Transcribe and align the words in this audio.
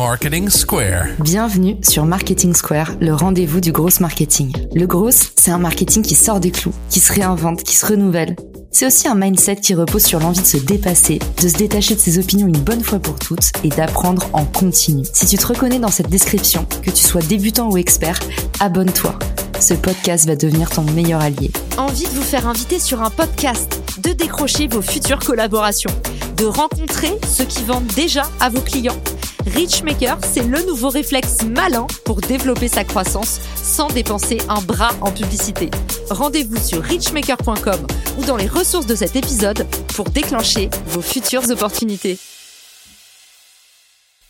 Marketing 0.00 0.48
Square. 0.48 1.08
Bienvenue 1.18 1.76
sur 1.82 2.06
Marketing 2.06 2.54
Square, 2.54 2.92
le 3.02 3.12
rendez-vous 3.12 3.60
du 3.60 3.70
gros 3.70 3.90
marketing. 4.00 4.50
Le 4.74 4.86
gros, 4.86 5.10
c'est 5.10 5.50
un 5.50 5.58
marketing 5.58 6.02
qui 6.02 6.14
sort 6.14 6.40
des 6.40 6.50
clous, 6.50 6.72
qui 6.88 7.00
se 7.00 7.12
réinvente, 7.12 7.62
qui 7.62 7.76
se 7.76 7.84
renouvelle. 7.84 8.34
C'est 8.70 8.86
aussi 8.86 9.08
un 9.08 9.14
mindset 9.14 9.56
qui 9.56 9.74
repose 9.74 10.02
sur 10.02 10.18
l'envie 10.18 10.40
de 10.40 10.46
se 10.46 10.56
dépasser, 10.56 11.18
de 11.42 11.46
se 11.46 11.58
détacher 11.58 11.96
de 11.96 12.00
ses 12.00 12.18
opinions 12.18 12.46
une 12.46 12.60
bonne 12.60 12.82
fois 12.82 12.98
pour 12.98 13.18
toutes 13.18 13.52
et 13.62 13.68
d'apprendre 13.68 14.26
en 14.32 14.46
continu. 14.46 15.04
Si 15.12 15.26
tu 15.26 15.36
te 15.36 15.46
reconnais 15.46 15.78
dans 15.78 15.90
cette 15.90 16.08
description, 16.08 16.64
que 16.80 16.90
tu 16.90 17.02
sois 17.02 17.20
débutant 17.20 17.70
ou 17.70 17.76
expert, 17.76 18.18
abonne-toi. 18.58 19.18
Ce 19.60 19.74
podcast 19.74 20.26
va 20.26 20.34
devenir 20.34 20.70
ton 20.70 20.82
meilleur 20.82 21.20
allié. 21.20 21.50
Envie 21.76 22.04
de 22.04 22.14
vous 22.14 22.22
faire 22.22 22.46
inviter 22.46 22.78
sur 22.78 23.02
un 23.02 23.10
podcast, 23.10 23.82
de 24.02 24.12
décrocher 24.12 24.66
vos 24.66 24.80
futures 24.80 25.18
collaborations, 25.18 25.92
de 26.38 26.46
rencontrer 26.46 27.18
ceux 27.30 27.44
qui 27.44 27.62
vendent 27.64 27.92
déjà 27.94 28.22
à 28.40 28.48
vos 28.48 28.62
clients 28.62 28.96
Richmaker, 29.46 30.18
c'est 30.22 30.42
le 30.42 30.62
nouveau 30.66 30.88
réflexe 30.88 31.42
malin 31.44 31.86
pour 32.04 32.20
développer 32.20 32.68
sa 32.68 32.84
croissance 32.84 33.40
sans 33.56 33.88
dépenser 33.88 34.38
un 34.48 34.60
bras 34.60 34.90
en 35.00 35.10
publicité. 35.10 35.70
Rendez-vous 36.10 36.56
sur 36.58 36.82
richmaker.com 36.82 37.86
ou 38.18 38.24
dans 38.24 38.36
les 38.36 38.46
ressources 38.46 38.86
de 38.86 38.94
cet 38.94 39.16
épisode 39.16 39.66
pour 39.94 40.10
déclencher 40.10 40.68
vos 40.86 41.02
futures 41.02 41.48
opportunités. 41.50 42.18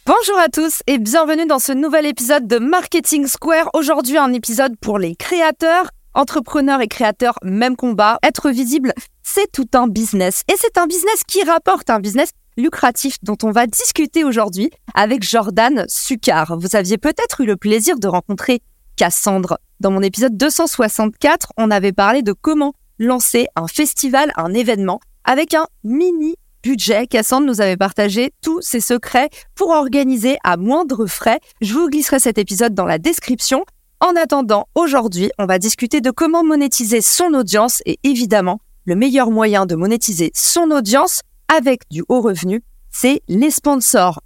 Bonjour 0.07 0.39
à 0.39 0.49
tous 0.49 0.83
et 0.87 0.99
bienvenue 0.99 1.47
dans 1.47 1.59
ce 1.59 1.73
nouvel 1.73 2.07
épisode 2.07 2.47
de 2.47 2.59
Marketing 2.59 3.27
Square. 3.27 3.71
Aujourd'hui, 3.75 4.17
un 4.17 4.33
épisode 4.33 4.77
pour 4.81 4.99
les 4.99 5.15
créateurs, 5.17 5.91
entrepreneurs 6.15 6.81
et 6.81 6.89
créateurs, 6.89 7.35
même 7.43 7.77
combat. 7.77 8.19
Être 8.23 8.51
visible, 8.51 8.93
c'est 9.23 9.51
tout 9.53 9.69
un 9.75 9.87
business. 9.87 10.43
Et 10.51 10.55
c'est 10.59 10.79
un 10.79 10.87
business 10.87 11.23
qui 11.27 11.43
rapporte, 11.45 11.91
un 11.91 12.01
business 12.01 12.31
lucratif 12.61 13.17
dont 13.23 13.37
on 13.43 13.51
va 13.51 13.67
discuter 13.67 14.25
aujourd'hui 14.25 14.71
avec 14.95 15.23
Jordan 15.23 15.85
Succar. 15.89 16.59
Vous 16.59 16.77
aviez 16.77 16.99
peut-être 16.99 17.41
eu 17.41 17.47
le 17.47 17.57
plaisir 17.57 17.99
de 17.99 18.09
rencontrer 18.09 18.61
Cassandre. 18.97 19.59
Dans 19.81 19.91
mon 19.91 20.03
épisode 20.03 20.37
264, 20.37 21.53
on 21.57 21.71
avait 21.71 21.93
parlé 21.93 22.23
de 22.23 22.33
comment 22.33 22.75
lancer 22.99 23.49
un 23.57 23.67
festival, 23.67 24.33
un 24.37 24.53
événement 24.53 25.01
avec 25.25 25.55
un 25.55 25.67
mini 25.85 26.37
budget. 26.63 27.07
Cassandre 27.07 27.47
nous 27.47 27.61
avait 27.61 27.77
partagé 27.77 28.33
tous 28.43 28.61
ses 28.61 28.81
secrets 28.81 29.31
pour 29.55 29.71
organiser 29.71 30.37
à 30.45 30.57
moindre 30.57 31.07
frais. 31.07 31.41
Je 31.61 31.73
vous 31.73 31.89
glisserai 31.89 32.21
cet 32.21 32.39
épisode 32.39 32.75
dans 32.75 32.85
la 32.85 32.99
description. 32.99 33.65
En 34.01 34.17
attendant, 34.17 34.67
aujourd'hui, 34.75 35.31
on 35.39 35.47
va 35.47 35.59
discuter 35.59 36.01
de 36.01 36.11
comment 36.11 36.45
monétiser 36.45 37.01
son 37.01 37.35
audience 37.35 37.83
et 37.87 37.99
évidemment, 38.03 38.61
le 38.85 38.97
meilleur 38.97 39.31
moyen 39.31 39.67
de 39.67 39.75
monétiser 39.75 40.31
son 40.35 40.71
audience, 40.71 41.21
avec 41.51 41.81
du 41.91 42.05
haut 42.09 42.21
revenu, 42.21 42.63
c'est 42.91 43.23
les 43.29 43.51
sponsors. 43.51 44.21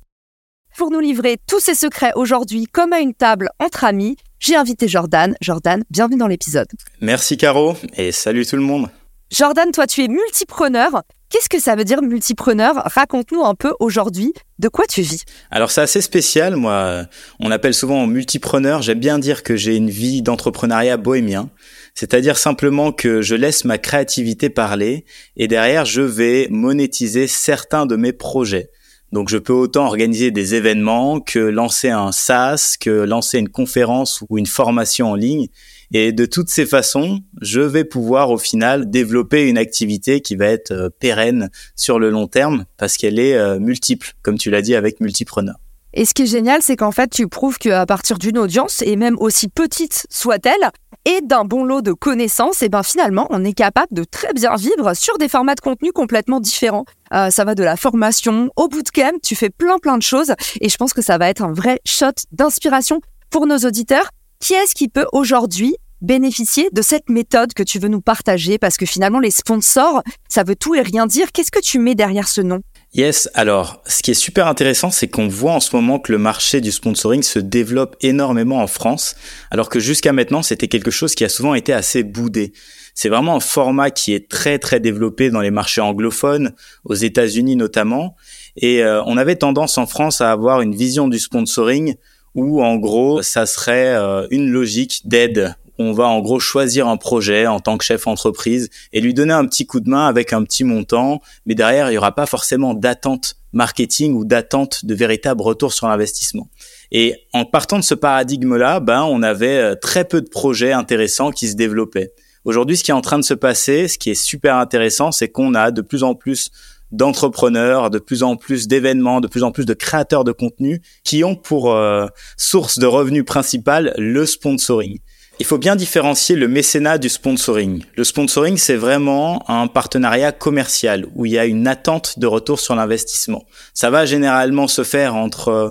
Pour 0.77 0.91
nous 0.91 1.01
livrer 1.01 1.39
tous 1.49 1.61
ces 1.61 1.75
secrets 1.75 2.13
aujourd'hui 2.17 2.67
comme 2.67 2.93
à 2.93 3.01
une 3.01 3.15
table 3.15 3.49
entre 3.59 3.85
amis, 3.85 4.17
j'ai 4.41 4.57
invité 4.57 4.89
Jordan. 4.89 5.35
Jordan, 5.41 5.85
bienvenue 5.91 6.19
dans 6.19 6.27
l'épisode. 6.27 6.69
Merci 7.01 7.39
Caro 7.39 7.77
et 7.97 8.13
salut 8.13 8.45
tout 8.45 8.57
le 8.57 8.63
monde. 8.63 8.89
Jordan, 9.31 9.71
toi 9.73 9.87
tu 9.87 10.05
es 10.05 10.09
multipreneur. 10.09 11.03
Qu'est-ce 11.31 11.49
que 11.49 11.59
ça 11.59 11.75
veut 11.75 11.85
dire 11.85 12.03
multipreneur? 12.03 12.75
Raconte-nous 12.85 13.43
un 13.43 13.55
peu 13.55 13.75
aujourd'hui 13.81 14.35
de 14.59 14.69
quoi 14.69 14.85
tu 14.87 15.01
vis. 15.01 15.25
Alors 15.51 15.71
c'est 15.71 15.81
assez 15.81 16.03
spécial, 16.03 16.57
moi. 16.57 17.07
On 17.41 17.51
appelle 17.51 17.75
souvent 17.75 18.07
multipreneur. 18.07 18.83
J'aime 18.83 19.01
bien 19.01 19.19
dire 19.19 19.43
que 19.43 19.57
j'ai 19.57 19.77
une 19.77 19.91
vie 19.91 20.21
d'entrepreneuriat 20.21 20.99
bohémien. 20.99 21.49
C'est-à-dire 21.95 22.39
simplement 22.39 22.91
que 22.91 23.23
je 23.23 23.37
laisse 23.37 23.65
ma 23.65 23.79
créativité 23.79 24.51
parler 24.51 25.05
et 25.37 25.47
derrière 25.47 25.85
je 25.85 26.03
vais 26.03 26.49
monétiser 26.51 27.27
certains 27.27 27.87
de 27.87 27.97
mes 27.97 28.13
projets. 28.13 28.71
Donc 29.13 29.29
je 29.29 29.39
peux 29.39 29.53
autant 29.53 29.87
organiser 29.87 30.33
des 30.33 30.57
événements 30.57 31.21
que 31.21 31.39
lancer 31.39 31.89
un 31.89 32.11
SaaS, 32.11 32.75
que 32.81 32.91
lancer 32.91 33.39
une 33.39 33.49
conférence 33.49 34.25
ou 34.29 34.39
une 34.39 34.47
formation 34.47 35.13
en 35.13 35.15
ligne. 35.15 35.47
Et 35.93 36.11
de 36.11 36.27
toutes 36.27 36.51
ces 36.51 36.67
façons, 36.67 37.21
je 37.41 37.61
vais 37.61 37.85
pouvoir 37.85 38.33
au 38.33 38.39
final 38.39 38.91
développer 38.91 39.49
une 39.49 39.59
activité 39.59 40.21
qui 40.21 40.35
va 40.35 40.47
être 40.47 40.73
euh, 40.73 40.89
pérenne 40.99 41.51
sur 41.77 42.01
le 42.01 42.11
long 42.11 42.27
terme 42.27 42.65
parce 42.77 42.97
qu'elle 42.97 43.21
est 43.21 43.37
euh, 43.37 43.61
multiple, 43.61 44.15
comme 44.23 44.37
tu 44.37 44.51
l'as 44.51 44.63
dit 44.63 44.75
avec 44.75 44.99
multipreneur. 44.99 45.55
Et 45.97 46.05
ce 46.05 46.13
qui 46.13 46.23
est 46.23 46.27
génial, 46.27 46.61
c'est 46.61 46.75
qu'en 46.75 46.91
fait, 46.91 47.09
tu 47.09 47.29
prouves 47.29 47.59
qu'à 47.59 47.87
partir 47.87 48.19
d'une 48.19 48.37
audience, 48.37 48.83
et 48.83 48.97
même 48.97 49.17
aussi 49.21 49.47
petite 49.47 50.07
soit-elle, 50.11 50.73
et 51.05 51.21
d'un 51.23 51.45
bon 51.45 51.65
lot 51.65 51.83
de 51.83 51.93
connaissances, 51.93 52.63
et 52.63 52.69
ben 52.69 52.83
finalement, 52.83 53.27
on 53.31 53.45
est 53.45 53.53
capable 53.53 53.93
de 53.93 54.05
très 54.05 54.33
bien 54.33 54.55
vivre 54.57 54.95
sur 54.95 55.19
des 55.19 55.29
formats 55.29 55.55
de 55.55 55.61
contenu 55.61 55.93
complètement 55.93 56.41
différents. 56.41 56.85
Euh, 57.13 57.31
ça 57.31 57.45
va 57.45 57.55
de 57.55 57.63
la 57.63 57.77
formation 57.77 58.51
au 58.57 58.69
bootcamp, 58.69 59.19
tu 59.23 59.37
fais 59.37 59.51
plein 59.51 59.79
plein 59.79 59.99
de 59.99 60.03
choses, 60.03 60.33
et 60.61 60.69
je 60.69 60.77
pense 60.77 60.93
que 60.93 61.03
ça 61.03 61.19
va 61.19 61.29
être 61.29 61.43
un 61.43 61.53
vrai 61.53 61.81
shot 61.85 62.07
d'inspiration 62.33 63.01
pour 63.31 63.47
nos 63.47 63.59
auditeurs. 63.59 64.11
Qui 64.41 64.55
est-ce 64.55 64.75
qui 64.75 64.89
peut 64.89 65.07
aujourd'hui 65.13 65.77
bénéficier 66.01 66.69
de 66.73 66.83
cette 66.83 67.09
méthode 67.09 67.55
que 67.55 67.63
tu 67.63 67.79
veux 67.79 67.89
nous 67.89 68.01
partager? 68.01 68.59
Parce 68.59 68.77
que 68.77 68.87
finalement, 68.87 69.21
les 69.21 69.31
sponsors, 69.31 70.03
ça 70.29 70.43
veut 70.43 70.57
tout 70.57 70.75
et 70.75 70.83
rien 70.83 71.07
dire. 71.07 71.33
Qu'est-ce 71.33 71.51
que 71.51 71.61
tu 71.61 71.79
mets 71.79 71.95
derrière 71.95 72.29
ce 72.29 72.41
nom? 72.41 72.61
Yes, 72.95 73.29
alors 73.35 73.83
ce 73.87 74.05
qui 74.05 74.13
est 74.13 74.15
super 74.15 74.47
intéressant, 74.47 74.89
c'est 74.93 75.09
qu'on 75.09 75.27
voit 75.27 75.51
en 75.51 75.59
ce 75.59 75.75
moment 75.75 75.99
que 75.99 76.13
le 76.13 76.19
marché 76.19 76.61
du 76.61 76.71
sponsoring 76.71 77.25
se 77.25 77.41
développe 77.41 77.97
énormément 78.03 78.63
en 78.63 78.69
France, 78.69 79.17
alors 79.51 79.69
que 79.69 79.81
jusqu'à 79.81 80.13
maintenant, 80.13 80.43
c'était 80.43 80.69
quelque 80.69 80.93
chose 80.93 81.17
qui 81.17 81.25
a 81.25 81.29
souvent 81.29 81.55
été 81.55 81.73
assez 81.73 82.05
boudé. 82.05 82.53
C'est 82.95 83.09
vraiment 83.09 83.35
un 83.35 83.41
format 83.41 83.91
qui 83.91 84.15
est 84.15 84.31
très 84.31 84.61
très 84.61 84.79
développé 84.79 85.31
dans 85.31 85.41
les 85.41 85.51
marchés 85.51 85.81
anglophones, 85.81 86.55
aux 86.85 86.95
États-Unis 86.95 87.57
notamment, 87.57 88.15
et 88.57 88.85
euh, 88.85 89.03
on 89.07 89.17
avait 89.17 89.35
tendance 89.35 89.77
en 89.77 89.87
France 89.87 90.21
à 90.21 90.31
avoir 90.31 90.61
une 90.61 90.77
vision 90.77 91.09
du 91.09 91.19
sponsoring 91.19 91.97
où 92.37 92.63
en 92.63 92.77
gros, 92.77 93.23
ça 93.23 93.47
serait 93.47 93.97
euh, 93.97 94.29
une 94.31 94.51
logique 94.51 95.03
d'aide 95.05 95.57
on 95.79 95.93
va 95.93 96.07
en 96.07 96.21
gros 96.21 96.39
choisir 96.39 96.89
un 96.89 96.97
projet 96.97 97.47
en 97.47 97.61
tant 97.61 97.79
que 97.79 97.85
chef 97.85 98.07
entreprise 98.07 98.71
et 98.93 99.01
lui 99.01 99.15
donner 99.15 99.33
un 99.33 99.47
petit 99.47 99.67
coup 99.67 99.81
de 99.81 99.89
main 99.89 100.07
avec 100.07 100.33
un 100.33 100.43
petit 100.45 100.65
montant, 100.65 101.21
mais 101.47 101.55
derrière, 101.55 101.89
il 101.89 101.93
n'y 101.93 101.99
aura 101.99 102.15
pas 102.15 102.27
forcément 102.27 102.75
d'attente 102.75 103.37
marketing 103.53 104.15
ou 104.15 104.25
d'attente 104.25 104.85
de 104.85 104.95
véritable 104.95 105.43
retour 105.43 105.73
sur 105.73 105.89
l'investissement. 105.89 106.49
Et 106.91 107.15
en 107.33 107.45
partant 107.45 107.79
de 107.79 107.85
ce 107.85 107.95
paradigme-là, 107.95 108.81
ben, 108.81 109.03
on 109.03 109.23
avait 109.23 109.59
euh, 109.59 109.75
très 109.75 110.05
peu 110.05 110.21
de 110.21 110.29
projets 110.29 110.73
intéressants 110.73 111.31
qui 111.31 111.49
se 111.49 111.55
développaient. 111.55 112.13
Aujourd'hui, 112.45 112.77
ce 112.77 112.85
qui 112.85 112.91
est 112.91 112.95
en 112.95 113.01
train 113.01 113.19
de 113.19 113.25
se 113.25 113.35
passer, 113.35 113.89
ce 113.89 113.97
qui 113.97 114.11
est 114.11 114.15
super 114.15 114.57
intéressant, 114.57 115.13
c'est 115.13 115.29
qu'on 115.29 115.55
a 115.55 115.71
de 115.71 115.81
plus 115.81 116.03
en 116.03 116.15
plus 116.15 116.51
d'entrepreneurs, 116.93 117.91
de 117.91 117.99
plus 117.99 118.23
en 118.23 118.37
plus 118.37 118.69
d'événements, 118.69 119.21
de 119.21 119.27
plus 119.27 119.43
en 119.43 119.51
plus 119.51 119.67
de 119.67 119.75
créateurs 119.75 120.25
de 120.25 120.33
contenu 120.33 120.81
qui 121.03 121.25
ont 121.25 121.35
pour 121.35 121.73
euh, 121.73 122.07
source 122.37 122.79
de 122.79 122.87
revenus 122.87 123.25
principale 123.25 123.95
le 123.97 124.27
sponsoring. 124.27 124.99
Il 125.41 125.47
faut 125.47 125.59
bien 125.59 125.75
différencier 125.75 126.37
le 126.37 126.47
mécénat 126.47 126.97
du 126.97 127.09
sponsoring. 127.09 127.83
Le 127.97 128.05
sponsoring, 128.05 128.57
c'est 128.57 128.77
vraiment 128.77 129.43
un 129.51 129.67
partenariat 129.67 130.31
commercial 130.31 131.07
où 131.17 131.27
il 131.27 131.33
y 131.33 131.39
a 131.39 131.45
une 131.45 131.67
attente 131.67 132.21
de 132.21 132.29
retour 132.29 132.61
sur 132.61 132.77
l'investissement. 132.77 133.45
Ça 133.75 133.91
va 133.91 134.07
généralement 134.07 134.69
se 134.69 134.85
faire 134.85 135.17
entre 135.17 135.49
euh, 135.49 135.71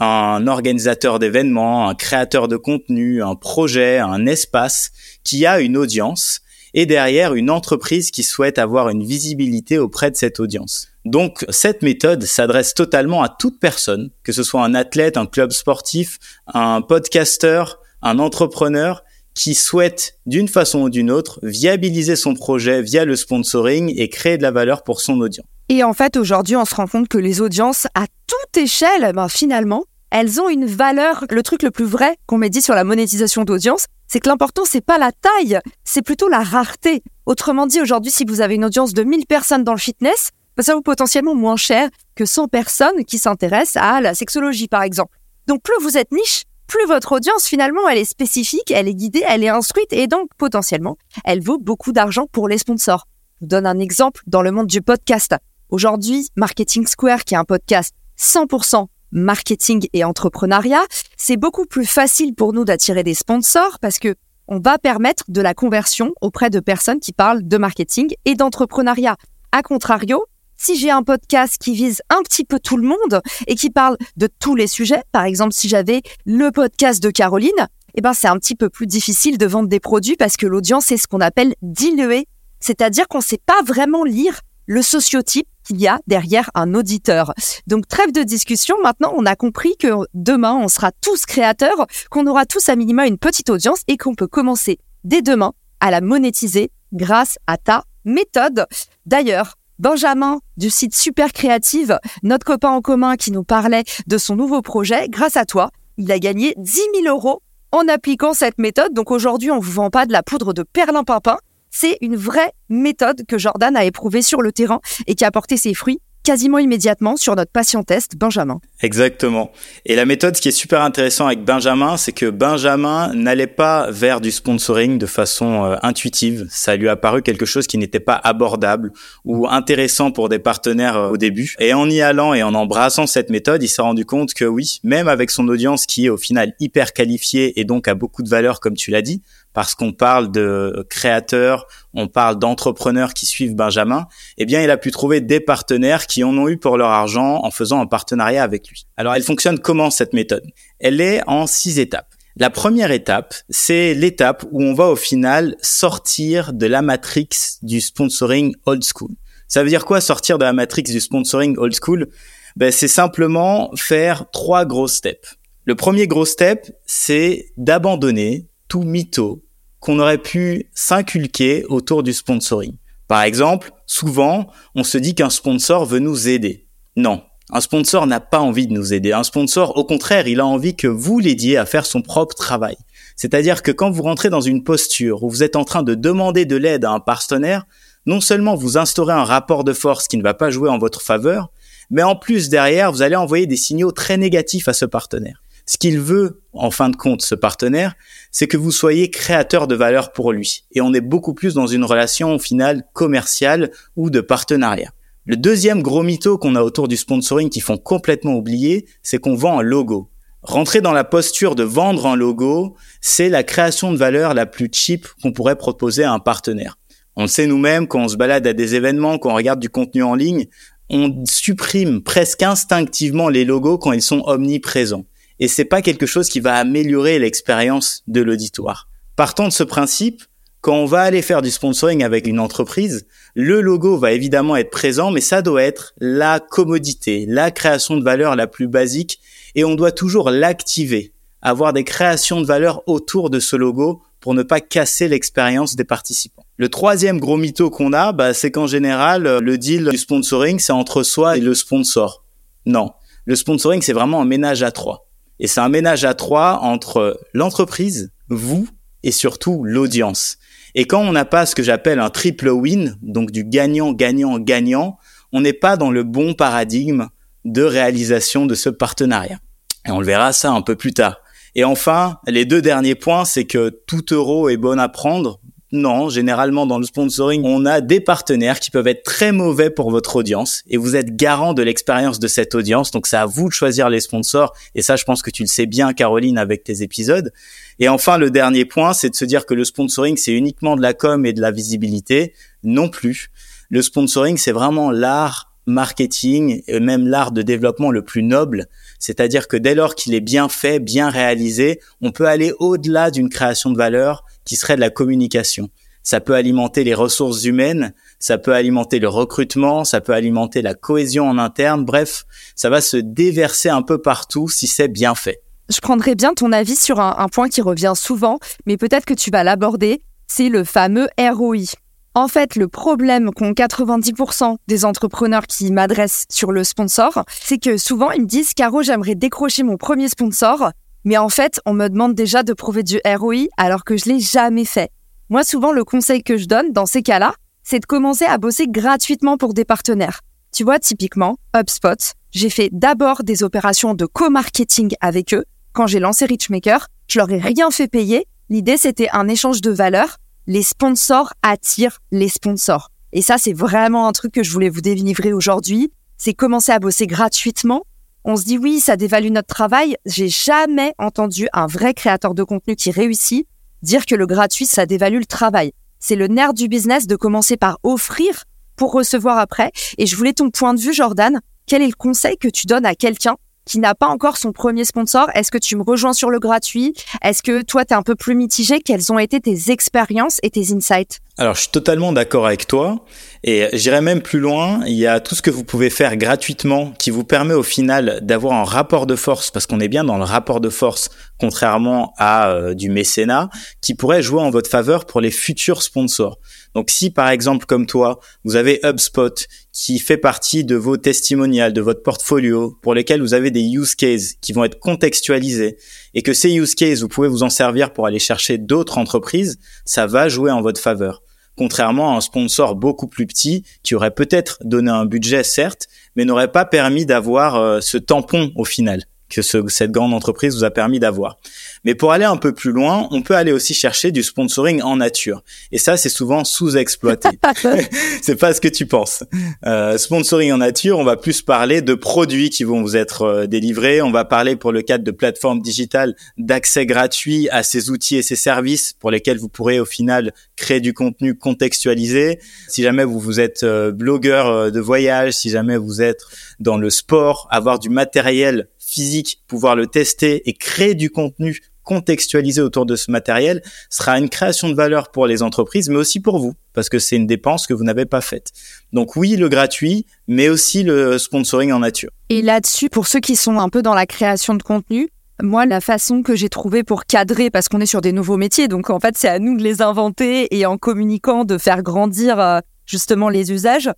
un 0.00 0.48
organisateur 0.48 1.20
d'événements, 1.20 1.88
un 1.88 1.94
créateur 1.94 2.48
de 2.48 2.56
contenu, 2.56 3.22
un 3.22 3.36
projet, 3.36 3.98
un 3.98 4.26
espace 4.26 4.90
qui 5.22 5.46
a 5.46 5.60
une 5.60 5.76
audience 5.76 6.40
et 6.74 6.84
derrière 6.84 7.34
une 7.34 7.50
entreprise 7.50 8.10
qui 8.10 8.24
souhaite 8.24 8.58
avoir 8.58 8.88
une 8.88 9.04
visibilité 9.04 9.78
auprès 9.78 10.10
de 10.10 10.16
cette 10.16 10.40
audience. 10.40 10.88
Donc 11.04 11.44
cette 11.50 11.82
méthode 11.82 12.24
s'adresse 12.24 12.74
totalement 12.74 13.22
à 13.22 13.28
toute 13.28 13.60
personne, 13.60 14.10
que 14.24 14.32
ce 14.32 14.42
soit 14.42 14.64
un 14.64 14.74
athlète, 14.74 15.16
un 15.16 15.26
club 15.26 15.52
sportif, 15.52 16.18
un 16.52 16.82
podcasteur, 16.82 17.78
un 18.04 18.18
entrepreneur 18.18 19.02
qui 19.34 19.54
souhaite 19.54 20.18
d'une 20.26 20.46
façon 20.46 20.82
ou 20.82 20.90
d'une 20.90 21.10
autre 21.10 21.40
viabiliser 21.42 22.14
son 22.14 22.34
projet 22.34 22.82
via 22.82 23.04
le 23.04 23.16
sponsoring 23.16 23.92
et 23.96 24.08
créer 24.08 24.38
de 24.38 24.42
la 24.42 24.52
valeur 24.52 24.84
pour 24.84 25.00
son 25.00 25.20
audience. 25.20 25.46
Et 25.68 25.82
en 25.82 25.92
fait, 25.92 26.16
aujourd'hui, 26.16 26.54
on 26.56 26.64
se 26.64 26.74
rend 26.74 26.86
compte 26.86 27.08
que 27.08 27.18
les 27.18 27.40
audiences, 27.40 27.86
à 27.94 28.06
toute 28.26 28.62
échelle, 28.62 29.12
ben, 29.14 29.28
finalement, 29.28 29.84
elles 30.10 30.40
ont 30.40 30.48
une 30.48 30.66
valeur. 30.66 31.24
Le 31.30 31.42
truc 31.42 31.62
le 31.62 31.70
plus 31.70 31.86
vrai 31.86 32.16
qu'on 32.26 32.38
m'ait 32.38 32.50
dit 32.50 32.62
sur 32.62 32.74
la 32.74 32.84
monétisation 32.84 33.44
d'audience, 33.44 33.86
c'est 34.06 34.20
que 34.20 34.28
l'important, 34.28 34.62
c'est 34.64 34.84
pas 34.84 34.98
la 34.98 35.10
taille, 35.10 35.58
c'est 35.82 36.02
plutôt 36.02 36.28
la 36.28 36.42
rareté. 36.42 37.02
Autrement 37.26 37.66
dit, 37.66 37.80
aujourd'hui, 37.80 38.12
si 38.12 38.24
vous 38.24 38.42
avez 38.42 38.54
une 38.54 38.66
audience 38.66 38.92
de 38.92 39.02
1000 39.02 39.26
personnes 39.26 39.64
dans 39.64 39.72
le 39.72 39.78
fitness, 39.78 40.30
ben, 40.56 40.62
ça 40.62 40.74
vaut 40.74 40.82
potentiellement 40.82 41.34
moins 41.34 41.56
cher 41.56 41.88
que 42.14 42.26
100 42.26 42.48
personnes 42.48 43.04
qui 43.06 43.18
s'intéressent 43.18 43.82
à 43.82 44.00
la 44.00 44.14
sexologie, 44.14 44.68
par 44.68 44.82
exemple. 44.82 45.18
Donc, 45.48 45.62
plus 45.62 45.74
vous 45.80 45.96
êtes 45.96 46.12
niche, 46.12 46.44
plus 46.66 46.86
votre 46.86 47.12
audience 47.12 47.44
finalement 47.46 47.88
elle 47.88 47.98
est 47.98 48.04
spécifique, 48.04 48.70
elle 48.70 48.88
est 48.88 48.94
guidée, 48.94 49.22
elle 49.26 49.44
est 49.44 49.48
instruite 49.48 49.92
et 49.92 50.06
donc 50.06 50.28
potentiellement 50.38 50.96
elle 51.24 51.40
vaut 51.40 51.58
beaucoup 51.58 51.92
d'argent 51.92 52.26
pour 52.30 52.48
les 52.48 52.58
sponsors. 52.58 53.06
Je 53.40 53.46
vous 53.46 53.48
donne 53.48 53.66
un 53.66 53.78
exemple 53.78 54.22
dans 54.26 54.42
le 54.42 54.52
monde 54.52 54.66
du 54.66 54.80
podcast. 54.80 55.34
Aujourd'hui, 55.68 56.28
Marketing 56.36 56.86
Square 56.86 57.24
qui 57.24 57.34
est 57.34 57.38
un 57.38 57.44
podcast 57.44 57.94
100% 58.18 58.86
marketing 59.14 59.86
et 59.92 60.04
entrepreneuriat, 60.04 60.82
c'est 61.16 61.36
beaucoup 61.36 61.64
plus 61.64 61.86
facile 61.86 62.34
pour 62.34 62.52
nous 62.52 62.64
d'attirer 62.64 63.04
des 63.04 63.14
sponsors 63.14 63.78
parce 63.80 63.98
que 63.98 64.14
on 64.46 64.58
va 64.58 64.76
permettre 64.76 65.24
de 65.28 65.40
la 65.40 65.54
conversion 65.54 66.12
auprès 66.20 66.50
de 66.50 66.60
personnes 66.60 67.00
qui 67.00 67.12
parlent 67.12 67.46
de 67.46 67.56
marketing 67.56 68.12
et 68.26 68.34
d'entrepreneuriat. 68.34 69.16
A 69.52 69.62
contrario, 69.62 70.26
si 70.64 70.76
j'ai 70.76 70.90
un 70.90 71.02
podcast 71.02 71.58
qui 71.60 71.74
vise 71.74 72.00
un 72.08 72.22
petit 72.22 72.42
peu 72.42 72.58
tout 72.58 72.78
le 72.78 72.88
monde 72.88 73.20
et 73.46 73.54
qui 73.54 73.68
parle 73.68 73.98
de 74.16 74.26
tous 74.26 74.54
les 74.54 74.66
sujets, 74.66 75.02
par 75.12 75.24
exemple 75.24 75.52
si 75.52 75.68
j'avais 75.68 76.00
le 76.24 76.50
podcast 76.52 77.02
de 77.02 77.10
Caroline, 77.10 77.68
eh 77.94 78.00
ben 78.00 78.14
c'est 78.14 78.28
un 78.28 78.38
petit 78.38 78.54
peu 78.54 78.70
plus 78.70 78.86
difficile 78.86 79.36
de 79.36 79.44
vendre 79.44 79.68
des 79.68 79.78
produits 79.78 80.16
parce 80.16 80.38
que 80.38 80.46
l'audience 80.46 80.90
est 80.90 80.96
ce 80.96 81.06
qu'on 81.06 81.20
appelle 81.20 81.54
diluée, 81.60 82.28
c'est-à-dire 82.60 83.08
qu'on 83.08 83.18
ne 83.18 83.22
sait 83.22 83.40
pas 83.44 83.60
vraiment 83.62 84.04
lire 84.04 84.40
le 84.64 84.80
sociotype 84.80 85.46
qu'il 85.64 85.78
y 85.82 85.86
a 85.86 85.98
derrière 86.06 86.50
un 86.54 86.72
auditeur. 86.72 87.34
Donc 87.66 87.86
trêve 87.86 88.12
de 88.12 88.22
discussion, 88.22 88.76
maintenant 88.82 89.12
on 89.18 89.26
a 89.26 89.36
compris 89.36 89.76
que 89.76 89.88
demain 90.14 90.54
on 90.54 90.68
sera 90.68 90.92
tous 90.92 91.26
créateurs, 91.26 91.86
qu'on 92.10 92.26
aura 92.26 92.46
tous 92.46 92.70
à 92.70 92.76
minima 92.76 93.06
une 93.06 93.18
petite 93.18 93.50
audience 93.50 93.82
et 93.86 93.98
qu'on 93.98 94.14
peut 94.14 94.28
commencer 94.28 94.78
dès 95.04 95.20
demain 95.20 95.52
à 95.80 95.90
la 95.90 96.00
monétiser 96.00 96.70
grâce 96.94 97.36
à 97.46 97.58
ta 97.58 97.84
méthode. 98.06 98.66
D'ailleurs, 99.04 99.56
Benjamin 99.80 100.38
du 100.56 100.70
site 100.70 100.94
Super 100.94 101.32
Créative, 101.32 101.98
notre 102.22 102.46
copain 102.46 102.70
en 102.70 102.80
commun 102.80 103.16
qui 103.16 103.32
nous 103.32 103.42
parlait 103.42 103.82
de 104.06 104.18
son 104.18 104.36
nouveau 104.36 104.62
projet, 104.62 105.08
grâce 105.08 105.36
à 105.36 105.44
toi, 105.44 105.70
il 105.98 106.10
a 106.12 106.18
gagné 106.20 106.54
10 106.56 106.80
000 107.02 107.14
euros 107.14 107.42
en 107.72 107.88
appliquant 107.88 108.34
cette 108.34 108.58
méthode. 108.58 108.94
Donc 108.94 109.10
aujourd'hui, 109.10 109.50
on 109.50 109.58
vous 109.58 109.72
vend 109.72 109.90
pas 109.90 110.06
de 110.06 110.12
la 110.12 110.22
poudre 110.22 110.52
de 110.52 110.62
perlimpinpin. 110.62 111.38
C'est 111.70 111.98
une 112.00 112.14
vraie 112.14 112.52
méthode 112.68 113.26
que 113.26 113.36
Jordan 113.36 113.76
a 113.76 113.84
éprouvée 113.84 114.22
sur 114.22 114.42
le 114.42 114.52
terrain 114.52 114.80
et 115.08 115.16
qui 115.16 115.24
a 115.24 115.32
porté 115.32 115.56
ses 115.56 115.74
fruits 115.74 116.00
quasiment 116.24 116.58
immédiatement 116.58 117.16
sur 117.16 117.36
notre 117.36 117.52
patient 117.52 117.84
test 117.84 118.16
Benjamin. 118.16 118.60
Exactement. 118.82 119.52
Et 119.84 119.94
la 119.94 120.06
méthode, 120.06 120.36
ce 120.36 120.42
qui 120.42 120.48
est 120.48 120.52
super 120.52 120.82
intéressant 120.82 121.26
avec 121.26 121.44
Benjamin, 121.44 121.96
c'est 121.96 122.12
que 122.12 122.30
Benjamin 122.30 123.12
n'allait 123.14 123.46
pas 123.46 123.90
vers 123.90 124.20
du 124.20 124.30
sponsoring 124.30 124.98
de 124.98 125.06
façon 125.06 125.64
euh, 125.64 125.76
intuitive. 125.82 126.46
Ça 126.50 126.76
lui 126.76 126.88
a 126.88 126.96
paru 126.96 127.22
quelque 127.22 127.46
chose 127.46 127.66
qui 127.66 127.78
n'était 127.78 128.00
pas 128.00 128.14
abordable 128.16 128.90
ou 129.24 129.46
intéressant 129.46 130.10
pour 130.10 130.28
des 130.28 130.38
partenaires 130.38 130.96
euh, 130.96 131.10
au 131.10 131.16
début. 131.16 131.54
Et 131.60 131.74
en 131.74 131.88
y 131.88 132.00
allant 132.00 132.34
et 132.34 132.42
en 132.42 132.54
embrassant 132.54 133.06
cette 133.06 133.30
méthode, 133.30 133.62
il 133.62 133.68
s'est 133.68 133.82
rendu 133.82 134.04
compte 134.04 134.34
que 134.34 134.46
oui, 134.46 134.80
même 134.82 135.08
avec 135.08 135.30
son 135.30 135.46
audience 135.48 135.86
qui 135.86 136.06
est 136.06 136.10
au 136.10 136.16
final 136.16 136.54
hyper 136.58 136.94
qualifiée 136.94 137.60
et 137.60 137.64
donc 137.64 137.86
a 137.86 137.94
beaucoup 137.94 138.22
de 138.22 138.28
valeur, 138.30 138.60
comme 138.60 138.74
tu 138.74 138.90
l'as 138.90 139.02
dit, 139.02 139.20
parce 139.54 139.74
qu'on 139.74 139.92
parle 139.92 140.30
de 140.30 140.86
créateurs, 140.90 141.66
on 141.94 142.08
parle 142.08 142.38
d'entrepreneurs 142.38 143.14
qui 143.14 143.24
suivent 143.24 143.54
Benjamin, 143.54 144.06
eh 144.36 144.44
bien, 144.44 144.60
il 144.60 144.70
a 144.70 144.76
pu 144.76 144.90
trouver 144.90 145.20
des 145.20 145.40
partenaires 145.40 146.06
qui 146.06 146.24
en 146.24 146.36
ont 146.36 146.48
eu 146.48 146.58
pour 146.58 146.76
leur 146.76 146.90
argent 146.90 147.40
en 147.42 147.50
faisant 147.50 147.80
un 147.80 147.86
partenariat 147.86 148.42
avec 148.42 148.68
lui. 148.68 148.86
Alors, 148.96 149.14
elle 149.14 149.22
fonctionne 149.22 149.58
comment 149.60 149.90
cette 149.90 150.12
méthode? 150.12 150.44
Elle 150.80 151.00
est 151.00 151.22
en 151.28 151.46
six 151.46 151.78
étapes. 151.78 152.12
La 152.36 152.50
première 152.50 152.90
étape, 152.90 153.32
c'est 153.48 153.94
l'étape 153.94 154.44
où 154.50 154.60
on 154.60 154.74
va 154.74 154.88
au 154.88 154.96
final 154.96 155.54
sortir 155.62 156.52
de 156.52 156.66
la 156.66 156.82
matrix 156.82 157.28
du 157.62 157.80
sponsoring 157.80 158.56
old 158.66 158.82
school. 158.82 159.12
Ça 159.46 159.62
veut 159.62 159.68
dire 159.68 159.84
quoi 159.84 160.00
sortir 160.00 160.36
de 160.36 160.44
la 160.44 160.52
matrix 160.52 160.82
du 160.82 160.98
sponsoring 160.98 161.56
old 161.58 161.76
school? 161.80 162.08
Ben, 162.56 162.72
C'est 162.72 162.88
simplement 162.88 163.70
faire 163.76 164.28
trois 164.32 164.64
gros 164.64 164.88
steps. 164.88 165.36
Le 165.64 165.76
premier 165.76 166.08
gros 166.08 166.26
step, 166.26 166.72
c'est 166.86 167.46
d'abandonner 167.56 168.48
tout 168.66 168.82
mytho 168.82 169.43
qu'on 169.84 169.98
aurait 169.98 170.16
pu 170.16 170.70
s'inculquer 170.74 171.66
autour 171.66 172.02
du 172.02 172.14
sponsoring. 172.14 172.72
Par 173.06 173.20
exemple, 173.20 173.70
souvent, 173.84 174.46
on 174.74 174.82
se 174.82 174.96
dit 174.96 175.14
qu'un 175.14 175.28
sponsor 175.28 175.84
veut 175.84 175.98
nous 175.98 176.26
aider. 176.26 176.66
Non, 176.96 177.22
un 177.50 177.60
sponsor 177.60 178.06
n'a 178.06 178.20
pas 178.20 178.40
envie 178.40 178.66
de 178.66 178.72
nous 178.72 178.94
aider. 178.94 179.12
Un 179.12 179.24
sponsor, 179.24 179.76
au 179.76 179.84
contraire, 179.84 180.26
il 180.26 180.40
a 180.40 180.46
envie 180.46 180.74
que 180.74 180.86
vous 180.86 181.18
l'aidiez 181.18 181.58
à 181.58 181.66
faire 181.66 181.84
son 181.84 182.00
propre 182.00 182.34
travail. 182.34 182.78
C'est-à-dire 183.14 183.62
que 183.62 183.72
quand 183.72 183.90
vous 183.90 184.04
rentrez 184.04 184.30
dans 184.30 184.40
une 184.40 184.64
posture 184.64 185.22
où 185.22 185.28
vous 185.28 185.42
êtes 185.42 185.54
en 185.54 185.64
train 185.64 185.82
de 185.82 185.94
demander 185.94 186.46
de 186.46 186.56
l'aide 186.56 186.86
à 186.86 186.90
un 186.90 187.00
partenaire, 187.00 187.66
non 188.06 188.22
seulement 188.22 188.54
vous 188.54 188.78
instaurez 188.78 189.12
un 189.12 189.24
rapport 189.24 189.64
de 189.64 189.74
force 189.74 190.08
qui 190.08 190.16
ne 190.16 190.22
va 190.22 190.32
pas 190.32 190.48
jouer 190.48 190.70
en 190.70 190.78
votre 190.78 191.02
faveur, 191.02 191.50
mais 191.90 192.02
en 192.02 192.16
plus 192.16 192.48
derrière, 192.48 192.90
vous 192.90 193.02
allez 193.02 193.16
envoyer 193.16 193.46
des 193.46 193.56
signaux 193.56 193.92
très 193.92 194.16
négatifs 194.16 194.66
à 194.66 194.72
ce 194.72 194.86
partenaire. 194.86 195.42
Ce 195.66 195.78
qu'il 195.78 195.98
veut, 195.98 196.42
en 196.52 196.70
fin 196.70 196.90
de 196.90 196.96
compte, 196.96 197.22
ce 197.22 197.34
partenaire, 197.34 197.94
c'est 198.34 198.48
que 198.48 198.56
vous 198.56 198.72
soyez 198.72 199.10
créateur 199.10 199.68
de 199.68 199.76
valeur 199.76 200.12
pour 200.12 200.32
lui. 200.32 200.64
Et 200.72 200.80
on 200.80 200.92
est 200.92 201.00
beaucoup 201.00 201.34
plus 201.34 201.54
dans 201.54 201.68
une 201.68 201.84
relation, 201.84 202.34
au 202.34 202.38
final, 202.40 202.82
commerciale 202.92 203.70
ou 203.94 204.10
de 204.10 204.20
partenariat. 204.20 204.90
Le 205.24 205.36
deuxième 205.36 205.82
gros 205.82 206.02
mytho 206.02 206.36
qu'on 206.36 206.56
a 206.56 206.62
autour 206.62 206.88
du 206.88 206.96
sponsoring 206.96 207.48
qui 207.48 207.60
font 207.60 207.78
complètement 207.78 208.34
oublier, 208.34 208.86
c'est 209.04 209.18
qu'on 209.18 209.36
vend 209.36 209.60
un 209.60 209.62
logo. 209.62 210.10
Rentrer 210.42 210.80
dans 210.80 210.92
la 210.92 211.04
posture 211.04 211.54
de 211.54 211.62
vendre 211.62 212.08
un 212.08 212.16
logo, 212.16 212.74
c'est 213.00 213.28
la 213.28 213.44
création 213.44 213.92
de 213.92 213.96
valeur 213.96 214.34
la 214.34 214.46
plus 214.46 214.68
cheap 214.70 215.06
qu'on 215.22 215.32
pourrait 215.32 215.56
proposer 215.56 216.02
à 216.02 216.12
un 216.12 216.18
partenaire. 216.18 216.76
On 217.14 217.22
le 217.22 217.28
sait 217.28 217.46
nous-mêmes 217.46 217.86
quand 217.86 218.02
on 218.02 218.08
se 218.08 218.16
balade 218.16 218.48
à 218.48 218.52
des 218.52 218.74
événements, 218.74 219.18
quand 219.18 219.30
on 219.30 219.36
regarde 219.36 219.60
du 219.60 219.70
contenu 219.70 220.02
en 220.02 220.16
ligne, 220.16 220.46
on 220.90 221.24
supprime 221.24 222.02
presque 222.02 222.42
instinctivement 222.42 223.28
les 223.28 223.44
logos 223.44 223.78
quand 223.78 223.92
ils 223.92 224.02
sont 224.02 224.24
omniprésents 224.26 225.04
et 225.40 225.48
c'est 225.48 225.64
pas 225.64 225.82
quelque 225.82 226.06
chose 226.06 226.28
qui 226.28 226.40
va 226.40 226.54
améliorer 226.54 227.18
l'expérience 227.18 228.02
de 228.06 228.22
l'auditoire. 228.22 228.88
Partant 229.16 229.48
de 229.48 229.52
ce 229.52 229.64
principe, 229.64 230.22
quand 230.60 230.76
on 230.76 230.86
va 230.86 231.02
aller 231.02 231.22
faire 231.22 231.42
du 231.42 231.50
sponsoring 231.50 232.02
avec 232.02 232.26
une 232.26 232.40
entreprise, 232.40 233.06
le 233.34 233.60
logo 233.60 233.98
va 233.98 234.12
évidemment 234.12 234.56
être 234.56 234.70
présent, 234.70 235.10
mais 235.10 235.20
ça 235.20 235.42
doit 235.42 235.62
être 235.62 235.92
la 235.98 236.40
commodité, 236.40 237.26
la 237.28 237.50
création 237.50 237.96
de 237.96 238.02
valeur 238.02 238.34
la 238.34 238.46
plus 238.46 238.66
basique, 238.66 239.20
et 239.54 239.64
on 239.64 239.74
doit 239.74 239.92
toujours 239.92 240.30
l'activer, 240.30 241.12
avoir 241.42 241.74
des 241.74 241.84
créations 241.84 242.40
de 242.40 242.46
valeur 242.46 242.82
autour 242.86 243.28
de 243.28 243.40
ce 243.40 243.56
logo 243.56 244.00
pour 244.20 244.32
ne 244.32 244.42
pas 244.42 244.60
casser 244.60 245.06
l'expérience 245.06 245.76
des 245.76 245.84
participants. 245.84 246.46
Le 246.56 246.70
troisième 246.70 247.20
gros 247.20 247.36
mytho 247.36 247.68
qu'on 247.68 247.92
a, 247.92 248.12
bah, 248.12 248.32
c'est 248.32 248.50
qu'en 248.50 248.66
général, 248.66 249.24
le 249.24 249.58
deal 249.58 249.90
du 249.90 249.98
sponsoring, 249.98 250.58
c'est 250.58 250.72
entre 250.72 251.02
soi 251.02 251.36
et 251.36 251.40
le 251.40 251.52
sponsor. 251.52 252.24
Non. 252.64 252.92
Le 253.26 253.36
sponsoring, 253.36 253.82
c'est 253.82 253.92
vraiment 253.92 254.22
un 254.22 254.24
ménage 254.24 254.62
à 254.62 254.72
trois. 254.72 255.03
Et 255.40 255.46
c'est 255.46 255.60
un 255.60 255.68
ménage 255.68 256.04
à 256.04 256.14
trois 256.14 256.60
entre 256.62 257.20
l'entreprise, 257.32 258.12
vous 258.28 258.68
et 259.02 259.12
surtout 259.12 259.64
l'audience. 259.64 260.38
Et 260.74 260.86
quand 260.86 261.00
on 261.00 261.12
n'a 261.12 261.24
pas 261.24 261.46
ce 261.46 261.54
que 261.54 261.62
j'appelle 261.62 262.00
un 262.00 262.10
triple 262.10 262.48
win, 262.48 262.96
donc 263.02 263.30
du 263.30 263.44
gagnant, 263.44 263.92
gagnant, 263.92 264.38
gagnant, 264.38 264.98
on 265.32 265.40
n'est 265.40 265.52
pas 265.52 265.76
dans 265.76 265.90
le 265.90 266.02
bon 266.02 266.34
paradigme 266.34 267.08
de 267.44 267.62
réalisation 267.62 268.46
de 268.46 268.54
ce 268.54 268.70
partenariat. 268.70 269.38
Et 269.86 269.90
on 269.90 270.00
le 270.00 270.06
verra 270.06 270.32
ça 270.32 270.50
un 270.50 270.62
peu 270.62 270.76
plus 270.76 270.94
tard. 270.94 271.18
Et 271.54 271.64
enfin, 271.64 272.18
les 272.26 272.44
deux 272.44 272.62
derniers 272.62 272.94
points, 272.94 273.24
c'est 273.24 273.44
que 273.44 273.68
tout 273.86 274.12
euro 274.12 274.48
est 274.48 274.56
bon 274.56 274.80
à 274.80 274.88
prendre, 274.88 275.40
non, 275.74 276.08
généralement 276.08 276.66
dans 276.66 276.78
le 276.78 276.86
sponsoring, 276.86 277.42
on 277.44 277.66
a 277.66 277.80
des 277.80 278.00
partenaires 278.00 278.60
qui 278.60 278.70
peuvent 278.70 278.86
être 278.86 279.02
très 279.02 279.32
mauvais 279.32 279.70
pour 279.70 279.90
votre 279.90 280.14
audience 280.14 280.62
et 280.68 280.76
vous 280.76 280.94
êtes 280.94 281.16
garant 281.16 281.52
de 281.52 281.62
l'expérience 281.62 282.20
de 282.20 282.28
cette 282.28 282.54
audience. 282.54 282.92
Donc 282.92 283.08
c'est 283.08 283.16
à 283.16 283.26
vous 283.26 283.48
de 283.48 283.52
choisir 283.52 283.90
les 283.90 283.98
sponsors 283.98 284.54
et 284.76 284.82
ça 284.82 284.94
je 284.94 285.02
pense 285.02 285.20
que 285.20 285.30
tu 285.30 285.42
le 285.42 285.48
sais 285.48 285.66
bien 285.66 285.92
Caroline 285.92 286.38
avec 286.38 286.62
tes 286.62 286.82
épisodes. 286.82 287.32
Et 287.80 287.88
enfin 287.88 288.18
le 288.18 288.30
dernier 288.30 288.64
point, 288.64 288.92
c'est 288.92 289.10
de 289.10 289.16
se 289.16 289.24
dire 289.24 289.46
que 289.46 289.54
le 289.54 289.64
sponsoring 289.64 290.16
c'est 290.16 290.32
uniquement 290.32 290.76
de 290.76 290.82
la 290.82 290.94
com 290.94 291.26
et 291.26 291.32
de 291.32 291.40
la 291.40 291.50
visibilité. 291.50 292.34
Non 292.62 292.88
plus. 292.88 293.30
Le 293.68 293.82
sponsoring 293.82 294.36
c'est 294.36 294.52
vraiment 294.52 294.92
l'art 294.92 295.50
marketing 295.66 296.62
et 296.68 296.78
même 296.78 297.08
l'art 297.08 297.32
de 297.32 297.42
développement 297.42 297.90
le 297.90 298.02
plus 298.02 298.22
noble. 298.22 298.66
C'est-à-dire 299.00 299.48
que 299.48 299.56
dès 299.56 299.74
lors 299.74 299.96
qu'il 299.96 300.14
est 300.14 300.20
bien 300.20 300.48
fait, 300.48 300.78
bien 300.78 301.08
réalisé, 301.08 301.80
on 302.00 302.12
peut 302.12 302.26
aller 302.26 302.52
au-delà 302.58 303.10
d'une 303.10 303.28
création 303.28 303.70
de 303.70 303.76
valeur 303.76 304.24
qui 304.44 304.56
serait 304.56 304.76
de 304.76 304.80
la 304.80 304.90
communication. 304.90 305.70
Ça 306.02 306.20
peut 306.20 306.34
alimenter 306.34 306.84
les 306.84 306.94
ressources 306.94 307.44
humaines, 307.44 307.94
ça 308.18 308.36
peut 308.36 308.52
alimenter 308.52 308.98
le 308.98 309.08
recrutement, 309.08 309.84
ça 309.84 310.02
peut 310.02 310.12
alimenter 310.12 310.60
la 310.60 310.74
cohésion 310.74 311.26
en 311.26 311.38
interne, 311.38 311.84
bref, 311.84 312.26
ça 312.54 312.68
va 312.68 312.82
se 312.82 312.98
déverser 312.98 313.70
un 313.70 313.80
peu 313.80 313.96
partout 313.98 314.48
si 314.48 314.66
c'est 314.66 314.88
bien 314.88 315.14
fait. 315.14 315.40
Je 315.70 315.80
prendrais 315.80 316.14
bien 316.14 316.34
ton 316.34 316.52
avis 316.52 316.76
sur 316.76 317.00
un, 317.00 317.28
point 317.28 317.48
qui 317.48 317.62
revient 317.62 317.94
souvent, 317.96 318.38
mais 318.66 318.76
peut-être 318.76 319.06
que 319.06 319.14
tu 319.14 319.30
vas 319.30 319.44
l'aborder, 319.44 320.02
c'est 320.26 320.50
le 320.50 320.62
fameux 320.62 321.08
ROI. 321.18 321.72
En 322.14 322.28
fait, 322.28 322.54
le 322.54 322.68
problème 322.68 323.30
qu'ont 323.30 323.52
90% 323.52 324.56
des 324.68 324.84
entrepreneurs 324.84 325.46
qui 325.46 325.72
m'adressent 325.72 326.26
sur 326.28 326.52
le 326.52 326.64
sponsor, 326.64 327.24
c'est 327.28 327.58
que 327.58 327.78
souvent 327.78 328.10
ils 328.10 328.22
me 328.22 328.26
disent 328.26 328.52
Caro, 328.52 328.82
j'aimerais 328.82 329.14
décrocher 329.14 329.62
mon 329.62 329.78
premier 329.78 330.08
sponsor, 330.08 330.70
mais 331.04 331.18
en 331.18 331.28
fait, 331.28 331.60
on 331.66 331.74
me 331.74 331.88
demande 331.88 332.14
déjà 332.14 332.42
de 332.42 332.52
prouver 332.52 332.82
du 332.82 333.00
ROI 333.04 333.46
alors 333.56 333.84
que 333.84 333.96
je 333.96 334.06
l'ai 334.06 334.20
jamais 334.20 334.64
fait. 334.64 334.90
Moi, 335.28 335.44
souvent, 335.44 335.72
le 335.72 335.84
conseil 335.84 336.22
que 336.22 336.36
je 336.36 336.46
donne 336.46 336.72
dans 336.72 336.86
ces 336.86 337.02
cas-là, 337.02 337.34
c'est 337.62 337.80
de 337.80 337.86
commencer 337.86 338.24
à 338.24 338.38
bosser 338.38 338.66
gratuitement 338.68 339.36
pour 339.36 339.54
des 339.54 339.64
partenaires. 339.64 340.20
Tu 340.52 340.64
vois, 340.64 340.78
typiquement, 340.78 341.36
HubSpot, 341.56 342.14
j'ai 342.30 342.50
fait 342.50 342.68
d'abord 342.72 343.24
des 343.24 343.42
opérations 343.42 343.94
de 343.94 344.06
co-marketing 344.06 344.94
avec 345.00 345.34
eux. 345.34 345.44
Quand 345.72 345.86
j'ai 345.86 345.98
lancé 345.98 346.26
Richmaker, 346.26 346.88
je 347.08 347.18
leur 347.18 347.30
ai 347.30 347.38
rien 347.38 347.70
fait 347.70 347.88
payer. 347.88 348.26
L'idée, 348.50 348.76
c'était 348.76 349.08
un 349.12 349.28
échange 349.28 349.60
de 349.60 349.70
valeurs. 349.70 350.18
Les 350.46 350.62
sponsors 350.62 351.32
attirent 351.42 351.98
les 352.12 352.28
sponsors. 352.28 352.90
Et 353.12 353.22
ça, 353.22 353.38
c'est 353.38 353.52
vraiment 353.52 354.06
un 354.06 354.12
truc 354.12 354.32
que 354.32 354.42
je 354.42 354.52
voulais 354.52 354.68
vous 354.68 354.80
délivrer 354.80 355.32
aujourd'hui. 355.32 355.92
C'est 356.16 356.34
commencer 356.34 356.72
à 356.72 356.78
bosser 356.78 357.06
gratuitement 357.06 357.84
on 358.24 358.36
se 358.36 358.44
dit 358.44 358.58
oui, 358.58 358.80
ça 358.80 358.96
dévalue 358.96 359.30
notre 359.30 359.48
travail. 359.48 359.96
J'ai 360.06 360.28
jamais 360.28 360.94
entendu 360.98 361.48
un 361.52 361.66
vrai 361.66 361.94
créateur 361.94 362.34
de 362.34 362.42
contenu 362.42 362.74
qui 362.74 362.90
réussit 362.90 363.46
dire 363.82 364.06
que 364.06 364.14
le 364.14 364.26
gratuit, 364.26 364.66
ça 364.66 364.86
dévalue 364.86 365.18
le 365.18 365.26
travail. 365.26 365.72
C'est 366.00 366.16
le 366.16 366.26
nerf 366.26 366.54
du 366.54 366.68
business 366.68 367.06
de 367.06 367.16
commencer 367.16 367.56
par 367.56 367.78
offrir 367.82 368.44
pour 368.76 368.92
recevoir 368.92 369.38
après. 369.38 369.70
Et 369.98 370.06
je 370.06 370.16
voulais 370.16 370.32
ton 370.32 370.50
point 370.50 370.74
de 370.74 370.80
vue, 370.80 370.94
Jordan. 370.94 371.40
Quel 371.66 371.82
est 371.82 371.86
le 371.86 371.94
conseil 371.94 372.36
que 372.36 372.48
tu 372.48 372.66
donnes 372.66 372.86
à 372.86 372.94
quelqu'un 372.94 373.36
qui 373.64 373.78
n'a 373.78 373.94
pas 373.94 374.06
encore 374.06 374.36
son 374.36 374.52
premier 374.52 374.84
sponsor 374.84 375.28
Est-ce 375.34 375.50
que 375.50 375.58
tu 375.58 375.76
me 375.76 375.82
rejoins 375.82 376.12
sur 376.12 376.30
le 376.30 376.38
gratuit? 376.38 376.94
Est-ce 377.22 377.42
que 377.42 377.62
toi, 377.62 377.84
tu 377.84 377.94
es 377.94 377.96
un 377.96 378.02
peu 378.02 378.14
plus 378.14 378.34
mitigé? 378.34 378.80
Quelles 378.80 379.12
ont 379.12 379.18
été 379.18 379.40
tes 379.40 379.70
expériences 379.70 380.38
et 380.42 380.50
tes 380.50 380.72
insights? 380.72 381.20
Alors, 381.36 381.54
je 381.54 381.62
suis 381.62 381.70
totalement 381.70 382.12
d'accord 382.12 382.46
avec 382.46 382.66
toi. 382.68 383.04
Et 383.42 383.68
j'irai 383.72 384.00
même 384.00 384.22
plus 384.22 384.38
loin. 384.38 384.80
Il 384.86 384.94
y 384.94 385.06
a 385.06 385.18
tout 385.18 385.34
ce 385.34 385.42
que 385.42 385.50
vous 385.50 385.64
pouvez 385.64 385.90
faire 385.90 386.16
gratuitement 386.16 386.92
qui 386.98 387.10
vous 387.10 387.24
permet 387.24 387.54
au 387.54 387.64
final 387.64 388.20
d'avoir 388.22 388.54
un 388.54 388.64
rapport 388.64 389.06
de 389.06 389.16
force, 389.16 389.50
parce 389.50 389.66
qu'on 389.66 389.80
est 389.80 389.88
bien 389.88 390.04
dans 390.04 390.16
le 390.16 390.24
rapport 390.24 390.60
de 390.60 390.70
force, 390.70 391.10
contrairement 391.40 392.14
à 392.18 392.50
euh, 392.50 392.74
du 392.74 392.88
mécénat, 392.88 393.50
qui 393.80 393.94
pourrait 393.94 394.22
jouer 394.22 394.40
en 394.40 394.50
votre 394.50 394.70
faveur 394.70 395.06
pour 395.06 395.20
les 395.20 395.32
futurs 395.32 395.82
sponsors. 395.82 396.38
Donc, 396.74 396.90
si 396.90 397.10
par 397.10 397.28
exemple, 397.28 397.66
comme 397.66 397.86
toi, 397.86 398.20
vous 398.44 398.56
avez 398.56 398.80
HubSpot 398.84 399.46
qui 399.72 399.98
fait 399.98 400.16
partie 400.16 400.64
de 400.64 400.76
vos 400.76 400.96
testimonials, 400.96 401.72
de 401.72 401.80
votre 401.80 402.02
portfolio, 402.02 402.76
pour 402.82 402.94
lesquels 402.94 403.20
vous 403.20 403.34
avez 403.34 403.50
des 403.50 403.62
use 403.62 403.94
cases 403.94 404.34
qui 404.40 404.52
vont 404.52 404.64
être 404.64 404.78
contextualisés, 404.78 405.76
et 406.14 406.22
que 406.22 406.32
ces 406.32 406.52
use 406.52 406.74
cases, 406.74 407.00
vous 407.00 407.08
pouvez 407.08 407.28
vous 407.28 407.42
en 407.42 407.50
servir 407.50 407.92
pour 407.92 408.06
aller 408.06 408.18
chercher 408.18 408.58
d'autres 408.58 408.98
entreprises, 408.98 409.58
ça 409.84 410.06
va 410.06 410.28
jouer 410.28 410.50
en 410.50 410.62
votre 410.62 410.80
faveur 410.80 411.22
contrairement 411.56 412.12
à 412.12 412.16
un 412.16 412.20
sponsor 412.20 412.74
beaucoup 412.74 413.06
plus 413.06 413.26
petit 413.26 413.64
qui 413.82 413.94
aurait 413.94 414.10
peut-être 414.10 414.58
donné 414.64 414.90
un 414.90 415.06
budget 415.06 415.44
certes, 415.44 415.86
mais 416.16 416.24
n'aurait 416.24 416.50
pas 416.50 416.64
permis 416.64 417.06
d'avoir 417.06 417.56
euh, 417.56 417.80
ce 417.80 417.96
tampon 417.96 418.50
au 418.56 418.64
final 418.64 419.04
que 419.28 419.42
cette 419.42 419.90
grande 419.90 420.14
entreprise 420.14 420.54
vous 420.54 420.64
a 420.64 420.70
permis 420.70 421.00
d'avoir. 421.00 421.38
Mais 421.84 421.94
pour 421.94 422.12
aller 422.12 422.24
un 422.24 422.36
peu 422.36 422.52
plus 422.52 422.72
loin, 422.72 423.08
on 423.10 423.22
peut 423.22 423.34
aller 423.34 423.52
aussi 423.52 423.74
chercher 423.74 424.10
du 424.10 424.22
sponsoring 424.22 424.82
en 424.82 424.96
nature. 424.96 425.42
Et 425.70 425.78
ça, 425.78 425.96
c'est 425.96 426.08
souvent 426.08 426.44
sous-exploité. 426.44 427.28
c'est 428.22 428.36
pas 428.36 428.54
ce 428.54 428.60
que 428.60 428.68
tu 428.68 428.86
penses. 428.86 429.24
Euh, 429.66 429.98
sponsoring 429.98 430.52
en 430.52 430.58
nature, 430.58 430.98
on 430.98 431.04
va 431.04 431.16
plus 431.16 431.42
parler 431.42 431.82
de 431.82 431.94
produits 431.94 432.50
qui 432.50 432.64
vont 432.64 432.82
vous 432.82 432.96
être 432.96 433.22
euh, 433.22 433.46
délivrés. 433.46 434.02
On 434.02 434.10
va 434.10 434.24
parler 434.24 434.56
pour 434.56 434.72
le 434.72 434.82
cadre 434.82 435.04
de 435.04 435.10
plateformes 435.10 435.60
digitales 435.60 436.14
d'accès 436.38 436.86
gratuit 436.86 437.48
à 437.50 437.62
ces 437.62 437.90
outils 437.90 438.16
et 438.16 438.22
ces 438.22 438.36
services 438.36 438.94
pour 438.94 439.10
lesquels 439.10 439.38
vous 439.38 439.48
pourrez 439.48 439.80
au 439.80 439.84
final 439.84 440.32
créer 440.56 440.80
du 440.80 440.94
contenu 440.94 441.36
contextualisé. 441.36 442.38
Si 442.68 442.82
jamais 442.82 443.04
vous 443.04 443.20
vous 443.20 443.40
êtes 443.40 443.62
euh, 443.62 443.92
blogueur 443.92 444.72
de 444.72 444.80
voyage, 444.80 445.34
si 445.34 445.50
jamais 445.50 445.76
vous 445.76 446.00
êtes 446.00 446.22
dans 446.60 446.78
le 446.78 446.90
sport, 446.90 447.46
avoir 447.50 447.78
du 447.78 447.90
matériel 447.90 448.68
physique, 448.78 449.42
pouvoir 449.48 449.76
le 449.76 449.86
tester 449.86 450.48
et 450.48 450.52
créer 450.52 450.94
du 450.94 451.10
contenu 451.10 451.60
contextualisé 451.84 452.60
autour 452.60 452.86
de 452.86 452.96
ce 452.96 453.10
matériel 453.10 453.62
sera 453.90 454.18
une 454.18 454.28
création 454.28 454.68
de 454.68 454.74
valeur 454.74 455.10
pour 455.10 455.26
les 455.26 455.42
entreprises, 455.42 455.88
mais 455.88 455.96
aussi 455.96 456.20
pour 456.20 456.38
vous, 456.38 456.54
parce 456.72 456.88
que 456.88 456.98
c'est 456.98 457.16
une 457.16 457.26
dépense 457.26 457.66
que 457.66 457.74
vous 457.74 457.84
n'avez 457.84 458.06
pas 458.06 458.20
faite. 458.20 458.50
Donc 458.92 459.16
oui, 459.16 459.36
le 459.36 459.48
gratuit, 459.48 460.06
mais 460.26 460.48
aussi 460.48 460.82
le 460.82 461.18
sponsoring 461.18 461.72
en 461.72 461.80
nature. 461.80 462.10
Et 462.30 462.42
là-dessus, 462.42 462.88
pour 462.88 463.06
ceux 463.06 463.20
qui 463.20 463.36
sont 463.36 463.58
un 463.58 463.68
peu 463.68 463.82
dans 463.82 463.94
la 463.94 464.06
création 464.06 464.54
de 464.54 464.62
contenu, 464.62 465.08
moi, 465.42 465.66
la 465.66 465.80
façon 465.80 466.22
que 466.22 466.36
j'ai 466.36 466.48
trouvée 466.48 466.84
pour 466.84 467.06
cadrer, 467.06 467.50
parce 467.50 467.68
qu'on 467.68 467.80
est 467.80 467.86
sur 467.86 468.00
des 468.00 468.12
nouveaux 468.12 468.36
métiers, 468.36 468.68
donc 468.68 468.90
en 468.90 469.00
fait, 469.00 469.16
c'est 469.18 469.28
à 469.28 469.38
nous 469.38 469.56
de 469.56 469.62
les 469.62 469.82
inventer 469.82 470.56
et 470.56 470.64
en 470.64 470.78
communiquant, 470.78 471.44
de 471.44 471.58
faire 471.58 471.82
grandir 471.82 472.38
euh, 472.38 472.60
justement 472.86 473.28
les 473.28 473.52
usages 473.52 473.90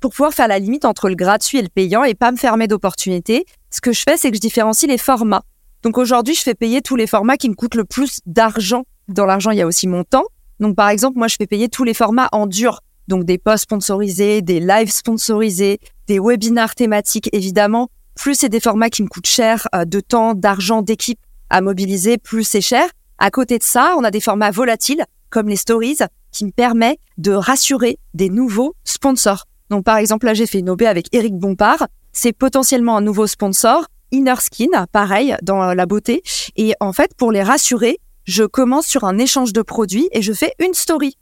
pour 0.00 0.12
pouvoir 0.12 0.32
faire 0.32 0.48
la 0.48 0.58
limite 0.58 0.84
entre 0.84 1.08
le 1.08 1.14
gratuit 1.14 1.58
et 1.58 1.62
le 1.62 1.68
payant 1.68 2.04
et 2.04 2.14
pas 2.14 2.30
me 2.30 2.36
fermer 2.36 2.68
d'opportunités 2.68 3.46
ce 3.74 3.80
que 3.80 3.92
je 3.92 4.02
fais, 4.08 4.16
c'est 4.16 4.30
que 4.30 4.36
je 4.36 4.40
différencie 4.40 4.88
les 4.88 4.98
formats. 4.98 5.42
Donc 5.84 5.98
aujourd'hui, 5.98 6.34
je 6.34 6.40
fais 6.40 6.54
payer 6.54 6.80
tous 6.80 6.96
les 6.96 7.06
formats 7.06 7.36
qui 7.36 7.50
me 7.50 7.54
coûtent 7.54 7.74
le 7.74 7.84
plus 7.84 8.20
d'argent. 8.24 8.84
Dans 9.08 9.26
l'argent, 9.26 9.50
il 9.50 9.58
y 9.58 9.62
a 9.62 9.66
aussi 9.66 9.86
mon 9.86 10.02
temps. 10.02 10.24
Donc 10.58 10.76
par 10.76 10.88
exemple, 10.88 11.18
moi, 11.18 11.28
je 11.28 11.36
fais 11.36 11.46
payer 11.46 11.68
tous 11.68 11.84
les 11.84 11.92
formats 11.92 12.30
en 12.32 12.46
dur. 12.46 12.80
Donc 13.06 13.24
des 13.24 13.36
posts 13.36 13.64
sponsorisés, 13.64 14.40
des 14.40 14.60
lives 14.60 14.90
sponsorisés, 14.90 15.78
des 16.06 16.18
webinars 16.18 16.74
thématiques, 16.74 17.28
évidemment. 17.32 17.90
Plus 18.14 18.34
c'est 18.34 18.48
des 18.48 18.60
formats 18.60 18.88
qui 18.88 19.02
me 19.02 19.08
coûtent 19.08 19.26
cher 19.26 19.68
euh, 19.74 19.84
de 19.84 20.00
temps, 20.00 20.32
d'argent, 20.32 20.80
d'équipe 20.80 21.18
à 21.50 21.60
mobiliser, 21.60 22.16
plus 22.16 22.44
c'est 22.44 22.62
cher. 22.62 22.88
À 23.18 23.30
côté 23.30 23.58
de 23.58 23.62
ça, 23.62 23.94
on 23.98 24.04
a 24.04 24.10
des 24.10 24.20
formats 24.20 24.50
volatiles, 24.50 25.04
comme 25.28 25.48
les 25.48 25.56
stories, 25.56 25.98
qui 26.32 26.46
me 26.46 26.50
permettent 26.50 26.98
de 27.18 27.32
rassurer 27.32 27.98
des 28.14 28.30
nouveaux 28.30 28.74
sponsors. 28.84 29.44
Donc 29.68 29.84
par 29.84 29.98
exemple, 29.98 30.24
là, 30.24 30.32
j'ai 30.32 30.46
fait 30.46 30.60
une 30.60 30.70
OB 30.70 30.82
avec 30.82 31.08
Eric 31.12 31.36
Bompard 31.36 31.88
c'est 32.14 32.32
potentiellement 32.32 32.96
un 32.96 33.00
nouveau 33.00 33.26
sponsor. 33.26 33.86
Inner 34.12 34.34
Skin, 34.40 34.86
pareil, 34.92 35.36
dans 35.42 35.74
la 35.74 35.86
beauté. 35.86 36.22
Et 36.56 36.74
en 36.80 36.92
fait, 36.92 37.12
pour 37.16 37.32
les 37.32 37.42
rassurer, 37.42 37.98
je 38.24 38.44
commence 38.44 38.86
sur 38.86 39.04
un 39.04 39.18
échange 39.18 39.52
de 39.52 39.62
produits 39.62 40.08
et 40.12 40.22
je 40.22 40.32
fais 40.32 40.52
une 40.58 40.74
story. 40.74 41.16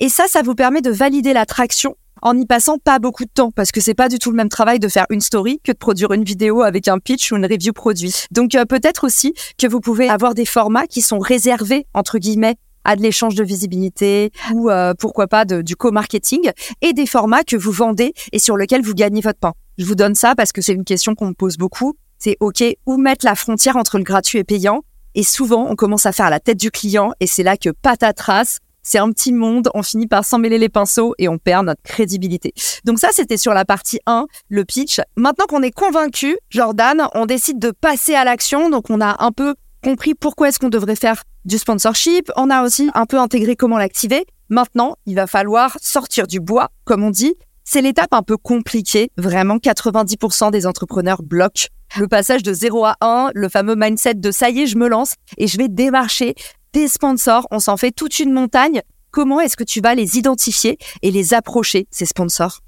Et 0.00 0.08
ça, 0.08 0.24
ça 0.28 0.42
vous 0.42 0.54
permet 0.54 0.80
de 0.82 0.90
valider 0.90 1.32
l'attraction 1.32 1.96
en 2.22 2.34
n'y 2.34 2.46
passant 2.46 2.78
pas 2.78 2.98
beaucoup 2.98 3.24
de 3.24 3.30
temps 3.30 3.50
parce 3.50 3.72
que 3.72 3.80
c'est 3.80 3.94
pas 3.94 4.08
du 4.08 4.18
tout 4.18 4.30
le 4.30 4.36
même 4.36 4.48
travail 4.48 4.78
de 4.78 4.88
faire 4.88 5.06
une 5.10 5.20
story 5.20 5.60
que 5.62 5.72
de 5.72 5.76
produire 5.76 6.12
une 6.12 6.24
vidéo 6.24 6.62
avec 6.62 6.88
un 6.88 6.98
pitch 6.98 7.30
ou 7.32 7.36
une 7.36 7.46
review 7.46 7.72
produit. 7.72 8.14
Donc 8.30 8.54
euh, 8.54 8.64
peut-être 8.64 9.04
aussi 9.04 9.34
que 9.58 9.66
vous 9.66 9.80
pouvez 9.80 10.08
avoir 10.08 10.34
des 10.34 10.46
formats 10.46 10.86
qui 10.86 11.02
sont 11.02 11.18
réservés 11.18 11.86
entre 11.94 12.18
guillemets 12.18 12.56
à 12.84 12.96
de 12.96 13.02
l'échange 13.02 13.34
de 13.34 13.44
visibilité 13.44 14.30
ou 14.54 14.70
euh, 14.70 14.94
pourquoi 14.98 15.26
pas 15.26 15.44
du 15.44 15.76
co-marketing 15.76 16.52
et 16.82 16.92
des 16.92 17.06
formats 17.06 17.42
que 17.42 17.56
vous 17.56 17.72
vendez 17.72 18.14
et 18.32 18.38
sur 18.38 18.56
lesquels 18.56 18.82
vous 18.82 18.94
gagnez 18.94 19.20
votre 19.20 19.40
pain. 19.40 19.52
Je 19.76 19.84
vous 19.84 19.96
donne 19.96 20.14
ça 20.14 20.34
parce 20.34 20.52
que 20.52 20.62
c'est 20.62 20.72
une 20.72 20.84
question 20.84 21.14
qu'on 21.14 21.28
me 21.28 21.34
pose 21.34 21.56
beaucoup. 21.56 21.96
C'est 22.18 22.36
OK, 22.40 22.62
où 22.86 22.96
mettre 22.96 23.24
la 23.24 23.34
frontière 23.34 23.76
entre 23.76 23.98
le 23.98 24.04
gratuit 24.04 24.38
et 24.38 24.44
payant 24.44 24.82
Et 25.14 25.22
souvent, 25.22 25.66
on 25.68 25.76
commence 25.76 26.06
à 26.06 26.12
faire 26.12 26.30
la 26.30 26.40
tête 26.40 26.58
du 26.58 26.70
client 26.70 27.12
et 27.20 27.26
c'est 27.26 27.42
là 27.42 27.56
que 27.56 27.70
patatras, 27.70 28.58
c'est 28.82 28.98
un 28.98 29.10
petit 29.10 29.32
monde, 29.32 29.68
on 29.74 29.82
finit 29.82 30.06
par 30.06 30.24
s'emmêler 30.24 30.58
les 30.58 30.68
pinceaux 30.68 31.14
et 31.18 31.28
on 31.28 31.38
perd 31.38 31.66
notre 31.66 31.82
crédibilité. 31.82 32.54
Donc 32.84 33.00
ça, 33.00 33.08
c'était 33.12 33.36
sur 33.36 33.52
la 33.52 33.64
partie 33.64 33.98
1, 34.06 34.26
le 34.48 34.64
pitch. 34.64 35.00
Maintenant 35.16 35.46
qu'on 35.46 35.62
est 35.62 35.72
convaincu, 35.72 36.38
Jordan, 36.50 37.08
on 37.14 37.26
décide 37.26 37.58
de 37.58 37.72
passer 37.72 38.14
à 38.14 38.24
l'action. 38.24 38.70
Donc 38.70 38.88
on 38.88 39.00
a 39.00 39.24
un 39.24 39.32
peu 39.32 39.56
compris 39.82 40.14
pourquoi 40.14 40.48
est-ce 40.48 40.60
qu'on 40.60 40.68
devrait 40.68 40.94
faire 40.94 41.24
du 41.44 41.58
sponsorship. 41.58 42.30
On 42.36 42.48
a 42.48 42.62
aussi 42.62 42.88
un 42.94 43.06
peu 43.06 43.18
intégré 43.18 43.56
comment 43.56 43.76
l'activer. 43.76 44.24
Maintenant, 44.48 44.96
il 45.06 45.16
va 45.16 45.26
falloir 45.26 45.76
sortir 45.82 46.28
du 46.28 46.38
bois, 46.38 46.68
comme 46.84 47.02
on 47.02 47.10
dit, 47.10 47.34
c'est 47.66 47.82
l'étape 47.82 48.14
un 48.14 48.22
peu 48.22 48.36
compliquée. 48.38 49.10
Vraiment, 49.18 49.56
90% 49.56 50.50
des 50.50 50.66
entrepreneurs 50.66 51.22
bloquent 51.22 51.66
le 51.98 52.08
passage 52.08 52.42
de 52.42 52.52
0 52.52 52.84
à 52.84 52.96
1, 53.00 53.30
le 53.34 53.48
fameux 53.48 53.74
mindset 53.76 54.14
de 54.14 54.30
ça 54.30 54.50
y 54.50 54.60
est, 54.60 54.66
je 54.66 54.76
me 54.76 54.88
lance 54.88 55.14
et 55.38 55.46
je 55.46 55.56
vais 55.56 55.68
démarcher 55.68 56.34
des 56.72 56.88
sponsors. 56.88 57.46
On 57.50 57.58
s'en 57.58 57.76
fait 57.76 57.90
toute 57.90 58.18
une 58.18 58.32
montagne. 58.32 58.82
Comment 59.10 59.40
est-ce 59.40 59.56
que 59.56 59.64
tu 59.64 59.80
vas 59.80 59.94
les 59.94 60.18
identifier 60.18 60.78
et 61.02 61.10
les 61.10 61.32
approcher, 61.32 61.86
ces 61.90 62.04
sponsors? 62.04 62.60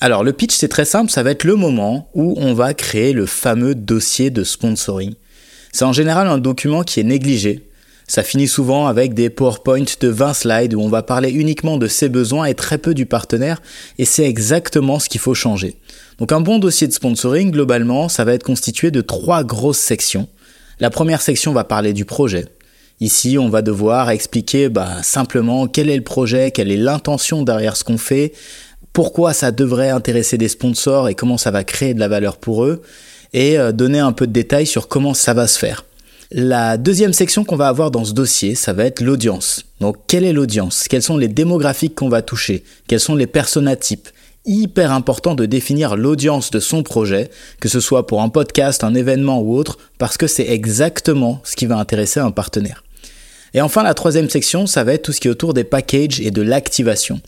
Alors 0.00 0.24
le 0.24 0.32
pitch 0.32 0.54
c'est 0.54 0.68
très 0.68 0.84
simple, 0.84 1.10
ça 1.10 1.22
va 1.22 1.30
être 1.30 1.44
le 1.44 1.54
moment 1.54 2.10
où 2.14 2.34
on 2.38 2.54
va 2.54 2.74
créer 2.74 3.12
le 3.12 3.24
fameux 3.24 3.74
dossier 3.74 4.30
de 4.30 4.42
sponsoring. 4.42 5.14
C'est 5.72 5.84
en 5.84 5.92
général 5.92 6.26
un 6.26 6.38
document 6.38 6.82
qui 6.82 7.00
est 7.00 7.04
négligé, 7.04 7.70
ça 8.06 8.22
finit 8.22 8.48
souvent 8.48 8.86
avec 8.86 9.14
des 9.14 9.30
PowerPoint 9.30 9.84
de 10.00 10.08
20 10.08 10.34
slides 10.34 10.74
où 10.74 10.80
on 10.80 10.88
va 10.88 11.02
parler 11.02 11.30
uniquement 11.30 11.76
de 11.76 11.88
ses 11.88 12.08
besoins 12.08 12.44
et 12.46 12.54
très 12.54 12.78
peu 12.78 12.94
du 12.94 13.04
partenaire, 13.06 13.60
et 13.98 14.04
c'est 14.04 14.24
exactement 14.24 14.98
ce 14.98 15.08
qu'il 15.08 15.20
faut 15.20 15.34
changer. 15.34 15.76
Donc 16.18 16.32
un 16.32 16.40
bon 16.40 16.58
dossier 16.58 16.86
de 16.86 16.92
sponsoring, 16.92 17.50
globalement, 17.50 18.08
ça 18.08 18.24
va 18.24 18.32
être 18.34 18.44
constitué 18.44 18.90
de 18.90 19.00
trois 19.00 19.44
grosses 19.44 19.78
sections. 19.78 20.28
La 20.78 20.90
première 20.90 21.20
section 21.20 21.52
va 21.52 21.64
parler 21.64 21.92
du 21.92 22.04
projet. 22.04 22.46
Ici, 23.00 23.36
on 23.38 23.50
va 23.50 23.60
devoir 23.60 24.10
expliquer 24.10 24.68
bah, 24.68 25.02
simplement 25.02 25.66
quel 25.66 25.90
est 25.90 25.96
le 25.96 26.04
projet, 26.04 26.50
quelle 26.50 26.70
est 26.70 26.78
l'intention 26.78 27.42
derrière 27.42 27.76
ce 27.76 27.84
qu'on 27.84 27.98
fait, 27.98 28.32
pourquoi 28.92 29.34
ça 29.34 29.50
devrait 29.50 29.90
intéresser 29.90 30.38
des 30.38 30.48
sponsors 30.48 31.08
et 31.08 31.14
comment 31.14 31.36
ça 31.36 31.50
va 31.50 31.64
créer 31.64 31.92
de 31.92 32.00
la 32.00 32.08
valeur 32.08 32.38
pour 32.38 32.64
eux, 32.64 32.82
et 33.34 33.58
euh, 33.58 33.72
donner 33.72 33.98
un 33.98 34.12
peu 34.12 34.26
de 34.26 34.32
détails 34.32 34.66
sur 34.66 34.88
comment 34.88 35.12
ça 35.12 35.34
va 35.34 35.46
se 35.46 35.58
faire. 35.58 35.84
La 36.32 36.76
deuxième 36.76 37.12
section 37.12 37.44
qu'on 37.44 37.54
va 37.54 37.68
avoir 37.68 37.92
dans 37.92 38.04
ce 38.04 38.12
dossier, 38.12 38.56
ça 38.56 38.72
va 38.72 38.84
être 38.84 39.00
l'audience. 39.00 39.64
Donc 39.80 39.96
quelle 40.08 40.24
est 40.24 40.32
l'audience? 40.32 40.86
Quels 40.88 41.02
sont 41.02 41.16
les 41.16 41.28
démographiques 41.28 41.94
qu'on 41.94 42.08
va 42.08 42.20
toucher? 42.20 42.64
Quels 42.88 42.98
sont 42.98 43.14
les 43.14 43.28
personas 43.28 43.76
types 43.76 44.08
Hyper 44.44 44.90
important 44.90 45.36
de 45.36 45.46
définir 45.46 45.96
l'audience 45.96 46.50
de 46.50 46.58
son 46.58 46.82
projet, 46.82 47.30
que 47.60 47.68
ce 47.68 47.78
soit 47.78 48.08
pour 48.08 48.22
un 48.22 48.28
podcast, 48.28 48.82
un 48.82 48.94
événement 48.94 49.40
ou 49.40 49.56
autre, 49.56 49.78
parce 49.98 50.16
que 50.16 50.26
c'est 50.26 50.48
exactement 50.48 51.40
ce 51.44 51.54
qui 51.54 51.66
va 51.66 51.78
intéresser 51.78 52.18
un 52.18 52.32
partenaire. 52.32 52.82
Et 53.54 53.60
enfin, 53.60 53.84
la 53.84 53.94
troisième 53.94 54.28
section, 54.28 54.66
ça 54.66 54.82
va 54.82 54.94
être 54.94 55.02
tout 55.02 55.12
ce 55.12 55.20
qui 55.20 55.28
est 55.28 55.30
autour 55.30 55.54
des 55.54 55.64
packages 55.64 56.20
et 56.20 56.32
de 56.32 56.42
l'activation. 56.42 57.20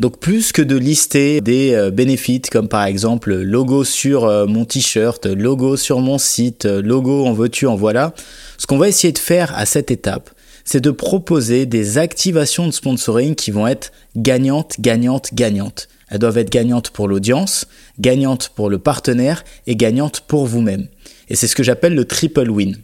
Donc 0.00 0.18
plus 0.18 0.52
que 0.52 0.62
de 0.62 0.76
lister 0.76 1.40
des 1.40 1.74
euh, 1.74 1.90
bénéfices 1.90 2.50
comme 2.50 2.68
par 2.68 2.84
exemple 2.84 3.34
logo 3.34 3.84
sur 3.84 4.24
euh, 4.24 4.46
mon 4.46 4.64
t-shirt, 4.64 5.26
logo 5.26 5.76
sur 5.76 6.00
mon 6.00 6.18
site, 6.18 6.64
logo 6.64 7.24
en 7.26 7.32
veux-tu 7.32 7.66
en 7.66 7.76
voilà, 7.76 8.12
ce 8.58 8.66
qu'on 8.66 8.78
va 8.78 8.88
essayer 8.88 9.12
de 9.12 9.18
faire 9.18 9.56
à 9.56 9.66
cette 9.66 9.90
étape, 9.90 10.30
c'est 10.64 10.80
de 10.80 10.90
proposer 10.90 11.66
des 11.66 11.98
activations 11.98 12.66
de 12.66 12.72
sponsoring 12.72 13.34
qui 13.34 13.50
vont 13.50 13.66
être 13.66 13.92
gagnantes, 14.16 14.76
gagnantes, 14.80 15.32
gagnantes. 15.32 15.88
Elles 16.08 16.18
doivent 16.18 16.38
être 16.38 16.50
gagnantes 16.50 16.90
pour 16.90 17.08
l'audience, 17.08 17.66
gagnantes 17.98 18.50
pour 18.54 18.70
le 18.70 18.78
partenaire 18.78 19.44
et 19.66 19.76
gagnantes 19.76 20.20
pour 20.20 20.46
vous-même. 20.46 20.86
Et 21.28 21.36
c'est 21.36 21.46
ce 21.46 21.56
que 21.56 21.62
j'appelle 21.62 21.94
le 21.94 22.04
triple 22.04 22.50
win. 22.50 22.76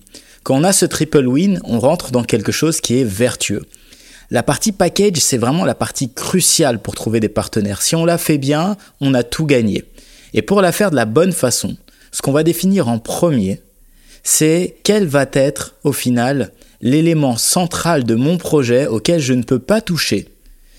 Quand 0.43 0.57
on 0.57 0.64
a 0.64 0.73
ce 0.73 0.87
triple 0.87 1.26
win, 1.26 1.61
on 1.64 1.79
rentre 1.79 2.11
dans 2.11 2.25
quelque 2.25 2.52
chose 2.52 2.81
qui 2.81 2.99
est 2.99 3.05
vertueux. 3.05 3.67
La 4.32 4.44
partie 4.44 4.70
package, 4.70 5.16
c'est 5.16 5.38
vraiment 5.38 5.64
la 5.64 5.75
partie 5.75 6.12
cruciale 6.12 6.78
pour 6.78 6.94
trouver 6.94 7.18
des 7.18 7.28
partenaires. 7.28 7.82
Si 7.82 7.96
on 7.96 8.04
la 8.04 8.16
fait 8.16 8.38
bien, 8.38 8.76
on 9.00 9.12
a 9.12 9.25
tout 9.25 9.44
gagné. 9.44 9.84
Et 10.34 10.42
pour 10.42 10.60
la 10.60 10.70
faire 10.70 10.92
de 10.92 10.96
la 10.96 11.04
bonne 11.04 11.32
façon, 11.32 11.76
ce 12.12 12.22
qu'on 12.22 12.30
va 12.30 12.44
définir 12.44 12.87
en 12.87 13.00
premier, 13.00 13.60
c'est 14.22 14.76
quel 14.84 15.04
va 15.08 15.26
être 15.32 15.75
au 15.82 15.92
final 15.92 16.52
l'élément 16.80 17.37
central 17.37 18.04
de 18.04 18.14
mon 18.14 18.38
projet 18.38 18.87
auquel 18.87 19.20
je 19.20 19.32
ne 19.32 19.42
peux 19.42 19.58
pas 19.58 19.80
toucher. 19.80 20.28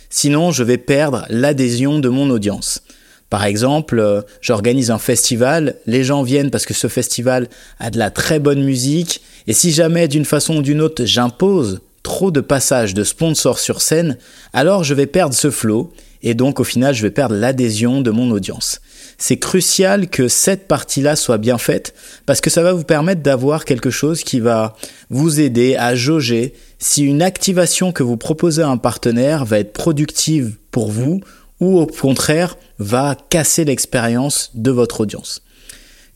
Sinon, 0.10 0.52
je 0.52 0.64
vais 0.64 0.78
perdre 0.78 1.26
l'adhésion 1.30 2.00
de 2.00 2.08
mon 2.08 2.30
audience. 2.30 2.84
Par 3.30 3.44
exemple, 3.44 4.00
euh, 4.00 4.22
j'organise 4.40 4.92
un 4.92 4.98
festival, 4.98 5.76
les 5.88 6.06
gens 6.06 6.24
viennent 6.24 6.52
parce 6.52 6.66
que 6.66 6.74
ce 6.74 6.88
festival 6.88 7.50
a 7.80 7.90
de 7.90 7.98
la 7.98 8.12
très 8.12 8.40
bonne 8.40 8.64
musique, 8.64 9.22
et 9.48 9.54
si 9.54 9.72
jamais 9.72 10.08
d'une 10.08 10.26
façon 10.26 10.58
ou 10.58 10.62
d'une 10.62 10.82
autre 10.82 11.04
j'impose 11.04 11.82
trop 12.04 12.32
de 12.32 12.42
passages 12.42 12.94
de 12.94 13.04
sponsors 13.04 13.60
sur 13.60 13.82
scène, 13.82 14.18
alors 14.54 14.84
je 14.84 14.94
vais 14.94 15.08
perdre 15.08 15.36
ce 15.36 15.52
flow, 15.52 15.94
et 16.24 16.34
donc 16.34 16.60
au 16.60 16.64
final 16.64 16.94
je 16.94 17.02
vais 17.02 17.12
perdre 17.12 17.36
l'adhésion 17.36 18.02
de 18.02 18.12
mon 18.12 18.32
audience 18.32 18.82
c'est 19.22 19.38
crucial 19.38 20.10
que 20.10 20.28
cette 20.28 20.68
partie-là 20.68 21.16
soit 21.16 21.38
bien 21.38 21.60
faite 21.60 21.94
parce 22.26 22.42
que 22.42 22.50
ça 22.50 22.64
va 22.64 22.74
vous 22.74 22.84
permettre 22.84 23.22
d'avoir 23.22 23.66
quelque 23.66 23.92
chose 23.92 24.24
qui 24.24 24.40
va 24.40 24.76
vous 25.12 25.40
aider 25.40 25.76
à 25.76 25.96
jauger 25.96 26.54
si 26.80 27.04
une 27.04 27.22
activation 27.22 27.92
que 27.92 28.02
vous 28.02 28.18
proposez 28.18 28.64
à 28.64 28.70
un 28.70 28.78
partenaire 28.78 29.46
va 29.46 29.60
être 29.60 29.74
productive 29.74 30.58
pour 30.72 30.90
vous 30.90 31.22
ou 31.60 31.80
au 31.80 31.86
contraire 31.86 32.58
va 32.80 33.16
casser 33.30 33.64
l'expérience 33.64 34.50
de 34.56 34.72
votre 34.72 35.02
audience. 35.02 35.44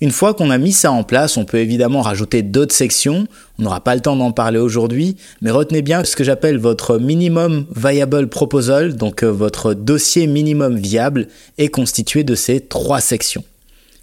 Une 0.01 0.11
fois 0.11 0.33
qu'on 0.33 0.49
a 0.49 0.57
mis 0.57 0.73
ça 0.73 0.91
en 0.91 1.03
place, 1.03 1.37
on 1.37 1.45
peut 1.45 1.59
évidemment 1.59 2.01
rajouter 2.01 2.41
d'autres 2.41 2.75
sections. 2.75 3.27
On 3.57 3.63
n'aura 3.63 3.81
pas 3.81 3.95
le 3.95 4.01
temps 4.01 4.17
d'en 4.17 4.33
parler 4.33 4.59
aujourd'hui, 4.59 5.15
mais 5.41 5.51
retenez 5.51 5.81
bien 5.81 6.03
ce 6.03 6.17
que 6.17 6.25
j'appelle 6.25 6.57
votre 6.57 6.97
minimum 6.97 7.65
viable 7.73 8.27
proposal, 8.27 8.97
donc 8.97 9.23
euh, 9.23 9.31
votre 9.31 9.73
dossier 9.73 10.27
minimum 10.27 10.77
viable, 10.77 11.27
est 11.57 11.69
constitué 11.69 12.25
de 12.25 12.35
ces 12.35 12.59
trois 12.59 12.99
sections. 12.99 13.45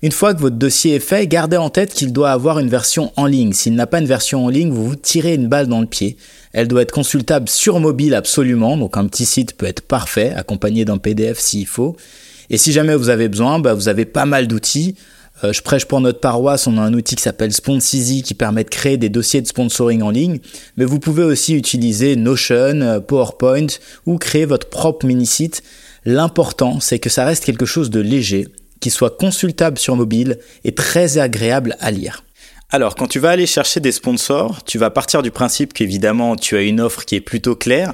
Une 0.00 0.12
fois 0.12 0.32
que 0.32 0.40
votre 0.40 0.56
dossier 0.56 0.96
est 0.96 1.00
fait, 1.00 1.26
gardez 1.26 1.58
en 1.58 1.68
tête 1.68 1.92
qu'il 1.92 2.12
doit 2.12 2.32
avoir 2.32 2.58
une 2.58 2.70
version 2.70 3.12
en 3.16 3.26
ligne. 3.26 3.52
S'il 3.52 3.74
n'a 3.74 3.86
pas 3.86 4.00
une 4.00 4.06
version 4.06 4.46
en 4.46 4.48
ligne, 4.48 4.70
vous 4.70 4.88
vous 4.88 4.96
tirez 4.96 5.34
une 5.34 5.46
balle 5.46 5.68
dans 5.68 5.80
le 5.80 5.86
pied. 5.86 6.16
Elle 6.54 6.68
doit 6.68 6.82
être 6.82 6.90
consultable 6.90 7.50
sur 7.50 7.78
mobile 7.80 8.14
absolument, 8.14 8.78
donc 8.78 8.96
un 8.96 9.06
petit 9.06 9.26
site 9.26 9.56
peut 9.56 9.66
être 9.66 9.82
parfait, 9.82 10.32
accompagné 10.34 10.86
d'un 10.86 10.98
PDF 10.98 11.38
s'il 11.38 11.66
faut. 11.66 11.96
Et 12.50 12.58
si 12.58 12.72
jamais 12.72 12.96
vous 12.96 13.10
avez 13.10 13.28
besoin, 13.28 13.58
bah, 13.58 13.74
vous 13.74 13.88
avez 13.88 14.06
pas 14.06 14.26
mal 14.26 14.48
d'outils. 14.48 14.96
Euh, 15.44 15.52
je 15.52 15.62
prêche 15.62 15.86
pour 15.86 16.00
notre 16.00 16.20
paroisse, 16.20 16.66
on 16.66 16.78
a 16.78 16.80
un 16.82 16.94
outil 16.94 17.16
qui 17.16 17.22
s'appelle 17.22 17.52
Sponsizy 17.52 18.22
qui 18.22 18.34
permet 18.34 18.64
de 18.64 18.68
créer 18.68 18.96
des 18.96 19.08
dossiers 19.08 19.40
de 19.40 19.46
sponsoring 19.46 20.02
en 20.02 20.10
ligne, 20.10 20.38
mais 20.76 20.84
vous 20.84 21.00
pouvez 21.00 21.24
aussi 21.24 21.54
utiliser 21.54 22.16
Notion, 22.16 22.80
euh, 22.80 23.00
PowerPoint 23.00 23.66
ou 24.06 24.18
créer 24.18 24.44
votre 24.44 24.68
propre 24.68 25.06
mini-site. 25.06 25.62
L'important, 26.04 26.80
c'est 26.80 26.98
que 26.98 27.10
ça 27.10 27.24
reste 27.24 27.44
quelque 27.44 27.66
chose 27.66 27.90
de 27.90 28.00
léger, 28.00 28.48
qui 28.80 28.90
soit 28.90 29.16
consultable 29.16 29.78
sur 29.78 29.96
mobile 29.96 30.38
et 30.64 30.74
très 30.74 31.18
agréable 31.18 31.76
à 31.80 31.90
lire. 31.90 32.24
Alors, 32.74 32.94
quand 32.94 33.06
tu 33.06 33.18
vas 33.18 33.28
aller 33.28 33.46
chercher 33.46 33.80
des 33.80 33.92
sponsors, 33.92 34.64
tu 34.64 34.78
vas 34.78 34.88
partir 34.88 35.22
du 35.22 35.30
principe 35.30 35.74
qu'évidemment, 35.74 36.36
tu 36.36 36.56
as 36.56 36.62
une 36.62 36.80
offre 36.80 37.04
qui 37.04 37.16
est 37.16 37.20
plutôt 37.20 37.54
claire, 37.54 37.92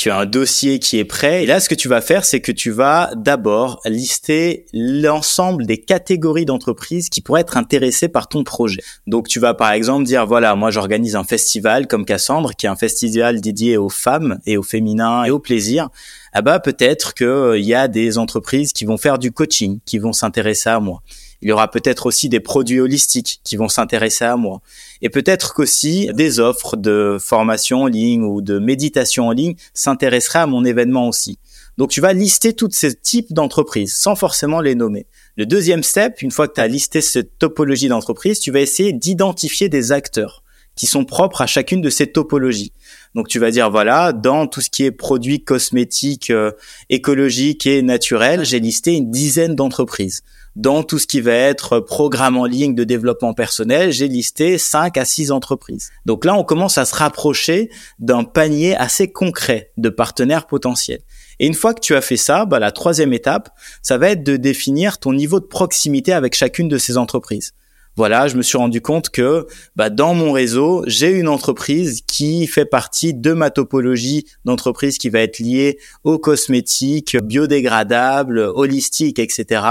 tu 0.00 0.08
as 0.08 0.16
un 0.16 0.24
dossier 0.24 0.78
qui 0.78 0.98
est 0.98 1.04
prêt. 1.04 1.42
Et 1.42 1.46
là, 1.46 1.60
ce 1.60 1.68
que 1.68 1.74
tu 1.74 1.86
vas 1.86 2.00
faire, 2.00 2.24
c'est 2.24 2.40
que 2.40 2.52
tu 2.52 2.70
vas 2.70 3.10
d'abord 3.16 3.82
lister 3.84 4.64
l'ensemble 4.72 5.66
des 5.66 5.76
catégories 5.76 6.46
d'entreprises 6.46 7.10
qui 7.10 7.20
pourraient 7.20 7.42
être 7.42 7.58
intéressées 7.58 8.08
par 8.08 8.26
ton 8.26 8.42
projet. 8.42 8.80
Donc, 9.06 9.28
tu 9.28 9.40
vas 9.40 9.52
par 9.52 9.72
exemple 9.72 10.04
dire, 10.04 10.26
voilà, 10.26 10.54
moi, 10.54 10.70
j'organise 10.70 11.16
un 11.16 11.24
festival 11.24 11.86
comme 11.86 12.06
Cassandre, 12.06 12.52
qui 12.56 12.64
est 12.64 12.70
un 12.70 12.76
festival 12.76 13.42
dédié 13.42 13.76
aux 13.76 13.90
femmes 13.90 14.38
et 14.46 14.56
au 14.56 14.62
féminin 14.62 15.24
et 15.24 15.30
au 15.30 15.38
plaisir. 15.38 15.90
Ah 16.32 16.40
bah, 16.40 16.60
peut-être 16.60 17.12
qu'il 17.12 17.26
euh, 17.26 17.58
y 17.58 17.74
a 17.74 17.86
des 17.86 18.16
entreprises 18.16 18.72
qui 18.72 18.86
vont 18.86 18.96
faire 18.96 19.18
du 19.18 19.32
coaching, 19.32 19.80
qui 19.84 19.98
vont 19.98 20.14
s'intéresser 20.14 20.70
à 20.70 20.80
moi. 20.80 21.02
Il 21.42 21.48
y 21.48 21.52
aura 21.52 21.70
peut-être 21.70 22.06
aussi 22.06 22.28
des 22.28 22.40
produits 22.40 22.80
holistiques 22.80 23.40
qui 23.44 23.56
vont 23.56 23.68
s'intéresser 23.68 24.24
à 24.24 24.36
moi. 24.36 24.60
Et 25.00 25.08
peut-être 25.08 25.54
qu'aussi 25.54 26.10
des 26.12 26.38
offres 26.38 26.76
de 26.76 27.16
formation 27.20 27.82
en 27.82 27.86
ligne 27.86 28.24
ou 28.24 28.42
de 28.42 28.58
méditation 28.58 29.28
en 29.28 29.32
ligne 29.32 29.54
s'intéresseraient 29.72 30.40
à 30.40 30.46
mon 30.46 30.64
événement 30.64 31.08
aussi. 31.08 31.38
Donc 31.78 31.90
tu 31.90 32.02
vas 32.02 32.12
lister 32.12 32.52
tous 32.52 32.70
ces 32.72 32.94
types 32.94 33.32
d'entreprises 33.32 33.94
sans 33.94 34.14
forcément 34.14 34.60
les 34.60 34.74
nommer. 34.74 35.06
Le 35.36 35.46
deuxième 35.46 35.82
step, 35.82 36.20
une 36.20 36.30
fois 36.30 36.46
que 36.46 36.54
tu 36.54 36.60
as 36.60 36.68
listé 36.68 37.00
cette 37.00 37.38
topologie 37.38 37.88
d'entreprise, 37.88 38.40
tu 38.40 38.50
vas 38.50 38.60
essayer 38.60 38.92
d'identifier 38.92 39.70
des 39.70 39.92
acteurs 39.92 40.42
qui 40.76 40.86
sont 40.86 41.04
propres 41.04 41.42
à 41.42 41.46
chacune 41.46 41.80
de 41.80 41.90
ces 41.90 42.06
topologies. 42.06 42.72
Donc 43.14 43.28
tu 43.28 43.38
vas 43.38 43.50
dire 43.50 43.70
voilà, 43.70 44.12
dans 44.12 44.46
tout 44.46 44.60
ce 44.60 44.70
qui 44.70 44.84
est 44.84 44.90
produits 44.90 45.42
cosmétiques 45.42 46.30
euh, 46.30 46.52
écologiques 46.90 47.66
et 47.66 47.82
naturels, 47.82 48.44
j'ai 48.44 48.60
listé 48.60 48.94
une 48.94 49.10
dizaine 49.10 49.54
d'entreprises 49.54 50.22
dans 50.56 50.82
tout 50.82 50.98
ce 50.98 51.06
qui 51.06 51.20
va 51.20 51.32
être 51.32 51.80
programme 51.80 52.36
en 52.36 52.44
ligne 52.44 52.74
de 52.74 52.84
développement 52.84 53.34
personnel, 53.34 53.92
j'ai 53.92 54.08
listé 54.08 54.58
5 54.58 54.96
à 54.96 55.04
6 55.04 55.30
entreprises. 55.30 55.90
Donc 56.06 56.24
là, 56.24 56.34
on 56.34 56.44
commence 56.44 56.78
à 56.78 56.84
se 56.84 56.94
rapprocher 56.94 57.70
d'un 57.98 58.24
panier 58.24 58.76
assez 58.76 59.10
concret 59.10 59.70
de 59.76 59.88
partenaires 59.88 60.46
potentiels. 60.46 61.02
Et 61.38 61.46
une 61.46 61.54
fois 61.54 61.72
que 61.72 61.80
tu 61.80 61.94
as 61.94 62.00
fait 62.00 62.16
ça, 62.16 62.44
bah, 62.44 62.58
la 62.58 62.72
troisième 62.72 63.12
étape, 63.12 63.50
ça 63.82 63.96
va 63.96 64.10
être 64.10 64.24
de 64.24 64.36
définir 64.36 64.98
ton 64.98 65.12
niveau 65.12 65.40
de 65.40 65.46
proximité 65.46 66.12
avec 66.12 66.34
chacune 66.34 66.68
de 66.68 66.78
ces 66.78 66.98
entreprises 66.98 67.52
voilà, 67.96 68.28
je 68.28 68.36
me 68.36 68.42
suis 68.42 68.56
rendu 68.56 68.80
compte 68.80 69.10
que 69.10 69.46
bah, 69.76 69.90
dans 69.90 70.14
mon 70.14 70.32
réseau, 70.32 70.84
j'ai 70.86 71.10
une 71.10 71.28
entreprise 71.28 72.02
qui 72.06 72.46
fait 72.46 72.64
partie 72.64 73.14
de 73.14 73.32
ma 73.32 73.50
topologie 73.50 74.26
d'entreprise 74.44 74.96
qui 74.96 75.10
va 75.10 75.20
être 75.20 75.38
liée 75.38 75.78
aux 76.04 76.18
cosmétiques, 76.18 77.16
biodégradables, 77.16 78.38
holistiques, 78.38 79.18
etc. 79.18 79.62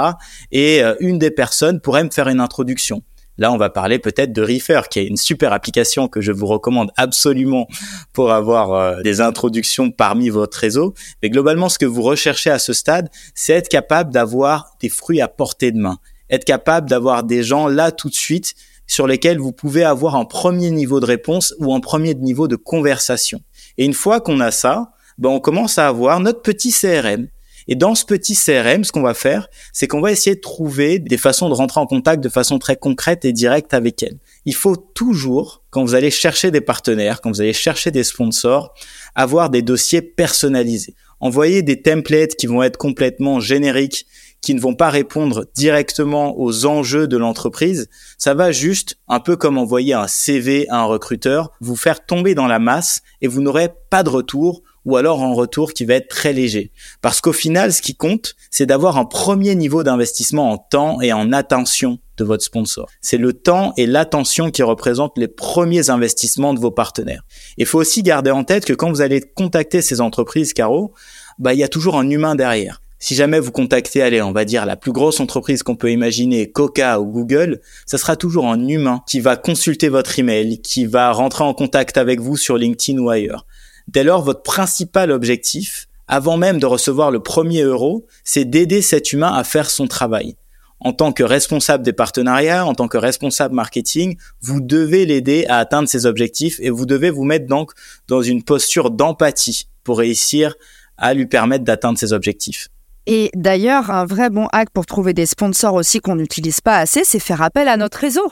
Et 0.52 0.84
euh, 0.84 0.96
une 1.00 1.18
des 1.18 1.32
personnes 1.32 1.80
pourrait 1.80 2.04
me 2.04 2.12
faire 2.12 2.28
une 2.28 2.40
introduction. 2.40 3.04
Là, 3.40 3.54
on 3.54 3.58
va 3.58 3.70
parler 3.70 4.00
peut-être 4.00 4.34
de 4.34 4.42
Reefer, 4.42 4.82
qui 4.92 5.00
est 5.00 5.06
une 5.06 5.16
super 5.16 5.54
application 5.54 6.10
que 6.10 6.20
je 6.20 6.34
vous 6.34 6.46
recommande 6.46 6.92
absolument 6.98 7.68
pour 8.12 8.34
avoir 8.34 8.74
euh, 8.74 9.02
des 9.02 9.22
introductions 9.22 9.92
parmi 9.92 10.28
votre 10.30 10.60
réseau. 10.60 10.94
Mais 11.24 11.30
globalement, 11.30 11.70
ce 11.70 11.80
que 11.80 11.86
vous 11.86 12.02
recherchez 12.02 12.50
à 12.50 12.60
ce 12.60 12.74
stade, 12.74 13.10
c'est 13.34 13.54
être 13.54 13.70
capable 13.70 14.12
d'avoir 14.12 14.72
des 14.82 14.90
fruits 14.90 15.22
à 15.22 15.30
portée 15.30 15.72
de 15.72 15.78
main 15.78 16.00
être 16.30 16.46
capable 16.46 16.90
d'avoir 16.90 17.24
des 17.24 17.44
gens 17.44 17.68
là 17.68 17.92
tout 17.92 18.10
de 18.10 18.16
suite 18.16 18.56
sur 18.88 19.06
lesquels 19.06 19.38
vous 19.38 19.52
pouvez 19.52 19.84
avoir 19.84 20.16
un 20.16 20.26
premier 20.26 20.72
niveau 20.72 21.00
de 21.00 21.06
réponse 21.06 21.54
ou 21.60 21.74
un 21.74 21.80
premier 21.80 22.16
niveau 22.16 22.48
de 22.48 22.56
conversation. 22.56 23.42
Et 23.78 23.86
une 23.86 23.94
fois 23.94 24.20
qu'on 24.20 24.40
a 24.40 24.52
ça, 24.52 24.92
ben 25.20 25.30
on 25.30 25.40
commence 25.40 25.78
à 25.78 25.88
avoir 25.88 26.20
notre 26.20 26.42
petit 26.42 26.72
CRM. 26.72 27.28
Et 27.68 27.76
dans 27.76 27.94
ce 27.94 28.04
petit 28.04 28.34
CRM, 28.34 28.84
ce 28.84 28.92
qu'on 28.92 29.04
va 29.04 29.14
faire, 29.14 29.48
c'est 29.74 29.88
qu'on 29.88 30.02
va 30.02 30.12
essayer 30.12 30.36
de 30.36 30.42
trouver 30.42 30.98
des 30.98 31.18
façons 31.18 31.50
de 31.50 31.54
rentrer 31.54 31.80
en 31.80 31.86
contact 31.86 32.24
de 32.24 32.30
façon 32.30 32.58
très 32.58 32.76
concrète 32.76 33.26
et 33.26 33.32
directe 33.32 33.76
avec 33.76 34.02
elles. 34.02 34.18
Il 34.46 34.56
faut 34.56 34.76
toujours, 34.76 35.62
quand 35.70 35.84
vous 35.84 35.94
allez 35.94 36.10
chercher 36.10 36.50
des 36.50 36.62
partenaires, 36.62 37.22
quand 37.22 37.30
vous 37.30 37.42
allez 37.42 37.54
chercher 37.54 37.92
des 37.92 38.04
sponsors, 38.04 38.74
avoir 39.14 39.52
des 39.52 39.62
dossiers 39.62 40.02
personnalisés. 40.02 40.96
Envoyer 41.20 41.62
des 41.62 41.80
templates 41.84 42.36
qui 42.36 42.48
vont 42.48 42.64
être 42.64 42.78
complètement 42.78 43.40
génériques 43.40 44.08
qui 44.42 44.54
ne 44.54 44.60
vont 44.60 44.76
pas 44.76 44.90
répondre 44.90 45.46
directement 45.56 46.40
aux 46.40 46.66
enjeux 46.66 47.08
de 47.08 47.18
l'entreprise. 47.18 47.90
Ça 48.18 48.34
va 48.34 48.52
juste, 48.52 48.98
un 49.08 49.20
peu 49.20 49.36
comme 49.36 49.58
envoyer 49.58 49.94
un 49.94 50.08
CV 50.08 50.68
à 50.70 50.80
un 50.80 50.86
recruteur, 50.86 51.52
vous 51.62 51.76
faire 51.76 52.06
tomber 52.06 52.36
dans 52.36 52.48
la 52.48 52.60
masse 52.60 53.02
et 53.22 53.28
vous 53.28 53.42
n'aurez 53.42 53.70
pas 53.90 54.04
de 54.04 54.10
retour 54.10 54.64
ou 54.86 54.98
alors 54.98 55.22
un 55.22 55.34
retour 55.34 55.74
qui 55.74 55.86
va 55.86 55.96
être 55.96 56.08
très 56.08 56.34
léger. 56.34 56.72
Parce 57.02 57.22
qu'au 57.22 57.34
final, 57.34 57.74
ce 57.74 57.82
qui 57.82 57.96
compte, 57.96 58.36
c'est 58.50 58.66
d'avoir 58.66 58.98
un 58.98 59.06
premier 59.06 59.56
niveau 59.56 59.84
d'investissement 59.84 60.52
en 60.52 60.58
temps 60.58 61.02
et 61.02 61.14
en 61.14 61.32
attention 61.32 62.00
de 62.18 62.24
votre 62.24 62.44
sponsor. 62.44 62.90
C'est 63.02 63.18
le 63.18 63.34
temps 63.34 63.74
et 63.78 63.86
l'attention 63.86 64.52
qui 64.52 64.64
représentent 64.64 65.18
les 65.18 65.28
premiers 65.28 65.90
investissements 65.90 66.54
de 66.54 66.60
vos 66.60 66.72
partenaires. 66.72 67.24
Il 67.58 67.66
faut 67.66 67.80
aussi 67.80 68.04
garder 68.04 68.32
en 68.32 68.44
tête 68.44 68.66
que 68.66 68.74
quand 68.74 68.90
vous 68.90 69.02
allez 69.02 69.22
contacter 69.22 69.82
ces 69.82 70.02
entreprises, 70.02 70.54
Caro, 70.54 70.94
bah, 71.38 71.54
il 71.54 71.60
y 71.60 71.64
a 71.64 71.70
toujours 71.70 71.98
un 71.98 72.10
humain 72.10 72.36
derrière. 72.36 72.82
Si 73.02 73.16
jamais 73.16 73.40
vous 73.40 73.54
contactez, 73.54 74.02
allez, 74.02 74.22
on 74.22 74.34
va 74.34 74.44
dire 74.44 74.66
la 74.66 74.76
plus 74.76 74.92
grosse 74.92 75.22
entreprise 75.22 75.64
qu'on 75.64 75.78
peut 75.78 75.90
imaginer, 75.90 76.52
Coca 76.52 77.00
ou 77.00 77.06
Google, 77.06 77.62
ça 77.86 77.98
sera 77.98 78.18
toujours 78.18 78.48
un 78.48 78.68
humain 78.68 79.02
qui 79.08 79.22
va 79.22 79.38
consulter 79.38 79.88
votre 79.88 80.20
email, 80.20 80.62
qui 80.62 80.86
va 80.86 81.14
rentrer 81.14 81.46
en 81.46 81.54
contact 81.54 81.96
avec 81.96 82.20
vous 82.20 82.36
sur 82.36 82.58
LinkedIn 82.58 83.00
ou 83.00 83.10
ailleurs. 83.10 83.46
Dès 83.88 84.04
lors, 84.04 84.22
votre 84.22 84.44
principal 84.44 85.12
objectif, 85.12 85.88
avant 86.10 86.36
même 86.36 86.60
de 86.60 86.66
recevoir 86.66 87.10
le 87.10 87.22
premier 87.22 87.62
euro, 87.62 88.06
c'est 88.26 88.44
d'aider 88.44 88.82
cet 88.82 89.14
humain 89.14 89.34
à 89.34 89.46
faire 89.46 89.70
son 89.70 89.88
travail. 89.88 90.36
En 90.82 90.92
tant 90.92 91.14
que 91.14 91.24
responsable 91.24 91.86
des 91.86 91.94
partenariats, 91.94 92.66
en 92.66 92.76
tant 92.76 92.90
que 92.90 92.98
responsable 92.98 93.56
marketing, 93.56 94.18
vous 94.42 94.60
devez 94.60 95.06
l'aider 95.06 95.46
à 95.48 95.58
atteindre 95.58 95.88
ses 95.88 96.06
objectifs 96.06 96.58
et 96.62 96.70
vous 96.70 96.86
devez 96.86 97.12
vous 97.12 97.24
mettre 97.24 97.48
donc 97.48 97.72
dans 98.10 98.22
une 98.22 98.44
posture 98.44 98.92
d'empathie 98.92 99.70
pour 99.84 100.00
réussir 100.00 100.56
à 100.98 101.14
lui 101.14 101.28
permettre 101.28 101.64
d'atteindre 101.64 101.98
ses 101.98 102.12
objectifs. 102.12 102.70
Et 103.12 103.32
d'ailleurs, 103.34 103.90
un 103.90 104.06
vrai 104.06 104.30
bon 104.30 104.46
hack 104.52 104.70
pour 104.70 104.86
trouver 104.86 105.16
des 105.16 105.26
sponsors 105.26 105.74
aussi 105.74 106.00
qu'on 106.00 106.16
n'utilise 106.16 106.62
pas 106.62 106.78
assez, 106.78 107.04
c'est 107.04 107.18
faire 107.18 107.42
appel 107.42 107.68
à 107.68 107.76
notre 107.76 107.98
réseau. 107.98 108.30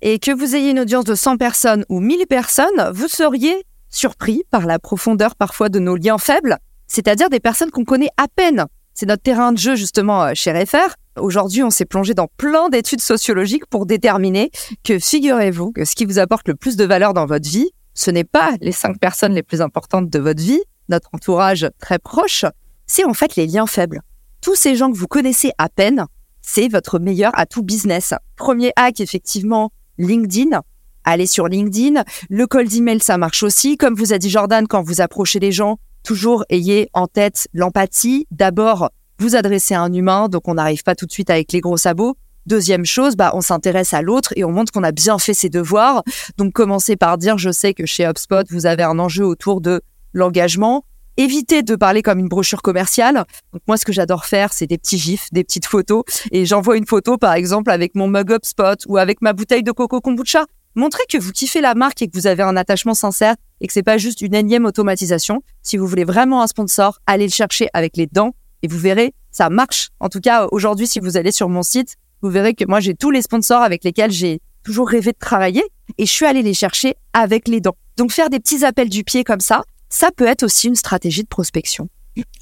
Et 0.00 0.18
que 0.18 0.30
vous 0.30 0.56
ayez 0.56 0.70
une 0.70 0.80
audience 0.80 1.04
de 1.04 1.14
100 1.14 1.36
personnes 1.36 1.84
ou 1.90 2.00
1000 2.00 2.26
personnes, 2.26 2.90
vous 2.94 3.06
seriez 3.06 3.66
surpris 3.90 4.42
par 4.50 4.64
la 4.64 4.78
profondeur 4.78 5.36
parfois 5.36 5.68
de 5.68 5.78
nos 5.78 5.94
liens 5.94 6.16
faibles, 6.16 6.56
c'est-à-dire 6.86 7.28
des 7.28 7.38
personnes 7.38 7.70
qu'on 7.70 7.84
connaît 7.84 8.08
à 8.16 8.26
peine. 8.34 8.64
C'est 8.94 9.04
notre 9.04 9.22
terrain 9.22 9.52
de 9.52 9.58
jeu 9.58 9.76
justement 9.76 10.24
euh, 10.24 10.30
chez 10.32 10.52
RFR. 10.52 10.94
Aujourd'hui, 11.20 11.62
on 11.62 11.68
s'est 11.68 11.84
plongé 11.84 12.14
dans 12.14 12.28
plein 12.38 12.70
d'études 12.70 13.02
sociologiques 13.02 13.66
pour 13.66 13.84
déterminer 13.84 14.50
que, 14.84 14.98
figurez-vous, 14.98 15.72
que 15.72 15.84
ce 15.84 15.94
qui 15.94 16.06
vous 16.06 16.18
apporte 16.18 16.48
le 16.48 16.54
plus 16.54 16.76
de 16.76 16.84
valeur 16.86 17.12
dans 17.12 17.26
votre 17.26 17.46
vie, 17.46 17.68
ce 17.92 18.10
n'est 18.10 18.24
pas 18.24 18.52
les 18.62 18.72
cinq 18.72 18.98
personnes 18.98 19.34
les 19.34 19.42
plus 19.42 19.60
importantes 19.60 20.08
de 20.08 20.18
votre 20.18 20.40
vie, 20.40 20.62
notre 20.88 21.10
entourage 21.12 21.68
très 21.78 21.98
proche, 21.98 22.46
c'est 22.86 23.04
en 23.04 23.12
fait 23.12 23.36
les 23.36 23.46
liens 23.46 23.66
faibles. 23.66 24.00
Tous 24.44 24.54
ces 24.54 24.76
gens 24.76 24.92
que 24.92 24.96
vous 24.98 25.06
connaissez 25.06 25.52
à 25.56 25.70
peine, 25.70 26.04
c'est 26.42 26.68
votre 26.68 26.98
meilleur 26.98 27.32
atout 27.34 27.62
business. 27.62 28.12
Premier 28.36 28.72
hack, 28.76 29.00
effectivement, 29.00 29.72
LinkedIn. 29.96 30.60
Allez 31.02 31.26
sur 31.26 31.48
LinkedIn. 31.48 32.04
Le 32.28 32.46
call 32.46 32.68
d'email, 32.68 33.00
ça 33.00 33.16
marche 33.16 33.42
aussi. 33.42 33.78
Comme 33.78 33.94
vous 33.94 34.12
a 34.12 34.18
dit 34.18 34.28
Jordan, 34.28 34.68
quand 34.68 34.82
vous 34.82 35.00
approchez 35.00 35.40
les 35.40 35.50
gens, 35.50 35.78
toujours 36.02 36.44
ayez 36.50 36.90
en 36.92 37.06
tête 37.06 37.48
l'empathie. 37.54 38.26
D'abord, 38.30 38.90
vous 39.18 39.34
adressez 39.34 39.72
à 39.72 39.80
un 39.80 39.94
humain, 39.94 40.28
donc 40.28 40.46
on 40.46 40.54
n'arrive 40.54 40.82
pas 40.82 40.94
tout 40.94 41.06
de 41.06 41.12
suite 41.12 41.30
avec 41.30 41.50
les 41.50 41.62
gros 41.62 41.78
sabots. 41.78 42.18
Deuxième 42.44 42.84
chose, 42.84 43.16
bah, 43.16 43.30
on 43.32 43.40
s'intéresse 43.40 43.94
à 43.94 44.02
l'autre 44.02 44.34
et 44.36 44.44
on 44.44 44.52
montre 44.52 44.72
qu'on 44.72 44.82
a 44.82 44.92
bien 44.92 45.18
fait 45.18 45.32
ses 45.32 45.48
devoirs. 45.48 46.02
Donc, 46.36 46.52
commencez 46.52 46.96
par 46.96 47.16
dire, 47.16 47.38
je 47.38 47.50
sais 47.50 47.72
que 47.72 47.86
chez 47.86 48.06
HubSpot, 48.06 48.44
vous 48.50 48.66
avez 48.66 48.82
un 48.82 48.98
enjeu 48.98 49.24
autour 49.24 49.62
de 49.62 49.80
l'engagement. 50.12 50.84
Évitez 51.16 51.62
de 51.62 51.76
parler 51.76 52.02
comme 52.02 52.18
une 52.18 52.28
brochure 52.28 52.62
commerciale. 52.62 53.24
Donc, 53.52 53.62
moi, 53.68 53.76
ce 53.76 53.84
que 53.84 53.92
j'adore 53.92 54.24
faire, 54.24 54.52
c'est 54.52 54.66
des 54.66 54.78
petits 54.78 54.98
gifs, 54.98 55.28
des 55.32 55.44
petites 55.44 55.66
photos. 55.66 56.02
Et 56.32 56.44
j'envoie 56.44 56.76
une 56.76 56.86
photo, 56.86 57.18
par 57.18 57.34
exemple, 57.34 57.70
avec 57.70 57.94
mon 57.94 58.08
mug 58.08 58.32
HubSpot 58.32 58.76
ou 58.88 58.96
avec 58.96 59.22
ma 59.22 59.32
bouteille 59.32 59.62
de 59.62 59.72
coco 59.72 60.00
kombucha. 60.00 60.46
Montrez 60.74 61.04
que 61.08 61.18
vous 61.18 61.30
kiffez 61.30 61.60
la 61.60 61.76
marque 61.76 62.02
et 62.02 62.08
que 62.08 62.18
vous 62.18 62.26
avez 62.26 62.42
un 62.42 62.56
attachement 62.56 62.94
sincère 62.94 63.36
et 63.60 63.68
que 63.68 63.72
c'est 63.72 63.84
pas 63.84 63.96
juste 63.96 64.22
une 64.22 64.34
énième 64.34 64.64
automatisation. 64.64 65.42
Si 65.62 65.76
vous 65.76 65.86
voulez 65.86 66.04
vraiment 66.04 66.42
un 66.42 66.48
sponsor, 66.48 66.98
allez 67.06 67.26
le 67.26 67.32
chercher 67.32 67.68
avec 67.74 67.96
les 67.96 68.08
dents 68.08 68.34
et 68.62 68.66
vous 68.66 68.78
verrez, 68.78 69.14
ça 69.30 69.50
marche. 69.50 69.90
En 70.00 70.08
tout 70.08 70.20
cas, 70.20 70.48
aujourd'hui, 70.50 70.88
si 70.88 70.98
vous 70.98 71.16
allez 71.16 71.30
sur 71.30 71.48
mon 71.48 71.62
site, 71.62 71.94
vous 72.22 72.30
verrez 72.30 72.54
que 72.54 72.64
moi, 72.66 72.80
j'ai 72.80 72.94
tous 72.94 73.12
les 73.12 73.22
sponsors 73.22 73.62
avec 73.62 73.84
lesquels 73.84 74.10
j'ai 74.10 74.40
toujours 74.64 74.88
rêvé 74.88 75.12
de 75.12 75.18
travailler 75.18 75.62
et 75.98 76.06
je 76.06 76.10
suis 76.10 76.26
allée 76.26 76.42
les 76.42 76.54
chercher 76.54 76.96
avec 77.12 77.46
les 77.46 77.60
dents. 77.60 77.76
Donc, 77.96 78.10
faire 78.10 78.30
des 78.30 78.40
petits 78.40 78.64
appels 78.64 78.88
du 78.88 79.04
pied 79.04 79.22
comme 79.22 79.40
ça, 79.40 79.62
ça 79.94 80.10
peut 80.14 80.26
être 80.26 80.42
aussi 80.42 80.66
une 80.66 80.74
stratégie 80.74 81.22
de 81.22 81.28
prospection. 81.28 81.88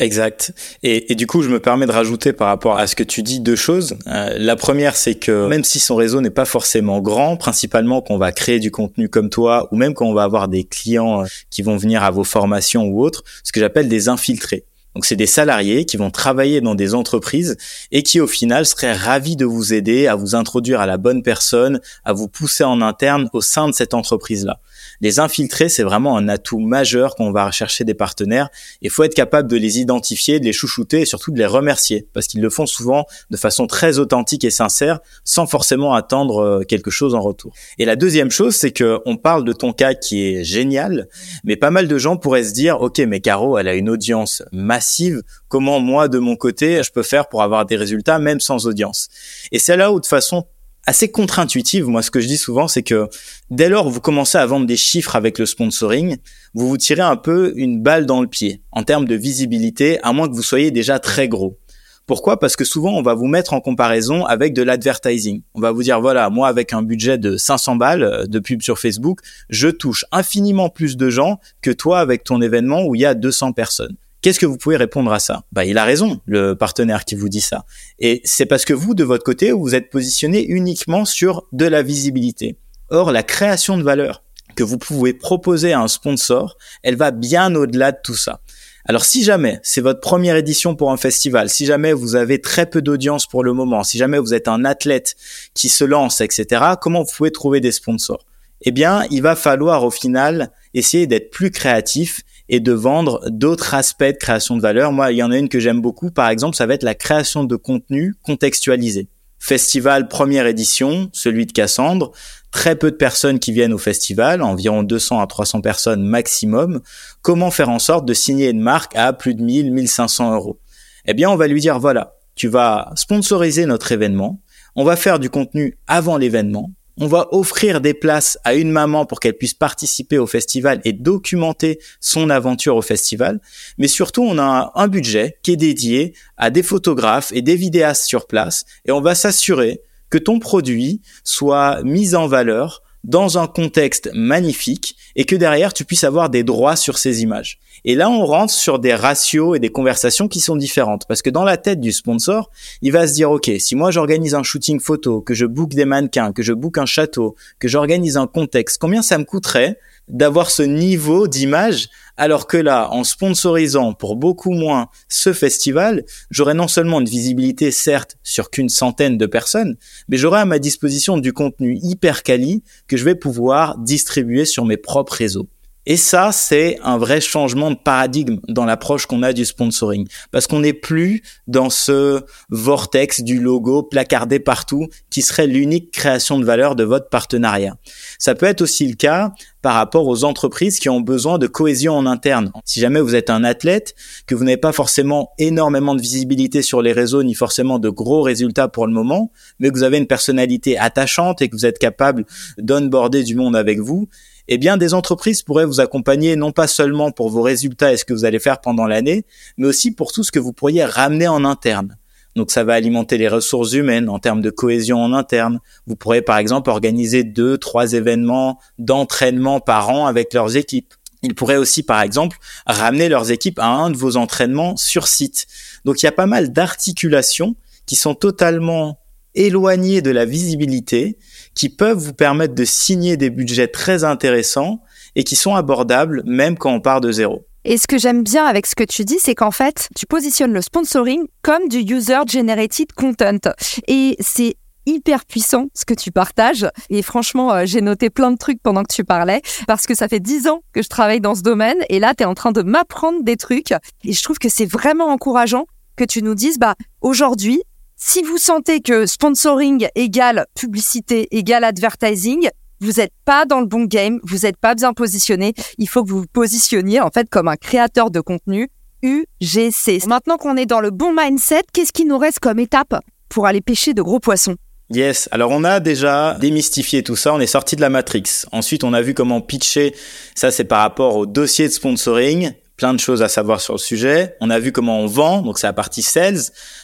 Exact. 0.01 0.53
Et, 0.83 1.15
du 1.15 1.27
coup, 1.27 1.43
je 1.43 1.49
me 1.49 1.61
permets 1.61 1.87
de 1.87 1.93
rajouter 1.93 2.33
par 2.33 2.49
rapport 2.49 2.79
à 2.79 2.87
ce 2.87 2.97
que 2.97 3.03
tu 3.03 3.23
dis 3.23 3.41
deux 3.41 3.57
choses. 3.57 3.97
Euh, 4.07 4.35
la 4.39 4.57
première, 4.57 4.97
c'est 4.97 5.15
que 5.15 5.49
même 5.49 5.65
si 5.65 5.79
son 5.79 5.97
réseau 5.97 6.21
n'est 6.21 6.31
pas 6.31 6.45
forcément 6.45 7.01
grand, 7.01 7.37
principalement 7.37 8.01
qu'on 8.03 8.19
va 8.19 8.33
créer 8.33 8.59
du 8.59 8.71
contenu 8.71 9.09
comme 9.09 9.31
toi, 9.31 9.69
ou 9.71 9.77
même 9.77 9.95
quand 9.95 10.07
on 10.07 10.15
va 10.15 10.25
avoir 10.25 10.49
des 10.49 10.65
clients 10.65 11.23
euh, 11.23 11.27
qui 11.51 11.63
vont 11.63 11.77
venir 11.77 12.03
à 12.03 12.11
vos 12.11 12.25
formations 12.25 12.85
ou 12.85 13.03
autres, 13.03 13.23
ce 13.45 13.53
que 13.53 13.61
j'appelle 13.61 13.89
des 13.89 14.09
infiltrés. 14.09 14.65
Donc 14.95 15.07
c'est 15.07 15.17
des 15.17 15.27
salariés 15.27 15.87
qui 15.87 15.97
vont 15.97 16.11
travailler 16.11 16.61
dans 16.61 16.75
des 16.75 16.95
entreprises 16.95 17.57
et 17.93 18.03
qui 18.03 18.21
au 18.21 18.27
final 18.27 18.67
seraient 18.67 18.93
ravis 18.93 19.37
de 19.37 19.47
vous 19.47 19.73
aider 19.73 20.07
à 20.07 20.17
vous 20.17 20.35
introduire 20.35 20.81
à 20.81 20.87
la 20.87 20.99
bonne 20.99 21.23
personne, 21.23 21.81
à 22.05 22.13
vous 22.13 22.29
pousser 22.29 22.65
en 22.65 22.83
interne 22.83 23.31
au 23.33 23.41
sein 23.41 23.69
de 23.69 23.73
cette 23.73 23.95
entreprise-là. 23.95 24.61
Les 25.03 25.19
infiltrés, 25.19 25.69
c'est 25.69 25.83
vraiment 25.83 26.17
un 26.17 26.29
atout 26.29 26.61
majeur 26.61 27.17
quand 27.17 27.25
on 27.25 27.33
va 27.33 27.47
rechercher 27.47 27.85
des 27.85 27.93
partenaires. 27.93 28.49
Il 28.83 28.91
faut 28.91 29.03
être 29.03 29.15
capable 29.15 29.51
de 29.51 29.57
les 29.57 29.81
identifier, 29.81 30.39
de 30.39 30.45
les 30.45 30.53
chouchouter 30.53 31.01
et 31.01 31.05
surtout 31.05 31.33
de 31.33 31.39
les 31.39 31.47
remercier 31.47 32.07
parce 32.13 32.29
qu'ils 32.29 32.41
le 32.41 32.51
font 32.51 32.67
souvent 32.67 33.05
de 33.31 33.37
façon 33.37 33.67
très 33.67 33.99
authentique 33.99 34.45
et 34.45 34.51
sincère 34.51 35.01
sans 35.25 35.47
forcément 35.47 35.95
attendre 35.95 36.39
euh, 36.39 36.63
quelque 36.63 36.93
chose 36.93 37.17
en 37.17 37.21
retour. 37.21 37.53
Et 37.79 37.85
la 37.85 37.97
deuxième 37.97 38.31
chose, 38.31 38.55
c'est 38.55 38.71
que 38.71 39.01
on 39.05 39.17
parle 39.17 39.45
de 39.45 39.53
ton 39.53 39.73
cas 39.73 39.95
qui 39.95 40.23
est 40.23 40.45
génial, 40.45 41.09
mais 41.43 41.57
pas 41.57 41.71
mal 41.71 41.89
de 41.89 41.99
gens 41.99 42.17
pourraient 42.17 42.45
se 42.45 42.53
dire, 42.53 42.81
OK, 42.81 42.99
mais 43.01 43.19
Caro, 43.19 43.59
elle 43.59 43.67
a 43.67 43.75
une 43.75 43.91
audience 43.91 44.45
massive. 44.53 45.23
Comment 45.49 45.81
moi, 45.81 46.07
de 46.07 46.21
mon 46.21 46.37
côté, 46.37 46.81
je 46.83 46.93
peux 46.93 47.03
faire 47.03 47.29
pour 47.29 47.43
avoir 47.43 47.67
des 47.67 47.77
résultats 47.77 48.21
même 48.21 48.39
sans 48.39 48.69
audience? 48.69 49.09
Et 49.51 49.59
c'est 49.59 49.77
là 49.77 49.93
où 49.93 49.99
de 49.99 50.07
façon 50.07 50.47
assez 50.87 51.11
contre-intuitive. 51.11 51.87
Moi, 51.87 52.03
ce 52.03 52.11
que 52.11 52.21
je 52.21 52.27
dis 52.27 52.37
souvent, 52.37 52.69
c'est 52.69 52.83
que 52.83 53.09
dès 53.51 53.69
lors 53.69 53.87
où 53.87 53.91
vous 53.91 54.01
commencez 54.01 54.39
à 54.39 54.47
vendre 54.47 54.67
des 54.67 54.77
chiffres 54.77 55.17
avec 55.17 55.39
le 55.39 55.47
sponsoring, 55.47 56.17
vous 56.55 56.69
vous 56.69 56.77
tirez 56.77 57.03
un 57.03 57.17
peu 57.17 57.53
une 57.57 57.81
balle 57.81 58.07
dans 58.07 58.21
le 58.21 58.29
pied 58.29 58.63
en 58.73 58.83
termes 58.83 59.07
de 59.07 59.15
visibilité, 59.15 60.01
à 60.03 60.13
moins 60.13 60.29
que 60.29 60.35
vous 60.35 60.43
soyez 60.43 60.71
déjà 60.71 60.99
très 60.99 61.29
gros. 61.29 61.59
Pourquoi? 62.07 62.41
Parce 62.41 62.57
que 62.57 62.65
souvent, 62.65 62.93
on 62.95 63.03
va 63.03 63.15
vous 63.15 63.29
mettre 63.29 63.53
en 63.53 63.61
comparaison 63.61 64.25
avec 64.27 64.55
de 64.55 64.63
l'advertising. 64.63 65.43
On 65.55 65.61
va 65.61 65.71
vous 65.71 65.85
dire, 65.85 66.01
voilà, 66.01 66.29
moi, 66.31 66.49
avec 66.49 66.73
un 66.73 66.83
budget 66.83 67.17
de 67.17 67.37
500 67.37 67.77
balles 67.77 68.03
euh, 68.03 68.27
de 68.27 68.39
pub 68.41 68.61
sur 68.61 68.79
Facebook, 68.79 69.21
je 69.49 69.69
touche 69.69 70.05
infiniment 70.11 70.69
plus 70.69 70.97
de 70.97 71.11
gens 71.11 71.39
que 71.61 71.71
toi 71.71 72.01
avec 72.01 72.25
ton 72.25 72.43
événement 72.43 72.85
où 72.85 72.97
il 72.97 73.03
y 73.03 73.07
a 73.07 73.15
200 73.15 73.53
personnes. 73.53 73.97
Qu'est-ce 74.23 74.39
que 74.39 74.47
vous 74.47 74.57
pouvez 74.57 74.77
répondre 74.77 75.13
à 75.13 75.19
ça? 75.19 75.43
Bah, 75.51 75.65
il 75.65 75.79
a 75.79 75.85
raison, 75.85 76.21
le 76.27 76.55
partenaire 76.55 77.05
qui 77.05 77.17
vous 77.17 77.29
dit 77.29 77.41
ça. 77.41 77.65
Et 77.99 78.21
c'est 78.25 78.47
parce 78.47 78.65
que 78.65 78.73
vous, 78.73 78.95
de 78.95 79.03
votre 79.03 79.25
côté, 79.25 79.51
vous 79.51 79.75
êtes 79.75 79.91
positionné 79.91 80.47
uniquement 80.47 81.05
sur 81.05 81.49
de 81.51 81.65
la 81.65 81.83
visibilité. 81.83 82.57
Or, 82.89 83.11
la 83.11 83.25
création 83.25 83.77
de 83.77 83.83
valeur 83.83 84.23
que 84.55 84.63
vous 84.63 84.79
pouvez 84.79 85.13
proposer 85.13 85.73
à 85.73 85.81
un 85.81 85.89
sponsor, 85.89 86.57
elle 86.85 86.95
va 86.95 87.11
bien 87.11 87.53
au-delà 87.57 87.91
de 87.91 87.99
tout 88.05 88.15
ça. 88.15 88.41
Alors 88.85 89.05
si 89.05 89.25
jamais 89.25 89.61
c'est 89.63 89.81
votre 89.81 90.01
première 90.01 90.37
édition 90.37 90.75
pour 90.75 90.93
un 90.93 90.97
festival, 90.97 91.49
si 91.49 91.67
jamais 91.67 91.93
vous 91.93 92.17
avez 92.17 92.41
très 92.41 92.67
peu 92.67 92.83
d'audience 92.83 93.27
pour 93.27 93.45
le 93.45 93.53
moment, 93.53 93.85
si 93.85 93.97
jamais 93.97 94.19
vous 94.19 94.35
êtes 94.35 94.49
un 94.49 94.65
athlète 94.65 95.17
qui 95.55 95.69
se 95.69 95.85
lance, 95.85 96.21
etc., 96.21 96.63
comment 96.81 97.03
vous 97.03 97.13
pouvez 97.17 97.31
trouver 97.31 97.61
des 97.61 97.73
sponsors? 97.73 98.25
Eh 98.61 98.73
bien, 98.73 99.05
il 99.11 99.23
va 99.23 99.37
falloir 99.37 99.85
au 99.85 99.91
final 99.91 100.51
essayer 100.75 101.07
d'être 101.07 101.31
plus 101.31 101.51
créatif 101.51 102.23
et 102.53 102.61
de 102.61 102.73
vendre 102.73 103.23
d'autres 103.31 103.73
aspects 103.73 104.05
de 104.05 104.13
création 104.13 104.57
de 104.57 104.61
valeur. 104.61 104.93
Moi, 104.93 105.11
il 105.11 105.17
y 105.17 105.23
en 105.23 105.33
a 105.33 105.39
une 105.39 105.49
que 105.49 105.59
j'aime 105.59 105.81
beaucoup, 105.81 106.11
par 106.11 106.29
exemple, 106.29 106.55
ça 106.55 106.67
va 106.67 106.75
être 106.75 106.83
la 106.83 106.95
création 106.95 107.45
de 107.45 107.57
contenu 107.57 108.15
contextualisé. 108.23 109.09
Festival 109.39 110.07
première 110.07 110.47
édition, 110.47 111.09
celui 111.15 111.47
de 111.47 111.53
Cassandre, 111.53 112.13
très 112.51 112.77
peu 112.77 112.91
de 112.91 112.97
personnes 112.97 113.39
qui 113.39 113.53
viennent 113.53 113.73
au 113.73 113.79
festival, 113.79 114.43
environ 114.43 114.83
200 114.83 115.21
à 115.21 115.27
300 115.27 115.63
personnes 115.63 116.05
maximum. 116.05 116.83
Comment 117.23 117.51
faire 117.51 117.71
en 117.71 117.79
sorte 117.79 118.05
de 118.05 118.13
signer 118.13 118.51
une 118.51 118.61
marque 118.61 118.95
à 118.97 119.15
plus 119.15 119.35
de 119.35 119.43
1000, 119.43 119.73
1500 119.73 120.35
euros? 120.35 120.61
Eh 121.07 121.15
bien, 121.15 121.31
on 121.31 121.37
va 121.37 121.47
lui 121.47 121.61
dire, 121.63 121.81
voilà, 121.81 122.17
tu 122.35 122.49
vas 122.49 122.93
sponsoriser 122.97 123.65
notre 123.65 123.93
événement, 123.93 124.43
on 124.77 124.85
va 124.85 124.97
faire 124.97 125.19
du 125.19 125.31
contenu 125.31 125.79
avant 125.87 126.19
l'événement, 126.19 126.71
on 126.99 127.07
va 127.07 127.29
offrir 127.33 127.81
des 127.81 127.95
places 127.95 128.39
à 128.45 128.55
une 128.55 128.71
maman 128.71 129.07
pour 129.07 129.21
qu'elle 129.21 129.37
puisse 129.37 129.55
participer 129.55 130.19
au 130.19 130.27
festival 130.27 130.81
et 130.85 130.93
documenter 130.93 131.79
son 132.01 132.31
aventure 132.31 132.77
au 132.77 132.83
festival. 132.83 133.41
Mais 133.79 133.89
surtout, 133.89 134.23
on 134.23 134.39
a 134.39 134.73
un 134.75 134.89
budget 134.89 135.39
qui 135.43 135.53
est 135.53 135.57
dédié 135.57 136.15
à 136.37 136.51
des 136.51 136.63
photographes 136.63 137.33
et 137.33 137.43
des 137.43 137.57
vidéastes 137.57 138.05
sur 138.05 138.27
place 138.27 138.65
et 138.85 138.93
on 138.93 139.01
va 139.01 139.15
s'assurer 139.15 139.81
que 140.11 140.19
ton 140.19 140.39
produit 140.39 141.01
soit 141.25 141.83
mis 141.83 142.15
en 142.15 142.27
valeur 142.27 142.83
dans 143.05 143.39
un 143.39 143.47
contexte 143.47 144.11
magnifique 144.15 144.97
et 145.17 145.25
que 145.25 145.35
derrière 145.35 145.73
tu 145.73 145.85
puisses 145.85 146.05
avoir 146.05 146.31
des 146.31 146.45
droits 146.45 146.77
sur 146.77 146.99
ces 146.99 147.23
images. 147.23 147.59
Et 147.85 147.95
là, 147.97 148.09
on 148.09 148.25
rentre 148.25 148.53
sur 148.53 148.79
des 148.79 148.95
ratios 148.95 149.57
et 149.57 149.59
des 149.61 149.71
conversations 149.71 150.29
qui 150.29 150.41
sont 150.41 150.55
différentes 150.55 151.07
parce 151.09 151.21
que 151.21 151.31
dans 151.31 151.43
la 151.43 151.57
tête 151.57 151.81
du 151.81 151.91
sponsor, 151.91 152.51
il 152.81 152.93
va 152.93 153.09
se 153.09 153.15
dire 153.15 153.31
OK, 153.31 153.51
si 153.59 153.75
moi 153.75 153.91
j'organise 153.91 154.35
un 154.35 154.43
shooting 154.43 154.79
photo, 154.79 155.21
que 155.21 155.35
je 155.35 155.47
book 155.47 155.71
des 155.71 155.85
mannequins, 155.85 156.33
que 156.33 156.43
je 156.43 156.53
book 156.53 156.79
un 156.79 156.87
château, 156.87 157.35
que 157.59 157.67
j'organise 157.67 158.17
un 158.17 158.27
contexte, 158.29 158.79
combien 158.81 159.03
ça 159.03 159.19
me 159.19 159.25
coûterait 159.25 159.79
d'avoir 160.09 160.51
ce 160.51 160.63
niveau 160.63 161.27
d'image 161.27 161.89
alors 162.17 162.47
que 162.47 162.57
là, 162.57 162.89
en 162.93 163.05
sponsorisant 163.05 163.95
pour 163.95 164.17
beaucoup 164.17 164.51
moins 164.51 164.89
ce 165.09 165.33
festival, 165.33 166.05
j'aurai 166.31 166.55
non 166.55 166.69
seulement 166.69 167.01
une 167.01 167.09
visibilité 167.09 167.71
certes 167.71 168.17
sur 168.23 168.51
qu'une 168.51 168.69
centaine 168.69 169.17
de 169.17 169.27
personnes, 169.27 169.77
mais 170.09 170.19
j'aurai 170.19 170.41
à 170.41 170.45
ma 170.45 170.59
disposition 170.59 171.17
du 171.17 171.33
contenu 171.33 171.79
hyper 171.83 172.23
quali 172.23 172.63
que 172.87 172.97
je 172.97 173.05
vais 173.05 173.15
pouvoir 173.15 173.79
distribuer 173.79 174.45
sur 174.45 174.65
mes 174.65 174.77
propres 174.77 175.15
réseaux. 175.15 175.49
Et 175.85 175.97
ça, 175.97 176.31
c'est 176.31 176.79
un 176.85 176.97
vrai 176.97 177.21
changement 177.21 177.71
de 177.71 177.77
paradigme 177.77 178.39
dans 178.49 178.65
l'approche 178.65 179.07
qu'on 179.07 179.23
a 179.25 179.33
du 179.33 179.45
sponsoring. 179.45 180.07
Parce 180.31 180.47
qu'on 180.47 180.61
n'est 180.61 180.73
plus 180.73 181.23
dans 181.49 181.71
ce 181.71 182.21
vortex 182.51 183.23
du 183.23 183.41
logo 183.41 183.83
placardé 183.83 184.39
partout 184.39 184.87
qui 185.11 185.23
serait 185.23 185.49
l'unique 185.49 185.91
création 185.91 186.39
de 186.39 186.45
valeur 186.45 186.77
de 186.77 186.85
votre 186.85 187.09
partenariat. 187.09 187.77
Ça 188.19 188.37
peut 188.37 188.47
être 188.47 188.63
aussi 188.63 188.87
le 188.87 188.95
cas 188.95 189.33
par 189.61 189.75
rapport 189.75 190.07
aux 190.07 190.25
entreprises 190.25 190.79
qui 190.79 190.89
ont 190.89 191.01
besoin 191.01 191.39
de 191.39 191.47
cohésion 191.47 191.95
en 191.95 192.07
interne. 192.07 192.53
Si 192.65 192.81
jamais 192.81 193.01
vous 193.01 193.15
êtes 193.15 193.31
un 193.31 193.43
athlète, 193.43 193.95
que 194.27 194.35
vous 194.35 194.45
n'avez 194.45 194.57
pas 194.57 194.73
forcément 194.73 195.31
énormément 195.39 195.95
de 195.95 196.01
visibilité 196.01 196.63
sur 196.63 196.83
les 196.83 196.93
réseaux, 196.93 197.23
ni 197.23 197.35
forcément 197.35 197.79
de 197.79 197.89
gros 197.89 198.23
résultats 198.23 198.69
pour 198.69 198.87
le 198.87 198.93
moment, 198.93 199.33
mais 199.59 199.71
que 199.71 199.75
vous 199.75 199.85
avez 199.85 199.99
une 199.99 200.07
personnalité 200.07 200.79
attachante 200.79 201.43
et 201.43 201.49
que 201.49 201.57
vous 201.57 201.67
êtes 201.67 201.79
capable 201.79 202.25
d'onboarder 202.59 203.23
du 203.23 203.35
monde 203.37 203.57
avec 203.57 203.79
vous, 203.79 204.09
eh 204.49 204.59
bien, 204.59 204.77
des 204.77 204.95
entreprises 204.95 205.43
pourraient 205.43 205.67
vous 205.67 205.81
accompagner 205.81 206.37
non 206.37 206.53
pas 206.53 206.67
seulement 206.67 207.11
pour 207.11 207.31
vos 207.31 207.43
résultats 207.43 207.93
et 207.93 207.97
ce 207.97 208.05
que 208.05 208.13
vous 208.13 208.25
allez 208.25 208.39
faire 208.39 208.61
pendant 208.61 208.87
l'année, 208.87 209.25
mais 209.57 209.67
aussi 209.67 209.93
pour 209.93 210.13
tout 210.13 210.25
ce 210.25 210.33
que 210.33 210.39
vous 210.39 210.53
pourriez 210.53 210.85
ramener 210.85 211.29
en 211.29 211.45
interne. 211.45 211.97
Donc 212.35 212.51
ça 212.51 212.65
va 212.65 212.75
alimenter 212.75 213.19
les 213.19 213.29
ressources 213.29 213.73
humaines 213.73 214.09
en 214.09 214.19
termes 214.19 214.41
de 214.41 214.51
cohésion 214.51 214.99
en 215.03 215.13
interne. 215.13 215.61
Vous 215.87 215.97
pourrez 215.97 216.23
par 216.23 216.39
exemple 216.39 216.71
organiser 216.71 217.25
deux, 217.25 217.59
trois 217.59 217.93
événements 217.93 218.59
d'entraînement 218.79 219.61
par 219.61 219.91
an 219.91 220.07
avec 220.07 220.33
leurs 220.33 220.57
équipes. 220.57 220.95
Ils 221.23 221.35
pourraient 221.35 221.57
aussi, 221.57 221.83
par 221.83 222.01
exemple, 222.01 222.39
ramener 222.67 223.09
leurs 223.09 223.31
équipes 223.31 223.59
à 223.59 223.67
un 223.67 223.91
de 223.91 223.97
vos 223.97 224.17
entraînements 224.17 224.77
sur 224.77 225.07
site. 225.07 225.47
Donc 225.85 226.03
il 226.03 226.07
y 226.07 226.09
a 226.09 226.13
pas 226.13 226.27
mal 226.27 226.53
d'articulations 226.53 227.55
qui 227.87 227.97
sont 227.97 228.15
totalement 228.15 228.99
éloignées 229.35 230.03
de 230.03 230.11
la 230.11 230.25
visibilité, 230.25 231.19
qui 231.55 231.69
peuvent 231.69 231.99
vous 231.99 232.15
permettre 232.15 232.55
de 232.55 232.65
signer 232.65 233.17
des 233.17 233.31
budgets 233.31 233.69
très 233.69 234.05
intéressants 234.05 234.83
et 235.17 235.25
qui 235.25 235.37
sont 235.37 235.55
abordables 235.55 236.23
même 236.25 236.57
quand 236.57 236.73
on 236.73 236.81
part 236.81 237.01
de 237.01 237.13
zéro. 237.13 237.47
Et 237.65 237.79
ce 237.79 237.87
que 237.87 237.99
j'aime 237.99 238.25
bien 238.25 238.45
avec 238.45 238.67
ce 238.67 238.75
que 238.75 238.83
tu 238.83 239.05
dis, 239.05 239.19
c'est 239.21 239.37
qu'en 239.37 239.53
fait, 239.53 239.89
tu 239.95 240.07
positionnes 240.07 240.53
le 240.53 240.63
sponsoring 240.63 241.27
comme 241.43 241.69
du 241.69 241.79
user-generated 241.79 242.93
content. 242.93 243.53
Et 243.87 244.17
c'est 244.19 244.57
hyper 244.85 245.25
puissant 245.25 245.69
ce 245.75 245.85
que 245.85 245.95
tu 245.95 246.11
partages. 246.11 246.67
Et 246.91 247.03
franchement, 247.03 247.53
euh, 247.53 247.63
j'ai 247.65 247.81
noté 247.81 248.11
plein 248.11 248.33
de 248.33 248.37
trucs 248.37 248.61
pendant 248.61 248.83
que 248.83 248.93
tu 248.93 249.05
parlais 249.05 249.41
parce 249.69 249.87
que 249.87 249.95
ça 249.95 250.09
fait 250.09 250.19
dix 250.19 250.49
ans 250.49 250.63
que 250.73 250.83
je 250.83 250.89
travaille 250.89 251.21
dans 251.21 251.37
ce 251.37 251.43
domaine 251.43 251.79
et 251.89 252.01
là, 252.01 252.15
tu 252.17 252.25
es 252.25 252.27
en 252.27 252.35
train 252.35 252.51
de 252.51 252.63
m'apprendre 252.63 253.23
des 253.23 253.37
trucs. 253.37 253.73
Et 254.05 254.13
je 254.13 254.23
trouve 254.25 254.39
que 254.39 254.49
c'est 254.49 254.67
vraiment 254.67 255.07
encourageant 255.07 255.67
que 255.97 256.05
tu 256.05 256.23
nous 256.23 256.35
dises, 256.35 256.59
bah, 256.59 256.75
aujourd'hui, 257.01 257.63
si 258.05 258.21
vous 258.23 258.37
sentez 258.37 258.81
que 258.81 259.07
sponsoring 259.07 259.87
égale 259.95 260.47
publicité 260.57 261.29
égale 261.31 261.63
advertising, 261.63 262.49
vous 262.81 262.95
n'êtes 262.95 263.13
pas 263.25 263.45
dans 263.45 263.61
le 263.61 263.67
bon 263.67 263.85
game, 263.85 264.19
vous 264.25 264.39
n'êtes 264.39 264.57
pas 264.57 264.75
bien 264.75 264.93
positionné. 264.93 265.55
Il 265.79 265.89
faut 265.89 266.03
que 266.03 266.11
vous 266.11 266.23
vous 266.23 266.27
positionniez 266.27 267.01
en 267.01 267.11
fait 267.11 267.31
comme 267.31 267.47
un 267.47 267.55
créateur 267.55 268.11
de 268.11 268.21
contenu 268.21 268.69
UGC. 269.03 270.05
Maintenant 270.09 270.37
qu'on 270.37 270.57
est 270.57 270.67
dans 270.67 270.81
le 270.81 270.91
bon 270.91 271.15
mindset, 271.17 271.63
qu'est-ce 271.73 271.93
qui 271.93 272.05
nous 272.05 272.19
reste 272.19 272.41
comme 272.41 272.59
étape 272.59 272.97
pour 273.29 273.47
aller 273.47 273.61
pêcher 273.61 273.95
de 273.95 274.03
gros 274.03 274.19
poissons? 274.19 274.57
Yes, 274.91 275.29
alors 275.31 275.53
on 275.53 275.63
a 275.63 275.79
déjà 275.79 276.37
démystifié 276.41 277.05
tout 277.05 277.17
ça, 277.17 277.33
on 277.33 277.41
est 277.41 277.47
sorti 277.47 277.77
de 277.77 277.81
la 277.83 277.89
Matrix. 277.89 278.47
Ensuite, 278.51 278.83
on 278.83 278.95
a 278.95 279.01
vu 279.01 279.15
comment 279.15 279.41
pitcher, 279.41 279.95
ça 280.35 280.51
c'est 280.51 280.65
par 280.65 280.81
rapport 280.81 281.17
au 281.17 281.25
dossier 281.25 281.69
de 281.69 281.73
sponsoring, 281.73 282.53
plein 282.77 282.95
de 282.95 283.01
choses 283.01 283.23
à 283.23 283.29
savoir 283.29 283.61
sur 283.61 283.75
le 283.75 283.79
sujet. 283.79 284.37
On 284.41 284.51
a 284.51 284.59
vu 284.59 284.73
comment 284.73 285.01
on 285.01 285.07
vend, 285.07 285.43
donc 285.43 285.59
c'est 285.59 285.67
la 285.67 285.73
partie 285.73 286.03
sales. 286.03 286.41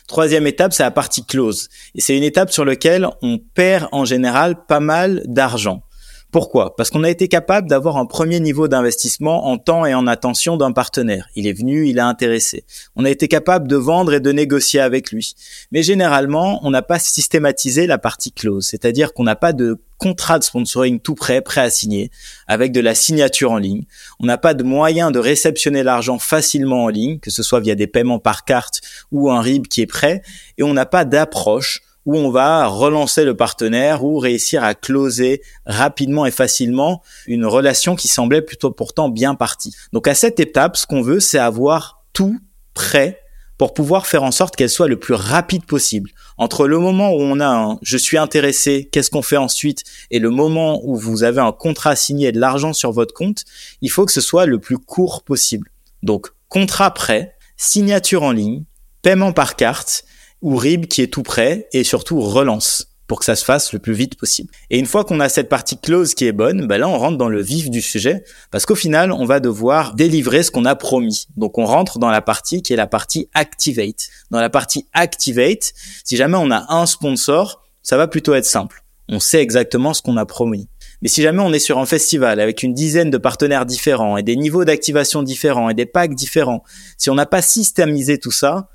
Troisième 0.07 0.46
étape, 0.46 0.72
c'est 0.72 0.83
la 0.83 0.90
partie 0.90 1.24
close. 1.24 1.68
Et 1.94 2.01
c'est 2.01 2.16
une 2.16 2.22
étape 2.22 2.51
sur 2.51 2.64
laquelle 2.64 3.09
on 3.22 3.38
perd 3.38 3.88
en 3.92 4.05
général 4.05 4.66
pas 4.66 4.81
mal 4.81 5.22
d'argent. 5.27 5.83
Pourquoi? 6.30 6.76
Parce 6.76 6.90
qu'on 6.90 7.04
a 7.04 7.10
été 7.10 7.26
capable 7.26 7.68
d'avoir 7.68 7.96
un 7.96 8.04
premier 8.04 8.38
niveau 8.38 8.68
d'investissement 8.68 9.46
en 9.46 9.56
temps 9.56 9.86
et 9.86 9.94
en 9.94 10.06
attention 10.06 10.58
d'un 10.58 10.72
partenaire. 10.72 11.26
Il 11.36 11.46
est 11.46 11.54
venu, 11.54 11.88
il 11.88 11.98
a 11.98 12.06
intéressé. 12.06 12.64
On 12.96 13.06
a 13.06 13.10
été 13.10 13.28
capable 13.28 13.66
de 13.66 13.76
vendre 13.76 14.12
et 14.12 14.20
de 14.20 14.30
négocier 14.30 14.80
avec 14.80 15.10
lui. 15.10 15.34
Mais 15.72 15.82
généralement, 15.82 16.60
on 16.66 16.70
n'a 16.70 16.82
pas 16.82 16.98
systématisé 16.98 17.86
la 17.86 17.96
partie 17.96 18.32
close, 18.32 18.66
c'est-à-dire 18.66 19.14
qu'on 19.14 19.24
n'a 19.24 19.36
pas 19.36 19.54
de 19.54 19.80
contrat 19.96 20.38
de 20.38 20.44
sponsoring 20.44 21.00
tout 21.00 21.14
prêt, 21.14 21.40
prêt 21.40 21.62
à 21.62 21.70
signer, 21.70 22.10
avec 22.46 22.72
de 22.72 22.80
la 22.80 22.94
signature 22.94 23.52
en 23.52 23.58
ligne. 23.58 23.84
On 24.20 24.26
n'a 24.26 24.36
pas 24.36 24.52
de 24.52 24.62
moyen 24.62 25.10
de 25.10 25.18
réceptionner 25.18 25.82
l'argent 25.82 26.18
facilement 26.18 26.84
en 26.84 26.88
ligne, 26.88 27.20
que 27.20 27.30
ce 27.30 27.42
soit 27.42 27.60
via 27.60 27.74
des 27.74 27.86
paiements 27.86 28.18
par 28.18 28.44
carte 28.44 28.82
ou 29.10 29.30
un 29.30 29.40
RIB 29.40 29.66
qui 29.66 29.80
est 29.80 29.86
prêt, 29.86 30.20
et 30.58 30.62
on 30.62 30.74
n'a 30.74 30.86
pas 30.86 31.06
d'approche 31.06 31.80
où 32.09 32.16
on 32.16 32.31
va 32.31 32.66
relancer 32.68 33.27
le 33.27 33.37
partenaire 33.37 34.03
ou 34.03 34.16
réussir 34.16 34.64
à 34.64 34.75
closer 34.75 35.42
rapidement 35.66 36.25
et 36.25 36.31
facilement 36.31 37.03
une 37.27 37.44
relation 37.44 37.97
qui 37.97 38.09
semblait 38.09 38.40
plutôt 38.40 38.71
pourtant 38.71 39.11
bien 39.11 39.35
partie. 39.35 39.75
Donc 39.92 40.09
à 40.09 40.14
cette 40.14 40.40
étape, 40.40 40.79
ce 40.79 40.87
qu'on 40.87 41.03
veut, 41.03 41.21
c'est 41.21 41.38
avoir 41.38 42.03
tout 42.14 42.40
prêt 42.73 43.21
pour 43.59 43.75
pouvoir 43.75 44.07
faire 44.07 44.23
en 44.23 44.31
sorte 44.31 44.57
qu'elle 44.57 44.71
soit 44.71 44.88
le 44.88 44.99
plus 44.99 45.12
rapide 45.12 45.66
possible. 45.66 46.11
Entre 46.38 46.66
le 46.66 46.79
moment 46.79 47.11
où 47.11 47.21
on 47.21 47.40
a 47.40 47.47
un 47.47 47.79
je 47.83 47.99
suis 47.99 48.16
intéressé, 48.16 48.88
qu'est-ce 48.90 49.11
qu'on 49.11 49.21
fait 49.21 49.37
ensuite, 49.37 49.85
et 50.11 50.18
le 50.18 50.31
moment 50.31 50.81
où 50.85 50.97
vous 50.97 51.25
avez 51.25 51.42
un 51.42 51.53
contrat 51.53 51.94
signé 51.94 52.29
et 52.29 52.33
de 52.33 52.40
l'argent 52.40 52.73
sur 52.73 52.90
votre 52.90 53.12
compte, 53.12 53.44
il 53.83 53.90
faut 53.90 54.07
que 54.07 54.12
ce 54.12 54.23
soit 54.23 54.47
le 54.47 54.59
plus 54.59 54.79
court 54.79 55.25
possible. 55.25 55.71
Donc 56.03 56.29
contrat 56.49 56.94
prêt, 56.94 57.37
signature 57.59 58.23
en 58.23 58.33
ligne, 58.33 58.64
paiement 59.03 59.35
par 59.35 59.57
carte 59.57 60.05
ou 60.42 60.57
RIB 60.57 60.87
qui 60.87 61.03
est 61.03 61.12
tout 61.12 61.22
prêt 61.22 61.68
et 61.72 61.85
surtout 61.85 62.20
relance 62.20 62.88
pour 63.09 63.18
que 63.18 63.24
ça 63.24 63.35
se 63.35 63.44
fasse 63.44 63.72
le 63.72 63.79
plus 63.79 63.94
vite 63.94 64.16
possible. 64.16 64.51
Et 64.70 64.79
une 64.79 64.87
fois 64.87 65.05
qu'on 65.05 65.18
a 65.18 65.29
cette 65.29 65.48
partie 65.48 65.79
close 65.79 66.14
qui 66.14 66.27
est 66.27 66.33
bonne, 66.33 66.66
ben 66.66 66.79
là 66.79 66.88
on 66.88 66.98
rentre 66.98 67.16
dans 67.16 67.31
le 67.31 67.40
vif 67.40 67.70
du 67.70 67.81
sujet 67.81 68.22
parce 68.51 68.66
qu'au 68.66 68.74
final 68.74 69.11
on 69.11 69.24
va 69.24 69.40
devoir 69.40 69.94
délivrer 69.94 70.42
ce 70.42 70.51
qu'on 70.51 70.66
a 70.66 70.77
promis. 70.77 71.27
Donc 71.37 71.59
on 71.59 71.64
rentre 71.64 71.98
dans 71.98 72.11
la 72.11 72.20
partie 72.20 72.62
qui 72.62 72.74
est 72.74 72.77
la 72.77 72.87
partie 72.87 73.29
activate. 73.35 74.09
Dans 74.31 74.40
la 74.40 74.51
partie 74.51 74.87
activate, 74.92 75.72
si 76.05 76.16
jamais 76.16 76.37
on 76.38 76.51
a 76.51 76.66
un 76.68 76.87
sponsor, 76.87 77.62
ça 77.83 77.96
va 77.96 78.07
plutôt 78.07 78.35
être 78.35 78.44
simple. 78.44 78.85
On 79.09 79.20
sait 79.20 79.40
exactement 79.40 79.94
ce 79.94 80.03
qu'on 80.03 80.18
a 80.18 80.27
promis. 80.27 80.68
Mais 81.01 81.09
si 81.09 81.22
jamais 81.22 81.40
on 81.40 81.53
est 81.53 81.59
sur 81.61 81.79
un 81.79 81.87
festival 81.87 82.40
avec 82.40 82.62
une 82.62 82.74
dizaine 82.74 83.09
de 83.09 83.16
partenaires 83.16 83.64
différents 83.64 84.18
et 84.18 84.22
des 84.22 84.37
niveaux 84.37 84.64
d'activation 84.64 85.22
différents 85.22 85.70
et 85.70 85.74
des 85.74 85.87
packs 85.87 86.14
différents, 86.14 86.62
si 86.98 87.09
on 87.09 87.14
n'a 87.14 87.24
pas 87.24 87.40
systémisé 87.40 88.18
tout 88.18 88.33
ça, 88.33 88.68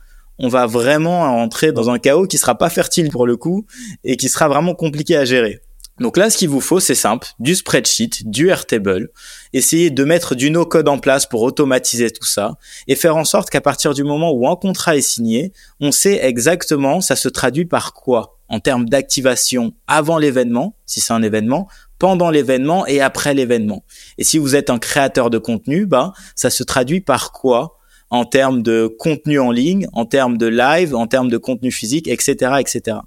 on 0.43 0.49
va 0.49 0.65
vraiment 0.65 1.21
entrer 1.41 1.71
dans 1.71 1.89
un 1.89 1.99
chaos 1.99 2.27
qui 2.27 2.37
sera 2.37 2.57
pas 2.57 2.69
fertile 2.69 3.09
pour 3.09 3.25
le 3.25 3.37
coup 3.37 3.65
et 4.03 4.17
qui 4.17 4.27
sera 4.27 4.49
vraiment 4.49 4.75
compliqué 4.75 5.15
à 5.15 5.23
gérer. 5.23 5.61
Donc 5.99 6.17
là, 6.17 6.29
ce 6.29 6.37
qu'il 6.37 6.49
vous 6.49 6.59
faut, 6.59 6.81
c'est 6.81 6.95
simple, 6.95 7.29
du 7.39 7.55
spreadsheet, 7.55 8.23
du 8.25 8.49
Airtable, 8.49 9.09
essayer 9.53 9.89
de 9.89 10.03
mettre 10.03 10.35
du 10.35 10.51
no-code 10.51 10.89
en 10.89 10.97
place 10.97 11.27
pour 11.27 11.43
automatiser 11.43 12.11
tout 12.11 12.25
ça 12.25 12.55
et 12.87 12.95
faire 12.95 13.15
en 13.15 13.23
sorte 13.23 13.49
qu'à 13.49 13.61
partir 13.61 13.93
du 13.93 14.03
moment 14.03 14.31
où 14.31 14.49
un 14.49 14.57
contrat 14.57 14.97
est 14.97 15.01
signé, 15.01 15.53
on 15.79 15.93
sait 15.93 16.19
exactement 16.25 16.99
ça 16.99 17.15
se 17.15 17.29
traduit 17.29 17.65
par 17.65 17.93
quoi 17.93 18.39
en 18.49 18.59
termes 18.59 18.89
d'activation 18.89 19.73
avant 19.87 20.17
l'événement, 20.17 20.75
si 20.85 20.99
c'est 20.99 21.13
un 21.13 21.23
événement, 21.23 21.69
pendant 21.99 22.31
l'événement 22.31 22.85
et 22.85 22.99
après 22.99 23.33
l'événement. 23.33 23.85
Et 24.17 24.25
si 24.25 24.39
vous 24.39 24.55
êtes 24.55 24.69
un 24.69 24.79
créateur 24.79 25.29
de 25.29 25.37
contenu, 25.37 25.85
bah, 25.85 26.11
ça 26.35 26.49
se 26.49 26.63
traduit 26.63 26.99
par 26.99 27.31
quoi 27.31 27.77
en 28.13 28.25
termes 28.25 28.61
de 28.61 28.95
contenu 28.99 29.39
en 29.39 29.49
ligne, 29.49 29.87
en 29.91 30.05
termes 30.05 30.37
de 30.37 30.45
live, 30.45 30.93
en 30.93 31.07
termes 31.07 31.29
de 31.29 31.37
contenu 31.39 31.71
physique, 31.71 32.07
etc., 32.07 32.57
etc. 32.59 32.97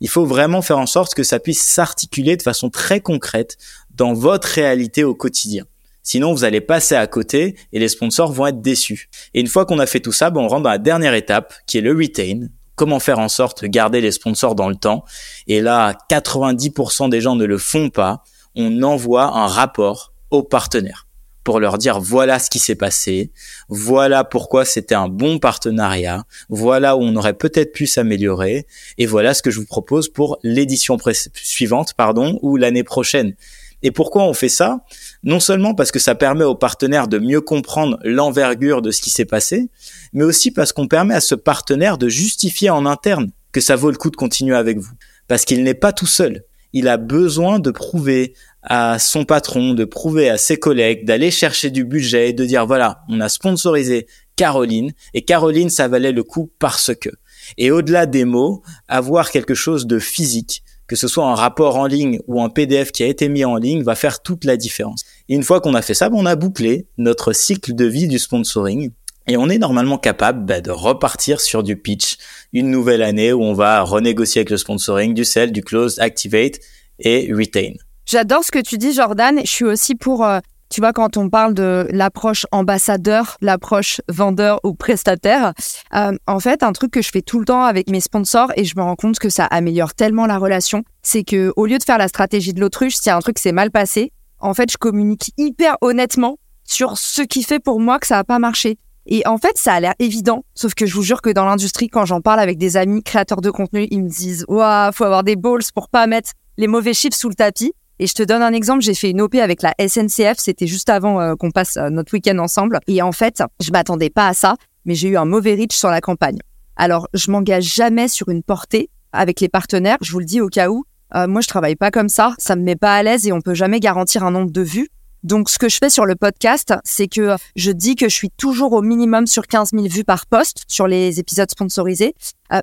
Il 0.00 0.08
faut 0.08 0.24
vraiment 0.24 0.62
faire 0.62 0.78
en 0.78 0.86
sorte 0.86 1.14
que 1.14 1.22
ça 1.22 1.38
puisse 1.38 1.62
s'articuler 1.62 2.38
de 2.38 2.42
façon 2.42 2.70
très 2.70 3.00
concrète 3.00 3.58
dans 3.94 4.14
votre 4.14 4.48
réalité 4.48 5.04
au 5.04 5.14
quotidien. 5.14 5.64
Sinon, 6.02 6.32
vous 6.32 6.44
allez 6.44 6.62
passer 6.62 6.94
à 6.94 7.06
côté 7.06 7.56
et 7.74 7.78
les 7.78 7.88
sponsors 7.88 8.32
vont 8.32 8.46
être 8.46 8.62
déçus. 8.62 9.10
Et 9.34 9.40
une 9.40 9.48
fois 9.48 9.66
qu'on 9.66 9.78
a 9.78 9.84
fait 9.84 10.00
tout 10.00 10.12
ça, 10.12 10.30
ben, 10.30 10.40
on 10.40 10.48
rentre 10.48 10.62
dans 10.62 10.70
la 10.70 10.78
dernière 10.78 11.12
étape 11.12 11.52
qui 11.66 11.76
est 11.76 11.82
le 11.82 11.92
retain. 11.94 12.46
Comment 12.74 13.00
faire 13.00 13.18
en 13.18 13.28
sorte 13.28 13.64
de 13.64 13.66
garder 13.66 14.00
les 14.00 14.12
sponsors 14.12 14.54
dans 14.54 14.70
le 14.70 14.76
temps? 14.76 15.04
Et 15.46 15.60
là, 15.60 15.92
90% 16.10 17.10
des 17.10 17.20
gens 17.20 17.36
ne 17.36 17.44
le 17.44 17.58
font 17.58 17.90
pas. 17.90 18.22
On 18.54 18.82
envoie 18.82 19.24
un 19.24 19.46
rapport 19.46 20.14
aux 20.30 20.42
partenaires 20.42 21.06
pour 21.44 21.60
leur 21.60 21.78
dire 21.78 22.00
voilà 22.00 22.38
ce 22.38 22.50
qui 22.50 22.58
s'est 22.58 22.74
passé, 22.74 23.30
voilà 23.68 24.24
pourquoi 24.24 24.64
c'était 24.64 24.94
un 24.94 25.08
bon 25.08 25.38
partenariat, 25.38 26.24
voilà 26.48 26.96
où 26.96 27.02
on 27.02 27.14
aurait 27.16 27.34
peut-être 27.34 27.72
pu 27.72 27.86
s'améliorer, 27.86 28.66
et 28.98 29.06
voilà 29.06 29.34
ce 29.34 29.42
que 29.42 29.50
je 29.50 29.60
vous 29.60 29.66
propose 29.66 30.08
pour 30.08 30.38
l'édition 30.42 30.98
suivante, 31.34 31.92
pardon, 31.94 32.38
ou 32.42 32.56
l'année 32.56 32.84
prochaine. 32.84 33.34
Et 33.82 33.90
pourquoi 33.90 34.24
on 34.24 34.32
fait 34.32 34.48
ça? 34.48 34.80
Non 35.22 35.40
seulement 35.40 35.74
parce 35.74 35.92
que 35.92 35.98
ça 35.98 36.14
permet 36.14 36.44
aux 36.44 36.54
partenaires 36.54 37.06
de 37.06 37.18
mieux 37.18 37.42
comprendre 37.42 37.98
l'envergure 38.02 38.80
de 38.80 38.90
ce 38.90 39.02
qui 39.02 39.10
s'est 39.10 39.26
passé, 39.26 39.68
mais 40.14 40.24
aussi 40.24 40.50
parce 40.50 40.72
qu'on 40.72 40.88
permet 40.88 41.14
à 41.14 41.20
ce 41.20 41.34
partenaire 41.34 41.98
de 41.98 42.08
justifier 42.08 42.70
en 42.70 42.86
interne 42.86 43.30
que 43.52 43.60
ça 43.60 43.76
vaut 43.76 43.90
le 43.90 43.98
coup 43.98 44.10
de 44.10 44.16
continuer 44.16 44.56
avec 44.56 44.78
vous. 44.78 44.94
Parce 45.28 45.44
qu'il 45.44 45.62
n'est 45.62 45.74
pas 45.74 45.92
tout 45.92 46.06
seul. 46.06 46.44
Il 46.72 46.88
a 46.88 46.96
besoin 46.96 47.58
de 47.58 47.70
prouver 47.70 48.34
à 48.64 48.98
son 48.98 49.24
patron, 49.24 49.74
de 49.74 49.84
prouver 49.84 50.30
à 50.30 50.38
ses 50.38 50.56
collègues, 50.56 51.04
d'aller 51.04 51.30
chercher 51.30 51.70
du 51.70 51.84
budget, 51.84 52.32
de 52.32 52.44
dire 52.44 52.66
voilà, 52.66 53.02
on 53.08 53.20
a 53.20 53.28
sponsorisé 53.28 54.06
Caroline 54.36 54.92
et 55.12 55.22
Caroline, 55.22 55.70
ça 55.70 55.86
valait 55.88 56.12
le 56.12 56.22
coup 56.22 56.50
parce 56.58 56.92
que. 56.94 57.10
Et 57.58 57.70
au-delà 57.70 58.06
des 58.06 58.24
mots, 58.24 58.62
avoir 58.88 59.30
quelque 59.30 59.54
chose 59.54 59.86
de 59.86 59.98
physique, 59.98 60.64
que 60.86 60.96
ce 60.96 61.08
soit 61.08 61.26
un 61.26 61.34
rapport 61.34 61.76
en 61.76 61.86
ligne 61.86 62.20
ou 62.26 62.42
un 62.42 62.48
PDF 62.48 62.90
qui 62.90 63.02
a 63.02 63.06
été 63.06 63.28
mis 63.28 63.44
en 63.44 63.56
ligne, 63.56 63.82
va 63.82 63.94
faire 63.94 64.22
toute 64.22 64.44
la 64.44 64.56
différence. 64.56 65.04
Et 65.28 65.34
une 65.34 65.42
fois 65.42 65.60
qu'on 65.60 65.74
a 65.74 65.82
fait 65.82 65.94
ça, 65.94 66.08
ben, 66.08 66.16
on 66.18 66.26
a 66.26 66.36
bouclé 66.36 66.86
notre 66.98 67.32
cycle 67.32 67.74
de 67.74 67.84
vie 67.84 68.08
du 68.08 68.18
sponsoring. 68.18 68.90
Et 69.26 69.38
on 69.38 69.48
est 69.48 69.58
normalement 69.58 69.96
capable 69.96 70.44
ben, 70.44 70.60
de 70.60 70.70
repartir 70.70 71.40
sur 71.40 71.62
du 71.62 71.76
pitch 71.76 72.18
une 72.52 72.70
nouvelle 72.70 73.02
année 73.02 73.32
où 73.32 73.42
on 73.42 73.54
va 73.54 73.80
renégocier 73.82 74.40
avec 74.40 74.50
le 74.50 74.58
sponsoring, 74.58 75.14
du 75.14 75.24
sell, 75.24 75.52
du 75.52 75.62
close, 75.62 75.98
activate 75.98 76.60
et 76.98 77.30
retain. 77.32 77.72
J'adore 78.14 78.44
ce 78.44 78.52
que 78.52 78.60
tu 78.60 78.78
dis, 78.78 78.92
Jordan. 78.92 79.40
Je 79.40 79.50
suis 79.50 79.64
aussi 79.64 79.96
pour, 79.96 80.24
euh, 80.24 80.38
tu 80.70 80.80
vois, 80.80 80.92
quand 80.92 81.16
on 81.16 81.28
parle 81.28 81.52
de 81.52 81.88
l'approche 81.90 82.46
ambassadeur, 82.52 83.36
l'approche 83.40 84.00
vendeur 84.08 84.60
ou 84.62 84.72
prestataire, 84.72 85.52
euh, 85.96 86.12
en 86.28 86.38
fait, 86.38 86.62
un 86.62 86.72
truc 86.72 86.92
que 86.92 87.02
je 87.02 87.10
fais 87.10 87.22
tout 87.22 87.40
le 87.40 87.44
temps 87.44 87.64
avec 87.64 87.90
mes 87.90 87.98
sponsors 87.98 88.52
et 88.54 88.64
je 88.64 88.76
me 88.76 88.82
rends 88.82 88.94
compte 88.94 89.18
que 89.18 89.30
ça 89.30 89.46
améliore 89.46 89.94
tellement 89.94 90.26
la 90.26 90.38
relation, 90.38 90.84
c'est 91.02 91.24
que 91.24 91.52
au 91.56 91.66
lieu 91.66 91.76
de 91.76 91.82
faire 91.82 91.98
la 91.98 92.06
stratégie 92.06 92.52
de 92.52 92.60
l'autruche, 92.60 92.94
si 92.94 93.10
un 93.10 93.18
truc 93.18 93.36
s'est 93.36 93.50
mal 93.50 93.72
passé, 93.72 94.12
en 94.38 94.54
fait, 94.54 94.70
je 94.70 94.76
communique 94.76 95.32
hyper 95.36 95.76
honnêtement 95.80 96.38
sur 96.62 96.98
ce 96.98 97.22
qui 97.22 97.42
fait 97.42 97.58
pour 97.58 97.80
moi 97.80 97.98
que 97.98 98.06
ça 98.06 98.14
n'a 98.14 98.22
pas 98.22 98.38
marché. 98.38 98.78
Et 99.06 99.26
en 99.26 99.38
fait, 99.38 99.58
ça 99.58 99.72
a 99.72 99.80
l'air 99.80 99.94
évident, 99.98 100.44
sauf 100.54 100.74
que 100.74 100.86
je 100.86 100.94
vous 100.94 101.02
jure 101.02 101.20
que 101.20 101.30
dans 101.30 101.46
l'industrie, 101.46 101.88
quand 101.88 102.04
j'en 102.04 102.20
parle 102.20 102.38
avec 102.38 102.58
des 102.58 102.76
amis 102.76 103.02
créateurs 103.02 103.40
de 103.40 103.50
contenu, 103.50 103.88
ils 103.90 104.04
me 104.04 104.08
disent, 104.08 104.44
waouh, 104.46 104.92
faut 104.92 105.02
avoir 105.02 105.24
des 105.24 105.34
balls 105.34 105.64
pour 105.74 105.88
pas 105.88 106.06
mettre 106.06 106.30
les 106.58 106.68
mauvais 106.68 106.94
chiffres 106.94 107.16
sous 107.16 107.28
le 107.28 107.34
tapis. 107.34 107.72
Et 108.00 108.08
je 108.08 108.14
te 108.14 108.22
donne 108.24 108.42
un 108.42 108.52
exemple, 108.52 108.82
j'ai 108.82 108.94
fait 108.94 109.10
une 109.10 109.20
OP 109.20 109.36
avec 109.36 109.62
la 109.62 109.72
SNCF, 109.78 110.38
c'était 110.38 110.66
juste 110.66 110.90
avant 110.90 111.20
euh, 111.20 111.34
qu'on 111.36 111.52
passe 111.52 111.76
euh, 111.76 111.90
notre 111.90 112.12
week-end 112.12 112.38
ensemble. 112.38 112.80
Et 112.88 113.00
en 113.02 113.12
fait, 113.12 113.42
je 113.60 113.70
m'attendais 113.70 114.10
pas 114.10 114.26
à 114.26 114.34
ça, 114.34 114.56
mais 114.84 114.94
j'ai 114.96 115.08
eu 115.08 115.16
un 115.16 115.24
mauvais 115.24 115.54
reach 115.54 115.76
sur 115.76 115.90
la 115.90 116.00
campagne. 116.00 116.38
Alors, 116.76 117.08
je 117.14 117.30
m'engage 117.30 117.72
jamais 117.72 118.08
sur 118.08 118.30
une 118.30 118.42
portée 118.42 118.90
avec 119.12 119.40
les 119.40 119.48
partenaires, 119.48 119.98
je 120.00 120.10
vous 120.10 120.18
le 120.18 120.24
dis 120.24 120.40
au 120.40 120.48
cas 120.48 120.70
où. 120.70 120.84
Euh, 121.14 121.28
moi, 121.28 121.40
je 121.40 121.46
travaille 121.46 121.76
pas 121.76 121.92
comme 121.92 122.08
ça, 122.08 122.34
ça 122.38 122.56
me 122.56 122.62
met 122.62 122.74
pas 122.74 122.96
à 122.96 123.02
l'aise 123.04 123.28
et 123.28 123.32
on 123.32 123.40
peut 123.40 123.54
jamais 123.54 123.78
garantir 123.78 124.24
un 124.24 124.32
nombre 124.32 124.50
de 124.50 124.62
vues. 124.62 124.88
Donc, 125.22 125.48
ce 125.48 125.58
que 125.58 125.68
je 125.68 125.76
fais 125.76 125.88
sur 125.88 126.04
le 126.04 126.16
podcast, 126.16 126.74
c'est 126.82 127.06
que 127.06 127.36
je 127.54 127.70
dis 127.70 127.94
que 127.94 128.08
je 128.08 128.14
suis 128.14 128.30
toujours 128.30 128.72
au 128.72 128.82
minimum 128.82 129.28
sur 129.28 129.46
15 129.46 129.70
000 129.72 129.86
vues 129.86 130.04
par 130.04 130.26
poste 130.26 130.64
sur 130.66 130.88
les 130.88 131.20
épisodes 131.20 131.50
sponsorisés. 131.50 132.14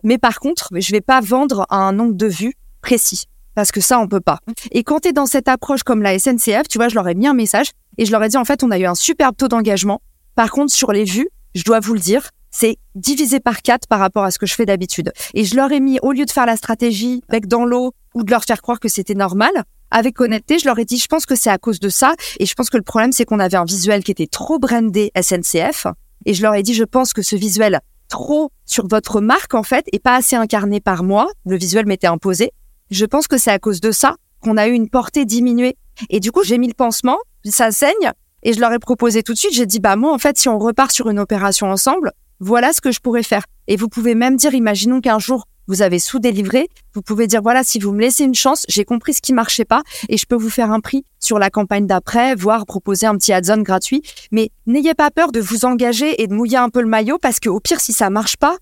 mais 0.04 0.20
par 0.20 0.40
contre, 0.40 0.70
je 0.76 0.92
vais 0.92 1.02
pas 1.02 1.22
vendre 1.22 1.66
un 1.72 1.92
nombre 1.92 2.14
de 2.14 2.28
vues 2.28 2.54
précis 2.82 3.28
parce 3.56 3.72
que 3.72 3.82
ça, 3.82 4.00
on 4.00 4.08
peut 4.08 4.22
pas. 4.22 4.40
Et 4.72 4.84
quand 4.84 5.02
tu 5.02 5.10
es 5.10 5.14
dans 5.14 5.26
cette 5.26 5.48
approche 5.48 5.84
comme 5.84 6.02
la 6.02 6.18
SNCF, 6.18 6.68
tu 6.70 6.78
vois, 6.78 6.90
je 6.90 6.96
leur 6.96 7.08
ai 7.08 7.16
mis 7.16 7.28
un 7.28 7.34
message 7.34 7.72
et 7.98 8.06
je 8.06 8.12
leur 8.12 8.24
ai 8.24 8.30
dit, 8.30 8.38
en 8.38 8.46
fait, 8.46 8.64
on 8.64 8.72
a 8.72 8.80
eu 8.80 8.86
un 8.86 8.96
superbe 8.96 9.36
taux 9.36 9.48
d'engagement. 9.48 10.02
Par 10.36 10.52
contre, 10.52 10.72
sur 10.72 10.92
les 10.92 11.04
vues, 11.04 11.30
je 11.56 11.64
dois 11.64 11.80
vous 11.80 11.94
le 11.94 12.00
dire, 12.00 12.30
c'est 12.50 12.78
divisé 12.96 13.40
par 13.40 13.62
quatre 13.62 13.88
par 13.88 14.00
rapport 14.00 14.24
à 14.24 14.32
ce 14.32 14.40
que 14.40 14.46
je 14.46 14.54
fais 14.54 14.66
d'habitude. 14.66 15.12
Et 15.34 15.46
je 15.46 15.56
leur 15.56 15.72
ai 15.72 15.80
mis, 15.80 16.00
au 16.02 16.12
lieu 16.12 16.26
de 16.26 16.32
faire 16.32 16.46
la 16.46 16.58
stratégie 16.58 17.22
bec 17.30 17.48
dans 17.48 17.66
l'eau 17.66 17.94
ou 18.14 18.24
de 18.24 18.32
leur 18.32 18.44
faire 18.44 18.62
croire 18.62 18.80
que 18.80 18.90
c'était 18.90 19.16
normal, 19.16 19.52
avec 19.92 20.20
honnêteté, 20.22 20.58
je 20.58 20.66
leur 20.66 20.80
ai 20.80 20.86
dit, 20.86 20.98
je 20.98 21.08
pense 21.08 21.26
que 21.26 21.36
c'est 21.36 21.50
à 21.50 21.58
cause 21.58 21.80
de 21.80 21.90
ça. 21.90 22.14
Et 22.40 22.46
je 22.46 22.54
pense 22.54 22.70
que 22.70 22.78
le 22.78 22.84
problème, 22.84 23.12
c'est 23.12 23.26
qu'on 23.26 23.40
avait 23.40 23.58
un 23.58 23.66
visuel 23.66 24.04
qui 24.04 24.12
était 24.12 24.28
trop 24.28 24.58
brandé 24.58 25.12
SNCF. 25.20 25.88
Et 26.26 26.34
je 26.34 26.42
leur 26.42 26.56
ai 26.56 26.64
dit, 26.64 26.74
je 26.74 26.84
pense 26.84 27.14
que 27.14 27.22
ce 27.22 27.36
visuel 27.36 27.82
trop 28.08 28.52
sur 28.66 28.88
votre 28.88 29.22
marque, 29.22 29.54
en 29.54 29.64
fait, 29.64 29.86
et 29.92 30.00
pas 30.00 30.16
assez 30.16 30.36
incarné 30.36 30.80
par 30.80 31.04
moi. 31.04 31.30
Le 31.46 31.58
visuel 31.58 31.86
m'était 31.86 32.08
imposé. 32.08 32.52
Je 32.92 33.06
pense 33.06 33.28
que 33.28 33.38
c'est 33.38 33.52
à 33.52 33.58
cause 33.58 33.80
de 33.80 33.92
ça 33.92 34.16
qu'on 34.42 34.58
a 34.58 34.68
eu 34.68 34.74
une 34.74 34.90
portée 34.90 35.24
diminuée. 35.24 35.78
Et 36.10 36.20
du 36.20 36.32
coup, 36.32 36.44
j'ai 36.44 36.58
mis 36.58 36.68
le 36.68 36.74
pansement, 36.74 37.18
ça 37.46 37.72
saigne, 37.72 38.12
et 38.44 38.54
je 38.54 38.60
leur 38.60 38.74
ai 38.74 38.80
proposé 38.80 39.24
tout 39.24 39.34
de 39.34 39.38
suite, 39.38 39.54
j'ai 39.54 39.66
dit, 39.66 39.80
bah 39.80 39.96
moi, 39.96 40.14
en 40.14 40.18
fait, 40.18 40.38
si 40.38 40.50
on 40.50 40.60
repart 40.60 40.92
sur 40.92 41.10
une 41.10 41.20
opération 41.20 41.72
ensemble, 41.72 42.12
voilà 42.40 42.74
ce 42.74 42.82
que 42.82 42.92
je 42.92 43.00
pourrais 43.00 43.24
faire. 43.24 43.46
Et 43.68 43.78
vous 43.78 43.88
pouvez 43.88 44.14
même 44.14 44.36
dire, 44.36 44.54
imaginons 44.54 45.00
qu'un 45.00 45.20
jour, 45.20 45.48
vous 45.68 45.82
avez 45.82 46.00
sous-délivré, 46.00 46.68
vous 46.94 47.02
pouvez 47.02 47.28
dire, 47.28 47.42
voilà, 47.42 47.64
si 47.64 47.80
vous 47.80 47.94
me 47.94 48.02
laissez 48.02 48.26
une 48.26 48.36
chance, 48.36 48.66
j'ai 48.68 48.84
compris 48.84 49.14
ce 49.14 49.22
qui 49.22 49.32
marchait 49.32 49.64
pas, 49.64 49.84
et 50.10 50.18
je 50.18 50.26
peux 50.26 50.36
vous 50.36 50.50
faire 50.50 50.72
un 50.72 50.82
prix 50.82 51.06
sur 51.20 51.40
la 51.40 51.50
campagne 51.50 51.88
d'après, 51.88 52.36
voire 52.36 52.66
proposer 52.66 53.06
un 53.06 53.16
petit 53.16 53.32
add-on 53.32 53.62
gratuit. 53.62 54.02
Mais 54.32 54.50
n'ayez 54.66 54.96
pas 54.96 55.12
peur 55.12 55.32
de 55.32 55.40
vous 55.40 55.64
engager 55.64 56.22
et 56.22 56.28
de 56.28 56.34
mouiller 56.34 56.58
un 56.58 56.70
peu 56.70 56.82
le 56.82 56.88
maillot, 56.88 57.20
parce 57.20 57.40
que 57.40 57.48
au 57.48 57.62
pire, 57.62 57.80
si 57.80 57.94
ça 57.94 58.10
marche 58.10 58.36
pas, 58.36 58.58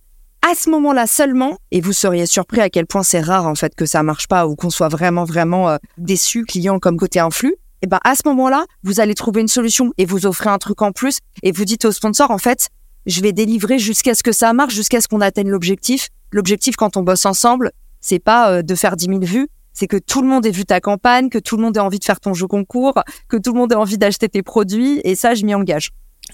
à 0.50 0.56
ce 0.56 0.70
moment-là 0.70 1.06
seulement, 1.06 1.58
et 1.72 1.82
vous 1.82 1.94
seriez 1.94 2.26
surpris 2.26 2.62
à 2.62 2.70
quel 2.70 2.88
point 2.88 3.04
c'est 3.04 3.20
rare 3.20 3.46
en 3.46 3.56
fait 3.56 3.76
que 3.76 3.86
ça 3.86 4.04
marche 4.04 4.28
pas 4.28 4.48
ou 4.48 4.56
qu'on 4.56 4.70
soit 4.70 4.88
vraiment 4.88 5.24
vraiment 5.24 5.70
euh, 5.70 5.78
déçu 5.98 6.44
client 6.44 6.80
comme 6.80 6.98
côté 6.98 7.20
influx. 7.20 7.56
Et 7.82 7.88
ben 7.88 8.00
à 8.04 8.16
ce 8.16 8.22
moment-là, 8.26 8.66
vous 8.84 9.00
allez 9.00 9.16
trouver 9.16 9.42
une 9.42 9.48
solution 9.48 9.94
et 9.98 10.06
vous 10.06 10.26
offrez 10.26 10.50
un 10.50 10.58
truc 10.58 10.82
en 10.82 10.92
plus 10.92 11.20
et 11.44 11.52
vous 11.52 11.66
dites 11.66 11.86
au 11.86 11.92
sponsor 11.92 12.32
en 12.32 12.38
fait, 12.38 12.70
je 13.06 13.22
vais 13.22 13.32
délivrer 13.32 13.80
jusqu'à 13.80 14.16
ce 14.16 14.24
que 14.24 14.32
ça 14.32 14.52
marche, 14.54 14.74
jusqu'à 14.74 15.02
ce 15.02 15.08
qu'on 15.08 15.22
atteigne 15.22 15.50
l'objectif. 15.50 16.10
L'objectif 16.32 16.76
quand 16.76 16.98
on 16.98 17.04
bosse 17.04 17.26
ensemble, 17.26 17.72
c'est 18.02 18.20
pas 18.20 18.52
euh, 18.52 18.62
de 18.62 18.76
faire 18.76 18.96
10 18.96 19.06
000 19.06 19.20
vues, 19.22 19.50
c'est 19.74 19.88
que 19.88 19.98
tout 19.98 20.22
le 20.22 20.28
monde 20.28 20.46
ait 20.46 20.52
vu 20.52 20.66
ta 20.66 20.80
campagne, 20.80 21.30
que 21.30 21.40
tout 21.40 21.58
le 21.58 21.64
monde 21.64 21.78
ait 21.78 21.82
envie 21.82 22.00
de 22.00 22.06
faire 22.06 22.20
ton 22.20 22.34
jeu 22.34 22.48
concours, 22.48 22.96
que 23.28 23.38
tout 23.38 23.54
le 23.54 23.60
monde 23.60 23.72
ait 23.72 23.76
envie 23.76 23.98
d'acheter 23.98 24.30
tes 24.30 24.42
produits 24.42 25.00
et 25.04 25.16
ça 25.16 25.36
je 25.36 25.46
m'y 25.46 25.54
engage. 25.54 25.92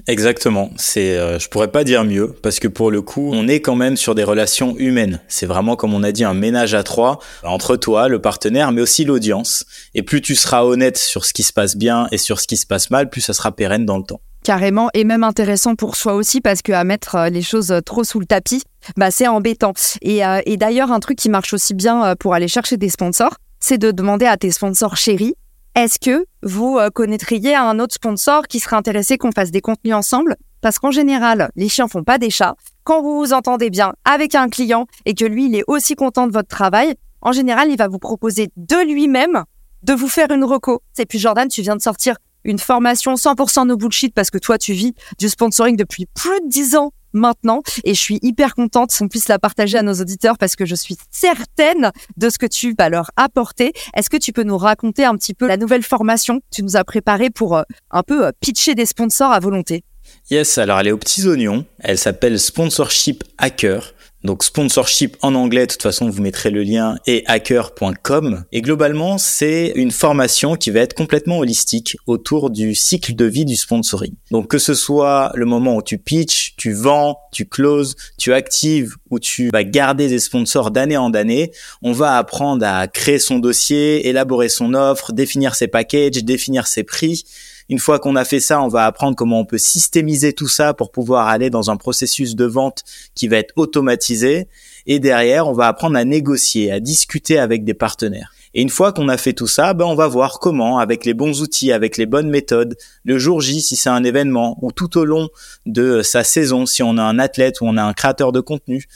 Exactement, 0.07 0.71
c'est 0.77 1.17
euh, 1.17 1.39
je 1.39 1.49
pourrais 1.49 1.71
pas 1.71 1.83
dire 1.83 2.03
mieux 2.03 2.33
parce 2.41 2.59
que 2.59 2.67
pour 2.67 2.91
le 2.91 3.01
coup, 3.01 3.31
on 3.33 3.47
est 3.47 3.61
quand 3.61 3.75
même 3.75 3.97
sur 3.97 4.13
des 4.13 4.23
relations 4.23 4.75
humaines. 4.77 5.21
C'est 5.27 5.45
vraiment 5.45 5.75
comme 5.75 5.93
on 5.93 6.03
a 6.03 6.11
dit 6.11 6.23
un 6.23 6.33
ménage 6.33 6.73
à 6.73 6.83
trois 6.83 7.19
entre 7.43 7.75
toi, 7.75 8.07
le 8.07 8.19
partenaire, 8.19 8.71
mais 8.71 8.81
aussi 8.81 9.05
l'audience. 9.05 9.65
Et 9.93 10.03
plus 10.03 10.21
tu 10.21 10.35
seras 10.35 10.63
honnête 10.63 10.97
sur 10.97 11.25
ce 11.25 11.33
qui 11.33 11.43
se 11.43 11.53
passe 11.53 11.75
bien 11.75 12.07
et 12.11 12.17
sur 12.17 12.39
ce 12.39 12.47
qui 12.47 12.57
se 12.57 12.65
passe 12.65 12.91
mal, 12.91 13.09
plus 13.09 13.21
ça 13.21 13.33
sera 13.33 13.51
pérenne 13.51 13.85
dans 13.85 13.97
le 13.97 14.03
temps. 14.03 14.21
Carrément, 14.43 14.89
et 14.93 15.05
même 15.05 15.23
intéressant 15.23 15.75
pour 15.75 15.95
soi 15.95 16.13
aussi 16.13 16.39
parce 16.39 16.61
que 16.61 16.71
à 16.71 16.83
mettre 16.83 17.15
euh, 17.15 17.29
les 17.29 17.41
choses 17.41 17.73
trop 17.83 18.03
sous 18.03 18.19
le 18.19 18.27
tapis, 18.27 18.61
bah 18.97 19.09
c'est 19.09 19.27
embêtant. 19.27 19.73
Et, 20.03 20.23
euh, 20.23 20.41
et 20.45 20.57
d'ailleurs, 20.57 20.91
un 20.91 20.99
truc 20.99 21.17
qui 21.17 21.29
marche 21.29 21.53
aussi 21.53 21.73
bien 21.73 22.15
pour 22.19 22.35
aller 22.35 22.47
chercher 22.47 22.77
des 22.77 22.89
sponsors, 22.89 23.37
c'est 23.59 23.79
de 23.79 23.89
demander 23.89 24.27
à 24.27 24.37
tes 24.37 24.51
sponsors 24.51 24.97
chéris 24.97 25.33
est-ce 25.75 25.99
que 25.99 26.25
vous 26.41 26.77
euh, 26.77 26.89
connaîtriez 26.89 27.53
un 27.53 27.79
autre 27.79 27.93
sponsor 27.93 28.47
qui 28.47 28.61
serait 28.61 28.77
intéressé 28.77 29.17
qu'on 29.17 29.31
fasse 29.31 29.51
des 29.51 29.59
contenus 29.59 29.93
ensemble? 29.93 30.37
Parce 30.61 30.79
qu'en 30.79 30.91
général, 30.91 31.49
les 31.57 31.67
chiens 31.67 31.89
font 31.89 32.03
pas 32.03 32.17
des 32.17 32.29
chats. 32.29 32.55
Quand 32.85 33.01
vous 33.01 33.19
vous 33.19 33.33
entendez 33.33 33.69
bien 33.69 33.93
avec 34.05 34.35
un 34.35 34.47
client 34.47 34.87
et 35.05 35.13
que 35.13 35.25
lui, 35.25 35.47
il 35.47 35.55
est 35.55 35.65
aussi 35.67 35.95
content 35.95 36.27
de 36.27 36.31
votre 36.31 36.47
travail, 36.47 36.95
en 37.21 37.33
général, 37.33 37.69
il 37.69 37.77
va 37.77 37.89
vous 37.89 37.99
proposer 37.99 38.49
de 38.55 38.85
lui-même 38.85 39.43
de 39.83 39.93
vous 39.93 40.07
faire 40.07 40.31
une 40.31 40.45
reco. 40.45 40.81
C'est 40.93 41.05
puis 41.05 41.19
Jordan, 41.19 41.47
tu 41.49 41.61
viens 41.61 41.75
de 41.75 41.81
sortir 41.81 42.15
une 42.45 42.59
formation 42.59 43.15
100% 43.15 43.67
no 43.67 43.75
bullshit 43.75 44.13
parce 44.13 44.29
que 44.29 44.37
toi, 44.37 44.57
tu 44.57 44.73
vis 44.73 44.93
du 45.19 45.27
sponsoring 45.27 45.75
depuis 45.75 46.05
plus 46.05 46.39
de 46.41 46.47
10 46.47 46.75
ans 46.77 46.91
maintenant 47.15 47.63
et 47.83 47.95
je 47.95 47.99
suis 47.99 48.19
hyper 48.21 48.53
contente 48.53 48.93
qu'on 48.95 49.07
puisse 49.07 49.27
la 49.27 49.39
partager 49.39 49.77
à 49.77 49.81
nos 49.81 49.93
auditeurs 49.93 50.37
parce 50.37 50.55
que 50.55 50.65
je 50.65 50.75
suis 50.75 50.97
certaine 51.09 51.91
de 52.17 52.29
ce 52.29 52.37
que 52.37 52.45
tu 52.45 52.75
vas 52.77 52.89
leur 52.89 53.09
apporter. 53.15 53.73
Est-ce 53.95 54.09
que 54.09 54.17
tu 54.17 54.31
peux 54.31 54.43
nous 54.43 54.57
raconter 54.57 55.05
un 55.05 55.15
petit 55.15 55.33
peu 55.33 55.47
la 55.47 55.57
nouvelle 55.57 55.83
formation 55.83 56.39
que 56.39 56.45
tu 56.51 56.63
nous 56.63 56.75
as 56.75 56.83
préparée 56.83 57.29
pour 57.29 57.57
euh, 57.57 57.63
un 57.89 58.03
peu 58.03 58.27
euh, 58.27 58.31
pitcher 58.39 58.75
des 58.75 58.85
sponsors 58.85 59.31
à 59.31 59.39
volonté? 59.39 59.83
Yes, 60.29 60.57
alors 60.57 60.79
elle 60.79 60.87
est 60.87 60.91
aux 60.91 60.97
petits 60.97 61.27
oignons. 61.27 61.65
Elle 61.79 61.97
s'appelle 61.97 62.39
Sponsorship 62.39 63.23
Hacker. 63.37 63.94
Donc 64.25 64.43
sponsorship 64.43 65.17
en 65.21 65.35
anglais, 65.35 65.67
de 65.67 65.71
toute 65.71 65.83
façon 65.83 66.09
vous 66.09 66.21
mettrez 66.21 66.49
le 66.49 66.63
lien 66.63 66.97
et 67.05 67.23
hacker.com. 67.27 68.43
Et 68.51 68.61
globalement 68.61 69.17
c'est 69.17 69.71
une 69.75 69.91
formation 69.91 70.55
qui 70.55 70.71
va 70.71 70.79
être 70.79 70.95
complètement 70.95 71.37
holistique 71.37 71.95
autour 72.07 72.49
du 72.49 72.73
cycle 72.73 73.13
de 73.15 73.25
vie 73.25 73.45
du 73.45 73.55
sponsoring. 73.55 74.13
Donc 74.31 74.47
que 74.47 74.57
ce 74.57 74.73
soit 74.73 75.31
le 75.35 75.45
moment 75.45 75.75
où 75.75 75.81
tu 75.83 75.99
pitch, 75.99 76.55
tu 76.57 76.73
vends, 76.73 77.19
tu 77.31 77.45
closes, 77.45 77.95
tu 78.17 78.33
actives 78.33 78.95
ou 79.11 79.19
tu 79.19 79.49
vas 79.53 79.63
garder 79.63 80.07
des 80.07 80.19
sponsors 80.19 80.71
d'année 80.71 80.97
en 80.97 81.13
année, 81.13 81.51
on 81.83 81.91
va 81.91 82.17
apprendre 82.17 82.65
à 82.65 82.87
créer 82.87 83.19
son 83.19 83.37
dossier, 83.37 84.07
élaborer 84.07 84.49
son 84.49 84.73
offre, 84.73 85.13
définir 85.13 85.53
ses 85.53 85.67
packages, 85.67 86.23
définir 86.23 86.65
ses 86.65 86.83
prix 86.83 87.25
une 87.69 87.79
fois 87.79 87.99
qu'on 87.99 88.15
a 88.15 88.25
fait 88.25 88.39
ça, 88.39 88.61
on 88.61 88.67
va 88.67 88.85
apprendre 88.85 89.15
comment 89.15 89.39
on 89.39 89.45
peut 89.45 89.57
systémiser 89.57 90.33
tout 90.33 90.47
ça 90.47 90.73
pour 90.73 90.91
pouvoir 90.91 91.27
aller 91.27 91.49
dans 91.49 91.71
un 91.71 91.77
processus 91.77 92.35
de 92.35 92.45
vente 92.45 92.83
qui 93.15 93.27
va 93.27 93.37
être 93.37 93.53
automatisé. 93.55 94.47
Et 94.85 94.99
derrière, 94.99 95.47
on 95.47 95.53
va 95.53 95.67
apprendre 95.67 95.97
à 95.97 96.05
négocier, 96.05 96.71
à 96.71 96.79
discuter 96.79 97.39
avec 97.39 97.63
des 97.63 97.73
partenaires. 97.73 98.31
Et 98.53 98.61
une 98.61 98.69
fois 98.69 98.93
qu'on 98.93 99.09
a 99.09 99.17
fait 99.17 99.33
tout 99.33 99.47
ça, 99.47 99.73
ben 99.73 99.85
on 99.85 99.95
va 99.95 100.07
voir 100.07 100.39
comment, 100.39 100.79
avec 100.79 101.03
les 101.03 101.13
bons 101.13 101.41
outils, 101.41 101.73
avec 101.73 101.97
les 101.97 102.05
bonnes 102.05 102.29
méthodes, 102.29 102.77
le 103.03 103.17
jour 103.17 103.41
J 103.41 103.61
si 103.61 103.75
c'est 103.75 103.89
un 103.89 104.03
événement, 104.03 104.57
ou 104.61 104.71
tout 104.71 104.97
au 104.97 105.03
long 105.03 105.27
de 105.65 106.01
sa 106.01 106.23
saison 106.23 106.65
si 106.65 106.81
on 106.81 106.97
a 106.97 107.03
un 107.03 107.19
athlète 107.19 107.59
ou 107.59 107.65
on 107.65 107.75
a 107.75 107.83
un 107.83 107.93
créateur 107.93 108.31
de 108.31 108.39
contenu, 108.39 108.87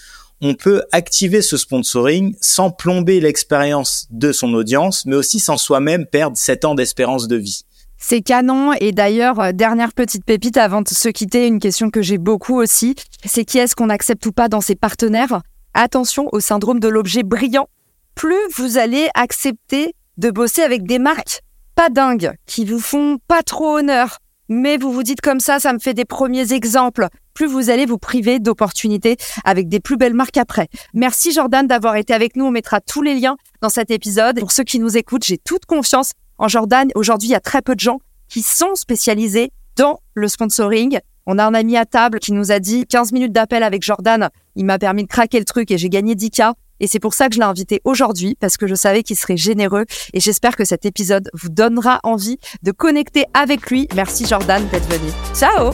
on 0.41 0.53
peut 0.53 0.83
activer 0.93 1.41
ce 1.41 1.57
sponsoring 1.57 2.35
sans 2.39 2.71
plomber 2.71 3.19
l'expérience 3.19 4.07
de 4.11 4.31
son 4.31 4.53
audience, 4.53 5.05
mais 5.05 5.17
aussi 5.17 5.39
sans 5.39 5.57
soi-même 5.57 6.05
perdre 6.05 6.37
7 6.37 6.63
ans 6.63 6.75
d'espérance 6.75 7.27
de 7.27 7.35
vie. 7.35 7.65
C'est 7.99 8.21
canon. 8.21 8.73
Et 8.79 8.91
d'ailleurs, 8.91 9.39
euh, 9.39 9.51
dernière 9.51 9.93
petite 9.93 10.25
pépite 10.25 10.57
avant 10.57 10.81
de 10.81 10.87
se 10.87 11.09
quitter, 11.09 11.45
une 11.47 11.59
question 11.59 11.89
que 11.89 12.01
j'ai 12.01 12.17
beaucoup 12.17 12.55
aussi, 12.55 12.95
c'est 13.25 13.45
qui 13.45 13.59
est-ce 13.59 13.75
qu'on 13.75 13.89
accepte 13.89 14.25
ou 14.25 14.31
pas 14.31 14.47
dans 14.47 14.61
ses 14.61 14.75
partenaires? 14.75 15.41
Attention 15.73 16.29
au 16.31 16.39
syndrome 16.39 16.79
de 16.79 16.87
l'objet 16.87 17.23
brillant. 17.23 17.67
Plus 18.15 18.39
vous 18.55 18.77
allez 18.77 19.09
accepter 19.13 19.93
de 20.17 20.31
bosser 20.31 20.61
avec 20.61 20.83
des 20.83 20.99
marques 20.99 21.41
pas 21.75 21.89
dingues, 21.89 22.33
qui 22.45 22.65
vous 22.65 22.79
font 22.79 23.19
pas 23.27 23.41
trop 23.41 23.77
honneur, 23.77 24.17
mais 24.49 24.75
vous 24.75 24.91
vous 24.91 25.03
dites 25.03 25.21
comme 25.21 25.39
ça, 25.39 25.59
ça 25.59 25.71
me 25.71 25.79
fait 25.79 25.93
des 25.93 26.03
premiers 26.03 26.51
exemples. 26.51 27.07
Plus 27.33 27.45
vous 27.45 27.69
allez 27.69 27.85
vous 27.85 27.97
priver 27.97 28.39
d'opportunités 28.39 29.15
avec 29.45 29.69
des 29.69 29.79
plus 29.79 29.95
belles 29.95 30.13
marques 30.13 30.35
après. 30.35 30.67
Merci 30.93 31.31
Jordan 31.31 31.67
d'avoir 31.67 31.95
été 31.95 32.13
avec 32.13 32.35
nous. 32.35 32.45
On 32.45 32.51
mettra 32.51 32.81
tous 32.81 33.01
les 33.01 33.15
liens 33.15 33.37
dans 33.61 33.69
cet 33.69 33.91
épisode. 33.91 34.39
Pour 34.39 34.51
ceux 34.51 34.63
qui 34.63 34.79
nous 34.79 34.97
écoutent, 34.97 35.23
j'ai 35.23 35.37
toute 35.37 35.65
confiance 35.65 36.11
en 36.39 36.47
Jordan, 36.47 36.89
aujourd'hui, 36.95 37.29
il 37.29 37.31
y 37.33 37.35
a 37.35 37.41
très 37.41 37.61
peu 37.61 37.75
de 37.75 37.81
gens 37.81 37.99
qui 38.29 38.41
sont 38.41 38.75
spécialisés 38.75 39.51
dans 39.75 39.99
le 40.13 40.27
sponsoring. 40.27 40.99
On 41.25 41.37
a 41.37 41.45
un 41.45 41.53
ami 41.53 41.77
à 41.77 41.85
table 41.85 42.19
qui 42.19 42.31
nous 42.31 42.51
a 42.51 42.59
dit 42.59 42.85
15 42.87 43.11
minutes 43.11 43.33
d'appel 43.33 43.61
avec 43.61 43.83
Jordan. 43.83 44.29
Il 44.55 44.65
m'a 44.65 44.79
permis 44.79 45.03
de 45.03 45.09
craquer 45.09 45.37
le 45.37 45.45
truc 45.45 45.69
et 45.69 45.77
j'ai 45.77 45.89
gagné 45.89 46.15
10K. 46.15 46.53
Et 46.79 46.87
c'est 46.87 46.99
pour 46.99 47.13
ça 47.13 47.27
que 47.27 47.35
je 47.35 47.39
l'ai 47.39 47.45
invité 47.45 47.81
aujourd'hui 47.83 48.37
parce 48.39 48.55
que 48.55 48.65
je 48.65 48.73
savais 48.73 49.03
qu'il 49.03 49.17
serait 49.17 49.35
généreux 49.35 49.85
et 50.13 50.21
j'espère 50.21 50.55
que 50.55 50.63
cet 50.63 50.85
épisode 50.85 51.29
vous 51.33 51.49
donnera 51.49 51.99
envie 52.03 52.37
de 52.63 52.71
connecter 52.71 53.25
avec 53.33 53.69
lui. 53.69 53.89
Merci 53.93 54.25
Jordan 54.25 54.65
d'être 54.71 54.87
venu. 54.87 55.11
Ciao 55.35 55.73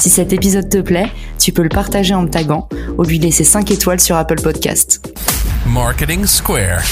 Si 0.00 0.10
cet 0.10 0.32
épisode 0.32 0.68
te 0.68 0.78
plaît, 0.78 1.12
tu 1.38 1.52
peux 1.52 1.62
le 1.62 1.68
partager 1.68 2.12
en 2.12 2.22
me 2.22 2.28
taguant 2.28 2.68
ou 2.98 3.04
lui 3.04 3.20
laisser 3.20 3.44
5 3.44 3.70
étoiles 3.70 4.00
sur 4.00 4.16
Apple 4.16 4.42
Podcast. 4.42 5.16
Marketing 5.64 6.26
Square. 6.26 6.82